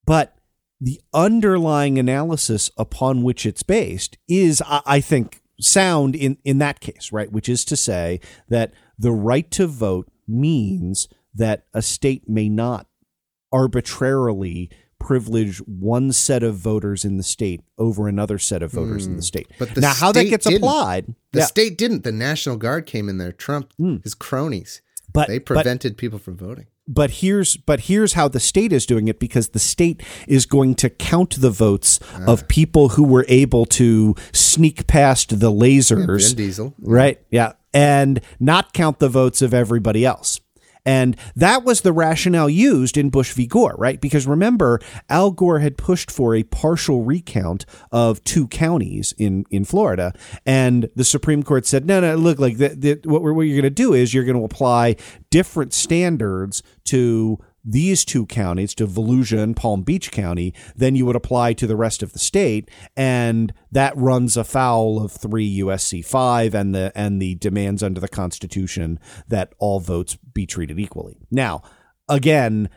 But 0.07 0.36
the 0.80 1.01
underlying 1.12 1.99
analysis 1.99 2.70
upon 2.78 3.24
which 3.24 3.44
it's 3.44 3.64
based 3.64 4.16
is, 4.28 4.62
I, 4.64 4.80
I 4.86 5.01
think, 5.01 5.42
sound 5.61 6.14
in, 6.14 6.38
in 6.44 6.59
that 6.59 6.78
case, 6.78 7.11
right? 7.12 7.32
Which 7.32 7.49
is 7.49 7.64
to 7.66 7.76
say 7.76 8.20
that 8.49 8.72
the 8.96 9.11
right 9.11 9.51
to 9.51 9.66
vote 9.66 10.09
means 10.28 11.09
that 11.34 11.64
a 11.74 11.82
state 11.82 12.28
may 12.28 12.49
not 12.49 12.86
arbitrarily 13.53 14.70
privilege 14.99 15.59
one 15.59 16.12
set 16.12 16.42
of 16.42 16.57
voters 16.57 17.05
in 17.05 17.16
the 17.16 17.22
state 17.22 17.62
over 17.78 18.09
another 18.09 18.38
set 18.38 18.62
of 18.62 18.72
voters 18.72 19.05
mm. 19.05 19.11
in 19.11 19.12
the 19.12 19.18
hmm. 19.18 19.22
state. 19.22 19.49
But 19.59 19.74
the 19.74 19.80
now, 19.80 19.94
how 19.94 20.12
that 20.12 20.24
gets 20.24 20.46
didn't. 20.46 20.62
applied, 20.62 21.14
the 21.32 21.40
yeah. 21.40 21.44
state 21.46 21.78
didn't. 21.78 22.05
The 22.05 22.12
National 22.12 22.57
Guard 22.57 22.86
came 22.86 23.09
in 23.09 23.18
there. 23.18 23.32
Trump, 23.32 23.72
mm. 23.80 24.03
his 24.03 24.14
cronies, 24.14 24.82
but 25.12 25.28
they 25.28 25.38
prevented 25.38 25.92
but, 25.92 25.99
people 25.99 26.18
from 26.18 26.36
voting. 26.36 26.66
But 26.86 27.11
here's 27.11 27.57
but 27.57 27.80
here's 27.80 28.14
how 28.14 28.28
the 28.28 28.40
state 28.40 28.72
is 28.72 28.86
doing 28.86 29.09
it 29.09 29.18
because 29.18 29.51
the 29.51 29.59
state 29.59 30.03
is 30.26 30.46
going 30.46 30.74
to 30.76 30.88
count 30.88 31.40
the 31.40 31.51
votes 31.51 32.01
uh. 32.14 32.30
of 32.32 32.49
people 32.49 32.90
who 32.90 33.05
were 33.05 33.26
able 33.28 33.66
to 33.66 34.14
sneak 34.32 34.86
past 34.86 35.40
the 35.40 35.53
lasers, 35.53 36.30
yeah, 36.30 36.36
Diesel, 36.36 36.74
right? 36.80 37.20
Yeah, 37.30 37.53
and 37.74 38.20
not 38.40 38.72
count 38.72 38.99
the 38.99 39.09
votes 39.09 39.42
of 39.42 39.53
everybody 39.53 40.05
else. 40.05 40.40
And 40.89 41.18
that 41.36 41.64
was 41.64 41.82
the 41.82 41.93
rationale 41.93 42.48
used 42.48 42.97
in 42.97 43.10
Bush 43.10 43.35
v. 43.35 43.47
Gore, 43.47 43.74
right? 43.77 44.01
Because 44.01 44.27
remember, 44.27 44.81
Al 45.10 45.32
Gore 45.32 45.59
had 45.59 45.77
pushed 45.77 46.10
for 46.10 46.35
a 46.35 46.44
partial 46.44 47.02
recount 47.02 47.66
of 47.93 48.24
two 48.24 48.48
counties 48.48 49.12
in, 49.19 49.44
in 49.51 49.66
Florida. 49.66 50.15
And 50.47 50.89
the 50.97 51.05
Supreme 51.05 51.43
Court 51.43 51.66
said, 51.66 51.85
no, 51.85 52.01
no, 52.01 52.15
look, 52.15 52.39
like 52.39 52.56
the, 52.56 52.98
what, 53.05 53.20
what 53.20 53.43
you're 53.43 53.60
going 53.60 53.65
to 53.65 53.70
do 53.70 53.93
is 53.93 54.15
you're 54.15 54.24
going 54.24 54.39
to 54.39 54.44
apply 54.44 54.97
different 55.28 55.74
standards 55.74 56.62
to 56.85 57.39
these 57.69 58.05
two 58.05 58.24
counties 58.27 58.74
to 58.77 58.86
Volusia 58.86 59.43
and 59.43 59.55
Palm 59.55 59.82
Beach 59.82 60.11
County, 60.11 60.55
then 60.74 60.97
you 60.97 61.05
would 61.05 61.16
apply 61.16 61.53
to 61.53 61.66
the 61.66 61.77
rest 61.77 62.03
of 62.03 62.12
the 62.12 62.19
state, 62.19 62.70
and 62.97 63.53
that 63.70 63.97
runs 63.97 64.36
afoul 64.36 65.05
of 65.05 65.12
three 65.12 65.59
USC 65.59 66.05
five 66.05 66.55
and 66.55 66.74
the 66.74 66.90
and 66.95 67.20
the 67.20 67.35
demands 67.35 67.82
under 67.82 68.01
the 68.01 68.09
Constitution 68.09 68.99
that 69.28 69.53
all 69.59 69.81
votes 69.81 70.16
be 70.16 70.47
treated 70.47 70.78
equally. 70.78 71.19
Now, 71.31 71.62
again, 72.09 72.70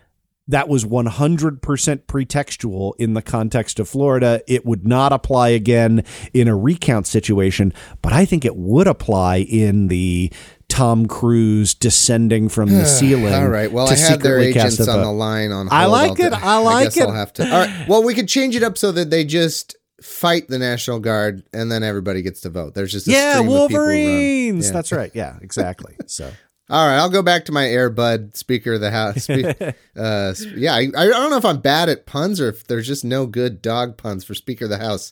that 0.48 0.68
was 0.68 0.84
100% 0.84 1.62
pretextual 1.62 2.94
in 2.98 3.14
the 3.14 3.22
context 3.22 3.80
of 3.80 3.88
Florida. 3.88 4.42
It 4.48 4.66
would 4.66 4.86
not 4.86 5.14
apply 5.14 5.50
again 5.50 6.04
in 6.34 6.50
a 6.50 6.58
recount 6.58 7.08
situation, 7.08 7.74
but 8.02 8.12
I 8.12 8.26
think 8.26 8.44
it 8.44 8.58
would 8.58 8.88
apply 8.88 9.38
in 9.38 9.88
the 9.88 10.32
Tom 10.72 11.06
Cruise 11.06 11.74
descending 11.74 12.48
from 12.48 12.70
the 12.70 12.86
ceiling. 13.00 13.34
All 13.34 13.50
right. 13.50 13.70
Well, 13.70 13.90
I 13.90 13.96
had 13.96 14.22
their 14.22 14.40
agents 14.40 14.80
on 14.88 15.02
the 15.02 15.12
line 15.12 15.52
on. 15.52 15.68
I 15.70 15.86
like 15.86 16.18
it. 16.18 16.32
I 16.32 16.60
like 16.60 16.98
I 16.98 17.02
it. 17.02 17.08
I'll 17.08 17.12
have 17.12 17.34
to. 17.34 17.44
All 17.44 17.66
right. 17.66 17.88
Well, 17.90 18.04
we 18.04 18.14
could 18.14 18.30
change 18.30 18.56
it 18.56 18.64
up 18.64 18.78
so 18.78 18.94
that 18.94 19.10
they 19.10 19.26
just 19.26 19.76
fight 20.02 20.48
the 20.48 20.58
National 20.58 21.00
Guard 21.00 21.44
and 21.52 21.70
then 21.70 21.84
everybody 21.84 22.22
gets 22.22 22.40
to 22.42 22.50
vote. 22.50 22.74
There's 22.74 22.94
just 22.94 23.06
yeah, 23.06 23.42
Wolverines. 23.42 24.68
Yeah. 24.68 24.72
That's 24.72 24.94
right. 24.94 25.12
Yeah, 25.14 25.38
exactly. 25.42 25.96
So. 26.08 26.32
All 26.70 26.88
right, 26.88 26.96
I'll 26.96 27.10
go 27.10 27.22
back 27.22 27.44
to 27.46 27.52
my 27.52 27.68
Air 27.68 27.90
Bud 27.90 28.38
Speaker 28.38 28.76
of 28.76 28.80
the 28.80 28.92
House. 28.92 29.30
uh, 29.98 30.34
yeah, 30.56 30.74
I, 30.74 30.88
I 30.96 31.08
don't 31.08 31.30
know 31.30 31.36
if 31.36 31.44
I'm 31.44 31.60
bad 31.60 31.90
at 31.90 32.06
puns 32.06 32.40
or 32.40 32.48
if 32.48 32.66
there's 32.66 32.88
just 32.88 33.04
no 33.04 33.26
good 33.26 33.62
dog 33.62 33.98
puns 33.98 34.24
for 34.24 34.34
Speaker 34.34 34.66
of 34.66 34.70
the 34.70 34.78
House. 34.78 35.12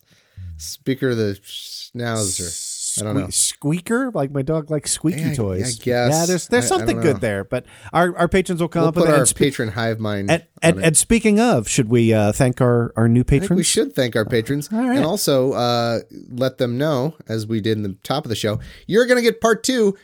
Speaker 0.55 1.09
of 1.09 1.17
the 1.17 1.37
schnauzer. 1.43 2.68
I 3.01 3.05
don't 3.05 3.15
know. 3.17 3.29
Squeaker, 3.29 4.11
like 4.13 4.31
my 4.31 4.41
dog 4.41 4.69
likes 4.71 4.91
squeaky 4.91 5.31
I- 5.31 5.35
toys. 5.35 5.79
I 5.79 5.83
guess. 5.83 6.11
Yeah, 6.13 6.25
there's 6.25 6.47
there's 6.47 6.63
I- 6.71 6.75
I 6.75 6.77
something 6.77 6.95
don't 6.97 7.03
good 7.05 7.21
there. 7.21 7.43
But 7.43 7.65
our, 7.93 8.15
our 8.17 8.27
patrons 8.27 8.61
will 8.61 8.67
come 8.69 8.81
We'll 8.81 8.89
up 8.89 8.95
put 8.95 9.07
our 9.09 9.15
And, 9.19 9.27
spe- 9.27 9.37
patron 9.37 9.69
hive 9.69 9.99
mind. 9.99 10.29
and, 10.31 10.45
and, 10.61 10.83
and 10.83 10.97
speaking 10.97 11.39
of, 11.39 11.67
should 11.67 11.89
we 11.89 12.13
uh, 12.13 12.31
thank 12.31 12.61
our, 12.61 12.93
our 12.95 13.07
new 13.07 13.21
I 13.21 13.23
patrons? 13.23 13.57
we 13.57 13.63
should 13.63 13.93
thank 13.95 14.15
our 14.15 14.25
patrons 14.25 14.69
right. 14.71 14.95
and 14.97 15.05
also 15.05 15.53
uh, 15.53 15.99
let 16.29 16.57
them 16.57 16.77
know, 16.77 17.15
as 17.27 17.47
we 17.47 17.61
did 17.61 17.77
in 17.77 17.83
the 17.83 17.95
top 18.03 18.25
of 18.25 18.29
the 18.29 18.35
show, 18.35 18.59
you're 18.87 19.05
going 19.05 19.17
to 19.17 19.21
get 19.23 19.41
part 19.41 19.63
two, 19.63 19.97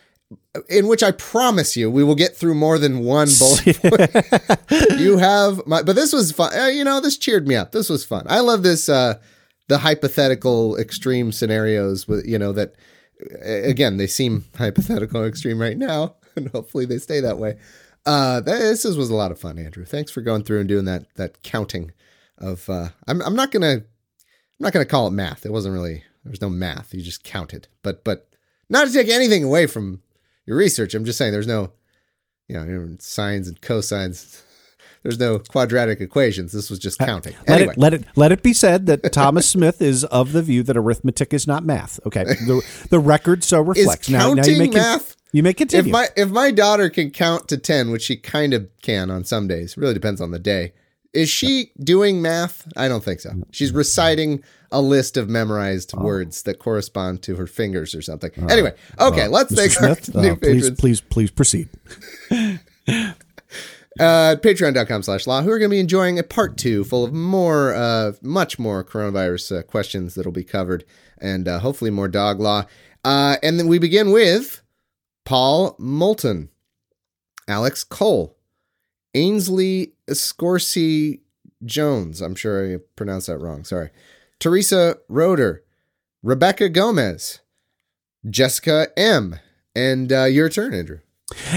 in 0.70 0.88
which 0.88 1.04
I 1.04 1.12
promise 1.12 1.78
you 1.78 1.92
we 1.92 2.04
will 2.04 2.16
get 2.16 2.36
through 2.36 2.56
more 2.56 2.78
than 2.80 3.00
one 3.02 3.28
bullet 3.40 3.78
point. 3.82 5.00
you 5.00 5.18
have 5.18 5.66
my, 5.68 5.84
but 5.84 5.96
this 5.96 6.12
was 6.14 6.32
fun. 6.32 6.52
Uh, 6.58 6.68
you 6.68 6.84
know, 6.84 7.00
this 7.00 7.18
cheered 7.18 7.48
me 7.48 7.56
up. 7.56 7.72
This 7.72 7.90
was 7.90 8.04
fun. 8.06 8.26
I 8.28 8.40
love 8.40 8.64
this, 8.64 8.90
uh, 8.90 9.20
the 9.68 9.80
hypothetical 9.80 10.78
extreme 10.78 11.32
scenarios 11.32 12.08
with, 12.08 12.26
you 12.26 12.38
know, 12.38 12.52
that 12.54 12.76
again, 13.42 13.98
they 13.98 14.08
seem 14.08 14.46
hypothetical 14.58 15.24
extreme 15.26 15.60
right 15.60 15.78
now, 15.78 16.16
and 16.36 16.50
hopefully 16.50 16.86
they 16.86 16.98
stay 16.98 17.20
that 17.22 17.38
way. 17.38 17.58
Uh, 18.06 18.40
this 18.42 18.86
is- 18.86 18.98
was 18.98 19.10
a 19.10 19.16
lot 19.16 19.32
of 19.32 19.40
fun, 19.40 19.58
Andrew. 19.58 19.86
Thanks 19.86 20.12
for 20.12 20.22
going 20.22 20.44
through 20.44 20.60
and 20.60 20.70
doing 20.70 20.86
that 20.86 21.06
that 21.16 21.42
counting 21.42 21.92
of. 22.38 22.70
Uh, 22.70 22.90
I'm 23.08 23.22
I'm 23.22 23.36
not 23.36 23.52
gonna 23.52 23.78
I'm 23.78 23.84
not 24.60 24.74
gonna 24.74 24.86
call 24.86 25.08
it 25.08 25.12
math. 25.12 25.46
It 25.46 25.52
wasn't 25.52 25.74
really 25.74 26.04
there 26.24 26.32
was 26.32 26.42
no 26.42 26.50
math. 26.50 26.94
You 26.94 27.02
just 27.02 27.24
counted, 27.24 27.68
but 27.82 28.04
but 28.04 28.28
not 28.70 28.86
to 28.88 28.94
take 28.94 29.10
anything 29.10 29.44
away 29.44 29.66
from 29.66 30.02
your 30.46 30.58
research. 30.58 30.94
I'm 30.94 31.06
just 31.06 31.18
saying 31.18 31.32
there's 31.32 31.48
no 31.48 31.72
you 32.48 32.56
know, 32.56 32.96
sines 33.00 33.48
and 33.48 33.60
cosines. 33.62 34.44
There's 35.06 35.20
no 35.20 35.38
quadratic 35.38 36.02
equations. 36.02 36.52
This 36.52 36.72
was 36.72 36.80
just 36.80 36.98
counting. 36.98 37.36
Let 37.48 37.62
Anyway, 37.62 37.74
it 37.74 37.78
let 37.78 37.94
it 37.94 38.06
let 38.16 38.32
it 38.32 38.42
be 38.42 38.54
said 38.54 38.88
that 38.88 39.14
Thomas 39.14 39.48
Smith 39.48 39.80
is 39.80 40.04
of 40.06 40.32
the 40.32 40.42
view 40.42 40.64
that 40.64 40.76
arithmetic 40.76 41.32
is 41.32 41.46
not 41.46 41.64
math. 41.64 42.00
Okay, 42.08 42.24
the 42.24 42.66
the 42.90 42.98
record 42.98 43.44
so 43.44 43.62
reflects. 43.62 44.08
is 44.08 44.10
now, 44.10 44.34
now 44.34 44.44
you 44.44 44.58
counting 44.58 44.72
con- 44.72 44.82
math? 44.82 45.16
you 45.32 45.44
may 45.44 45.54
continue. 45.54 45.86
If 45.86 45.92
my 45.92 46.08
if 46.18 46.32
my 46.32 46.50
daughter 46.50 46.90
can 46.90 47.12
count 47.12 47.48
to 47.50 47.58
ten, 47.60 47.92
which 47.92 48.02
she 48.02 48.16
kind 48.18 48.52
of 48.56 48.68
can 48.82 49.12
on 49.12 49.24
some 49.26 49.48
days, 49.48 49.78
really 49.78 49.94
depends 49.94 50.22
on 50.22 50.32
the 50.32 50.40
day. 50.40 50.74
Is 51.14 51.30
she 51.30 51.72
doing 51.80 52.20
math? 52.20 52.68
I 52.76 52.88
don't 52.88 53.04
think 53.04 53.20
so. 53.20 53.30
She's 53.52 53.72
reciting 53.72 54.44
a 54.72 54.82
list 54.82 55.18
of 55.18 55.30
memorized 55.30 55.94
Oh. 55.96 56.04
words 56.04 56.42
that 56.44 56.58
correspond 56.58 57.22
to 57.22 57.36
her 57.36 57.46
fingers 57.46 57.94
or 57.94 58.02
something. 58.02 58.32
Anyway, 58.50 58.74
okay, 59.00 59.28
let's 59.28 59.54
Mr. 59.54 59.56
thank 59.56 59.72
Smith, 59.72 60.16
new 60.24 60.32
uh, 60.32 60.36
please 60.36 60.72
please 60.72 61.02
please 61.02 61.30
proceed. 61.30 61.70
uh, 64.00 64.36
patreon.com 64.38 65.04
slash 65.04 65.28
law. 65.28 65.42
Who 65.42 65.52
are 65.52 65.60
going 65.60 65.70
to 65.70 65.76
be 65.76 65.80
enjoying 65.80 66.20
a 66.20 66.24
part 66.24 66.58
two 66.58 66.84
full 66.84 67.04
of 67.04 67.14
more 67.14 67.74
uh, 67.74 68.14
much 68.22 68.60
more 68.60 68.84
coronavirus 68.84 69.60
uh, 69.60 69.64
questions 69.64 70.16
that'll 70.16 70.32
be 70.32 70.44
covered 70.44 70.86
and 71.18 71.48
uh, 71.48 71.60
hopefully 71.60 71.92
more 71.92 72.08
dog 72.08 72.40
law. 72.40 72.66
Uh, 73.04 73.38
and 73.44 73.60
then 73.60 73.68
we 73.68 73.80
begin 73.80 74.12
with 74.12 74.62
paul 75.26 75.76
moulton 75.80 76.50
alex 77.48 77.84
cole 77.84 78.38
ainsley 79.16 79.94
scorsese 80.08 81.20
jones 81.64 82.22
i'm 82.22 82.36
sure 82.36 82.76
i 82.76 82.78
pronounced 82.96 83.28
that 83.28 83.40
wrong 83.40 83.64
sorry. 83.64 83.90
Teresa 84.40 84.98
roeder 85.08 85.64
rebecca 86.22 86.70
gomez 86.70 87.40
jessica 88.30 88.88
m. 88.98 89.40
And 89.76 90.12
uh, 90.12 90.24
your 90.24 90.50
turn 90.50 90.74
andrew. 90.74 91.00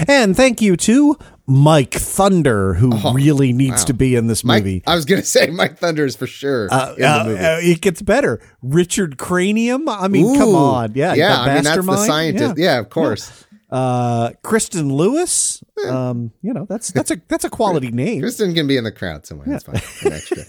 And 0.07 0.35
thank 0.35 0.61
you 0.61 0.75
to 0.77 1.17
Mike 1.49 1.93
Thunder, 1.93 2.75
who 2.75 2.91
really 3.13 3.51
needs 3.53 3.81
wow. 3.81 3.85
to 3.85 3.93
be 3.93 4.15
in 4.15 4.27
this 4.27 4.43
Mike, 4.43 4.63
movie. 4.63 4.83
I 4.85 4.95
was 4.95 5.05
going 5.05 5.19
to 5.19 5.27
say 5.27 5.47
Mike 5.47 5.79
Thunder 5.79 6.05
is 6.05 6.15
for 6.15 6.27
sure 6.27 6.67
Uh, 6.71 6.93
in 6.93 7.01
the 7.01 7.07
uh, 7.09 7.23
movie. 7.25 7.43
uh, 7.43 7.57
it 7.59 7.81
gets 7.81 8.01
better. 8.01 8.39
Richard 8.61 9.17
Cranium. 9.17 9.89
I 9.89 10.07
mean, 10.07 10.37
come 10.37 10.53
on. 10.55 10.93
Yeah, 10.93 11.15
yeah. 11.15 11.41
I 11.41 11.55
mean, 11.55 11.63
that's 11.63 11.85
the 11.85 11.97
scientist. 11.97 12.57
Yeah, 12.57 12.79
of 12.79 12.89
course. 12.89 13.45
Uh, 13.71 14.31
Kristen 14.43 14.93
Lewis. 14.93 15.63
Um, 15.87 16.31
you 16.41 16.53
know, 16.53 16.65
that's 16.67 16.91
that's 16.91 17.11
a 17.11 17.21
that's 17.27 17.43
a 17.45 17.49
quality 17.49 17.91
name. 17.91 18.21
Kristen 18.21 18.53
can 18.53 18.65
be 18.67 18.77
in 18.77 18.83
the 18.83 18.91
crowd 18.91 19.25
somewhere. 19.25 19.47
That's 19.47 19.63
fine. 19.63 20.11
Extra. 20.11 20.43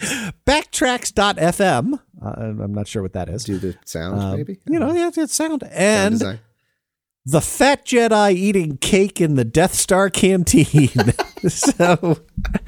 Backtracks.fm. 0.46 1.94
Uh, 2.24 2.28
I'm 2.28 2.74
not 2.74 2.88
sure 2.88 3.02
what 3.02 3.12
that 3.12 3.28
is. 3.28 3.44
Do 3.44 3.58
the 3.58 3.76
sound 3.84 4.20
Um, 4.20 4.36
maybe. 4.36 4.58
You 4.68 4.78
know, 4.78 4.92
yeah, 4.92 5.08
it's 5.14 5.34
sound. 5.34 5.62
Sound 5.62 5.64
And 5.72 6.14
design. 6.14 6.40
The 7.24 7.40
fat 7.40 7.84
Jedi 7.86 8.32
eating 8.34 8.76
cake 8.78 9.20
in 9.20 9.36
the 9.36 9.44
Death 9.44 9.74
Star 9.74 10.10
canteen. 10.10 10.88
so 11.48 12.18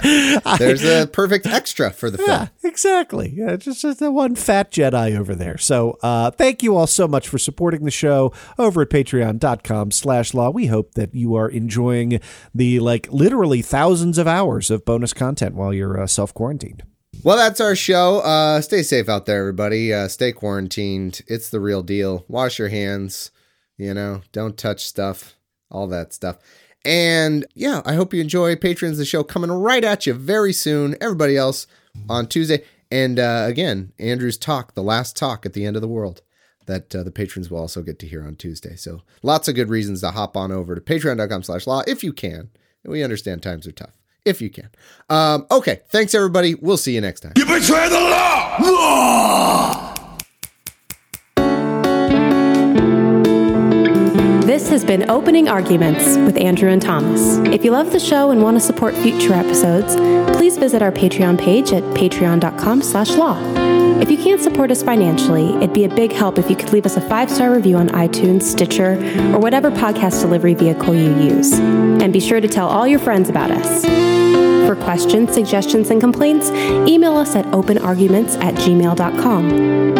I- 0.01 0.55
There's 0.57 0.83
a 0.85 1.07
perfect 1.07 1.45
extra 1.45 1.91
for 1.91 2.09
the 2.09 2.23
yeah, 2.25 2.37
film. 2.45 2.49
exactly. 2.63 3.33
Yeah, 3.35 3.57
just, 3.57 3.81
just 3.81 3.99
the 3.99 4.11
one 4.11 4.35
fat 4.35 4.71
Jedi 4.71 5.17
over 5.17 5.35
there. 5.35 5.57
So 5.57 5.97
uh, 6.01 6.31
thank 6.31 6.63
you 6.63 6.75
all 6.75 6.87
so 6.87 7.07
much 7.07 7.27
for 7.27 7.37
supporting 7.37 7.83
the 7.83 7.91
show 7.91 8.31
over 8.57 8.83
at 8.83 8.89
patreon.com 8.89 9.91
slash 9.91 10.33
law. 10.33 10.49
We 10.49 10.67
hope 10.67 10.93
that 10.93 11.13
you 11.13 11.35
are 11.35 11.49
enjoying 11.49 12.19
the 12.53 12.79
like 12.79 13.11
literally 13.11 13.61
thousands 13.61 14.17
of 14.17 14.27
hours 14.27 14.71
of 14.71 14.85
bonus 14.85 15.13
content 15.13 15.55
while 15.55 15.73
you're 15.73 15.99
uh, 16.01 16.07
self-quarantined. 16.07 16.83
Well, 17.23 17.37
that's 17.37 17.61
our 17.61 17.75
show. 17.75 18.19
Uh, 18.19 18.61
stay 18.61 18.83
safe 18.83 19.07
out 19.09 19.25
there, 19.25 19.39
everybody. 19.39 19.93
Uh, 19.93 20.07
stay 20.07 20.31
quarantined. 20.33 21.21
It's 21.27 21.49
the 21.49 21.59
real 21.61 21.81
deal. 21.81 22.25
Wash 22.27 22.59
your 22.59 22.67
hands. 22.69 23.31
You 23.77 23.93
know, 23.93 24.21
don't 24.31 24.57
touch 24.57 24.85
stuff. 24.85 25.35
All 25.71 25.87
that 25.87 26.13
stuff. 26.13 26.37
And 26.85 27.45
yeah, 27.55 27.81
I 27.85 27.95
hope 27.95 28.13
you 28.13 28.21
enjoy 28.21 28.55
patrons 28.55 28.97
the 28.97 29.05
show 29.05 29.23
coming 29.23 29.51
right 29.51 29.83
at 29.83 30.05
you 30.05 30.13
very 30.13 30.53
soon. 30.53 30.95
Everybody 31.01 31.35
else 31.35 31.65
on 32.07 32.27
Tuesday. 32.27 32.63
And 32.91 33.17
uh, 33.19 33.45
again, 33.47 33.91
Andrew's 33.97 34.37
talk, 34.37 34.75
the 34.75 34.83
last 34.83 35.17
talk 35.17 35.45
at 35.45 35.53
the 35.53 35.65
end 35.65 35.75
of 35.75 35.81
the 35.81 35.87
world, 35.87 36.21
that 36.67 36.95
uh, 36.95 37.03
the 37.03 37.11
patrons 37.11 37.49
will 37.49 37.57
also 37.57 37.81
get 37.81 37.97
to 37.99 38.07
hear 38.07 38.23
on 38.23 38.35
Tuesday. 38.35 38.75
So 38.75 39.01
lots 39.23 39.47
of 39.47 39.55
good 39.55 39.69
reasons 39.69 40.01
to 40.01 40.11
hop 40.11 40.37
on 40.37 40.51
over 40.51 40.75
to 40.75 40.81
patreon.com 40.81 41.43
slash 41.43 41.65
law 41.65 41.81
if 41.87 42.03
you 42.03 42.13
can. 42.13 42.49
We 42.83 43.03
understand 43.03 43.41
times 43.41 43.65
are 43.65 43.71
tough. 43.71 43.97
If 44.23 44.41
you 44.41 44.49
can. 44.49 44.69
Um, 45.09 45.45
okay. 45.51 45.81
Thanks, 45.89 46.15
everybody. 46.15 46.55
We'll 46.55 46.77
see 46.77 46.95
you 46.95 47.01
next 47.01 47.21
time. 47.21 47.33
You 47.35 47.45
betray 47.45 47.89
the 47.89 47.99
law! 47.99 48.57
Law! 48.59 49.94
This 54.45 54.69
has 54.69 54.85
been 54.85 55.09
Opening 55.09 55.47
Arguments 55.49 56.17
with 56.17 56.37
Andrew 56.37 56.69
and 56.69 56.79
Thomas. 56.79 57.37
If 57.51 57.65
you 57.65 57.71
love 57.71 57.91
the 57.91 57.99
show 57.99 58.29
and 58.29 58.43
want 58.43 58.55
to 58.55 58.61
support 58.61 58.93
future 58.93 59.33
episodes, 59.33 59.95
please 60.37 60.55
visit 60.59 60.83
our 60.83 60.91
Patreon 60.91 61.39
page 61.39 61.73
at 61.73 61.81
patreon.com 61.95 62.83
slash 62.83 63.09
law. 63.15 63.33
If 64.01 64.11
you 64.11 64.17
can't 64.17 64.41
support 64.41 64.71
us 64.71 64.83
financially, 64.83 65.55
it'd 65.55 65.73
be 65.73 65.85
a 65.85 65.89
big 65.89 66.11
help 66.11 66.37
if 66.37 66.49
you 66.49 66.55
could 66.55 66.73
leave 66.73 66.85
us 66.85 66.97
a 66.97 67.01
five-star 67.01 67.51
review 67.51 67.77
on 67.77 67.87
iTunes, 67.89 68.43
Stitcher, 68.43 68.93
or 69.33 69.39
whatever 69.39 69.71
podcast 69.71 70.21
delivery 70.21 70.53
vehicle 70.53 70.93
you 70.93 71.15
use. 71.15 71.53
And 71.53 72.11
be 72.11 72.19
sure 72.19 72.41
to 72.41 72.47
tell 72.47 72.67
all 72.67 72.87
your 72.87 72.99
friends 72.99 73.29
about 73.29 73.51
us. 73.51 73.85
For 74.67 74.75
questions, 74.75 75.33
suggestions, 75.33 75.89
and 75.91 76.01
complaints, 76.01 76.49
email 76.89 77.15
us 77.17 77.35
at 77.35 77.45
openarguments 77.45 78.35
at 78.41 78.55
gmail.com. 78.55 79.49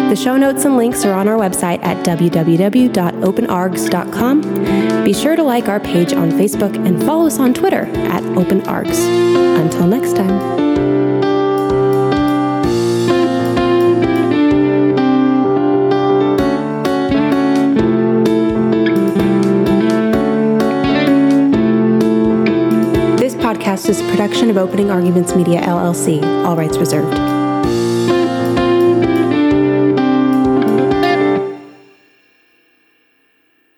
The 0.08 0.16
show 0.16 0.36
notes 0.36 0.64
and 0.64 0.76
links 0.76 1.04
are 1.04 1.14
on 1.14 1.28
our 1.28 1.38
website 1.38 1.80
at 1.84 2.04
www.openargs.com. 2.04 5.04
Be 5.04 5.12
sure 5.12 5.36
to 5.36 5.42
like 5.44 5.68
our 5.68 5.78
page 5.78 6.12
on 6.12 6.32
Facebook 6.32 6.74
and 6.86 7.00
follow 7.04 7.26
us 7.26 7.38
on 7.38 7.54
Twitter 7.54 7.86
at 8.08 8.24
openargs. 8.24 8.98
Until 9.60 9.86
next 9.86 10.16
time. 10.16 10.75
Is 23.88 24.00
a 24.00 24.08
production 24.10 24.50
of 24.50 24.56
Opening 24.56 24.90
Arguments 24.90 25.34
Media 25.34 25.60
LLC, 25.60 26.22
all 26.44 26.56
rights 26.56 26.76
reserved. 26.76 27.35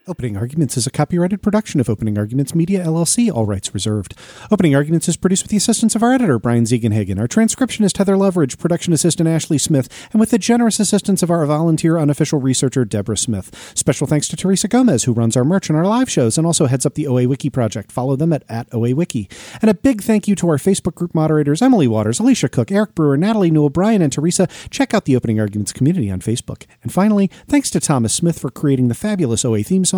Opening 0.08 0.38
Arguments 0.38 0.78
is 0.78 0.86
a 0.86 0.90
copyrighted 0.90 1.42
production 1.42 1.80
of 1.80 1.90
Opening 1.90 2.16
Arguments 2.16 2.54
Media 2.54 2.82
LLC, 2.82 3.30
all 3.30 3.44
rights 3.44 3.74
reserved. 3.74 4.14
Opening 4.50 4.74
Arguments 4.74 5.06
is 5.06 5.18
produced 5.18 5.42
with 5.44 5.50
the 5.50 5.58
assistance 5.58 5.94
of 5.94 6.02
our 6.02 6.14
editor, 6.14 6.38
Brian 6.38 6.64
Ziegenhagen, 6.64 7.20
our 7.20 7.28
transcriptionist, 7.28 7.98
Heather 7.98 8.16
Leverage, 8.16 8.56
production 8.56 8.94
assistant, 8.94 9.28
Ashley 9.28 9.58
Smith, 9.58 10.08
and 10.12 10.18
with 10.18 10.30
the 10.30 10.38
generous 10.38 10.80
assistance 10.80 11.22
of 11.22 11.30
our 11.30 11.44
volunteer 11.44 11.98
unofficial 11.98 12.40
researcher, 12.40 12.86
Deborah 12.86 13.18
Smith. 13.18 13.72
Special 13.74 14.06
thanks 14.06 14.28
to 14.28 14.36
Teresa 14.36 14.66
Gomez, 14.66 15.04
who 15.04 15.12
runs 15.12 15.36
our 15.36 15.44
merch 15.44 15.68
and 15.68 15.76
our 15.76 15.84
live 15.84 16.10
shows 16.10 16.38
and 16.38 16.46
also 16.46 16.66
heads 16.66 16.86
up 16.86 16.94
the 16.94 17.06
OA 17.06 17.28
Wiki 17.28 17.50
project. 17.50 17.92
Follow 17.92 18.16
them 18.16 18.32
at, 18.32 18.44
at 18.48 18.72
OA 18.72 18.94
Wiki. 18.94 19.28
And 19.60 19.70
a 19.70 19.74
big 19.74 20.00
thank 20.00 20.26
you 20.26 20.34
to 20.36 20.48
our 20.48 20.56
Facebook 20.56 20.94
group 20.94 21.14
moderators, 21.14 21.60
Emily 21.60 21.86
Waters, 21.86 22.18
Alicia 22.18 22.48
Cook, 22.48 22.72
Eric 22.72 22.94
Brewer, 22.94 23.18
Natalie 23.18 23.50
Newell, 23.50 23.68
Brian, 23.68 24.00
and 24.00 24.12
Teresa. 24.12 24.48
Check 24.70 24.94
out 24.94 25.04
the 25.04 25.16
Opening 25.16 25.38
Arguments 25.38 25.72
community 25.72 26.10
on 26.10 26.20
Facebook. 26.20 26.64
And 26.82 26.90
finally, 26.90 27.30
thanks 27.46 27.68
to 27.70 27.80
Thomas 27.80 28.14
Smith 28.14 28.38
for 28.38 28.50
creating 28.50 28.88
the 28.88 28.94
fabulous 28.94 29.44
OA 29.44 29.62
theme 29.62 29.84
song, 29.84 29.97